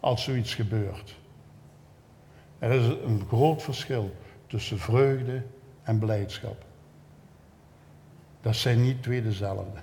als 0.00 0.24
zoiets 0.24 0.54
gebeurt. 0.54 1.16
Er 2.58 2.70
is 2.70 2.86
een 2.86 3.24
groot 3.28 3.62
verschil 3.62 4.16
tussen 4.46 4.78
vreugde 4.78 5.42
en 5.82 5.98
blijdschap. 5.98 6.64
Dat 8.40 8.56
zijn 8.56 8.82
niet 8.82 9.02
twee 9.02 9.22
dezelfde. 9.22 9.80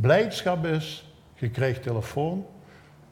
Blijdschap 0.00 0.66
is, 0.66 1.12
je 1.34 1.50
krijgt 1.50 1.82
telefoon, 1.82 2.46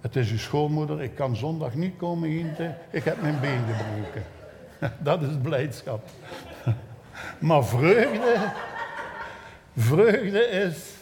het 0.01 0.16
is 0.16 0.30
uw 0.30 0.39
schoonmoeder, 0.39 1.03
ik 1.03 1.14
kan 1.14 1.36
zondag 1.36 1.74
niet 1.74 1.97
komen 1.97 2.28
eten, 2.28 2.76
ik 2.91 3.05
heb 3.05 3.22
mijn 3.22 3.41
been 3.41 3.64
gebroken. 3.66 4.22
Dat 5.05 5.22
is 5.22 5.36
blijdschap. 5.43 6.09
Maar 7.39 7.64
vreugde, 7.64 8.53
vreugde 9.76 10.41
is, 10.41 10.95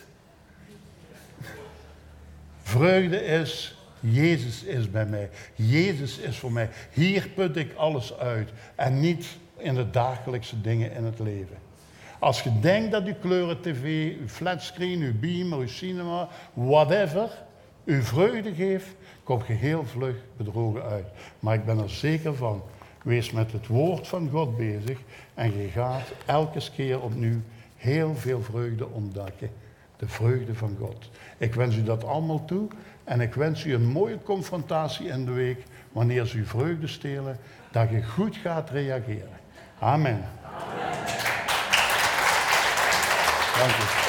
vreugde 2.62 3.24
is, 3.24 3.78
Jezus 4.00 4.62
is 4.62 4.90
bij 4.90 5.06
mij. 5.06 5.30
Jezus 5.54 6.18
is 6.18 6.36
voor 6.36 6.52
mij. 6.52 6.68
Hier 6.92 7.28
put 7.34 7.56
ik 7.56 7.74
alles 7.74 8.18
uit 8.18 8.50
en 8.74 9.00
niet 9.00 9.26
in 9.56 9.74
de 9.74 9.90
dagelijkse 9.90 10.60
dingen 10.60 10.92
in 10.92 11.04
het 11.04 11.18
leven. 11.18 11.56
Als 12.18 12.42
je 12.42 12.60
denkt 12.60 12.90
dat 12.90 13.04
uw 13.04 13.14
kleuren 13.20 13.60
tv, 13.60 14.12
uw 14.20 14.28
flatscreen, 14.28 15.00
uw 15.00 15.18
beamer, 15.20 15.58
uw 15.58 15.68
cinema, 15.68 16.28
whatever, 16.52 17.30
uw 17.84 18.02
vreugde 18.02 18.54
geeft, 18.54 18.86
kom 19.22 19.42
je 19.46 19.52
heel 19.52 19.84
vlug 19.84 20.16
bedrogen 20.36 20.82
uit. 20.82 21.06
Maar 21.38 21.54
ik 21.54 21.64
ben 21.64 21.78
er 21.78 21.90
zeker 21.90 22.34
van, 22.34 22.62
wees 23.02 23.30
met 23.30 23.52
het 23.52 23.66
woord 23.66 24.08
van 24.08 24.28
God 24.30 24.56
bezig 24.56 24.98
en 25.34 25.60
je 25.60 25.68
gaat 25.68 26.12
elke 26.26 26.60
keer 26.74 27.00
opnieuw 27.00 27.40
heel 27.76 28.14
veel 28.14 28.42
vreugde 28.42 28.88
ontdekken. 28.88 29.50
De 29.96 30.08
vreugde 30.08 30.54
van 30.54 30.76
God. 30.80 31.10
Ik 31.38 31.54
wens 31.54 31.76
u 31.76 31.82
dat 31.82 32.04
allemaal 32.04 32.44
toe 32.44 32.68
en 33.04 33.20
ik 33.20 33.34
wens 33.34 33.64
u 33.64 33.74
een 33.74 33.86
mooie 33.86 34.22
confrontatie 34.22 35.06
in 35.06 35.24
de 35.24 35.32
week 35.32 35.62
wanneer 35.92 36.26
ze 36.26 36.36
uw 36.36 36.44
vreugde 36.44 36.86
stelen, 36.86 37.38
dat 37.70 37.90
je 37.90 38.02
goed 38.02 38.36
gaat 38.36 38.70
reageren. 38.70 39.38
Amen. 39.78 40.24
Dank 43.58 43.72
u. 43.72 44.05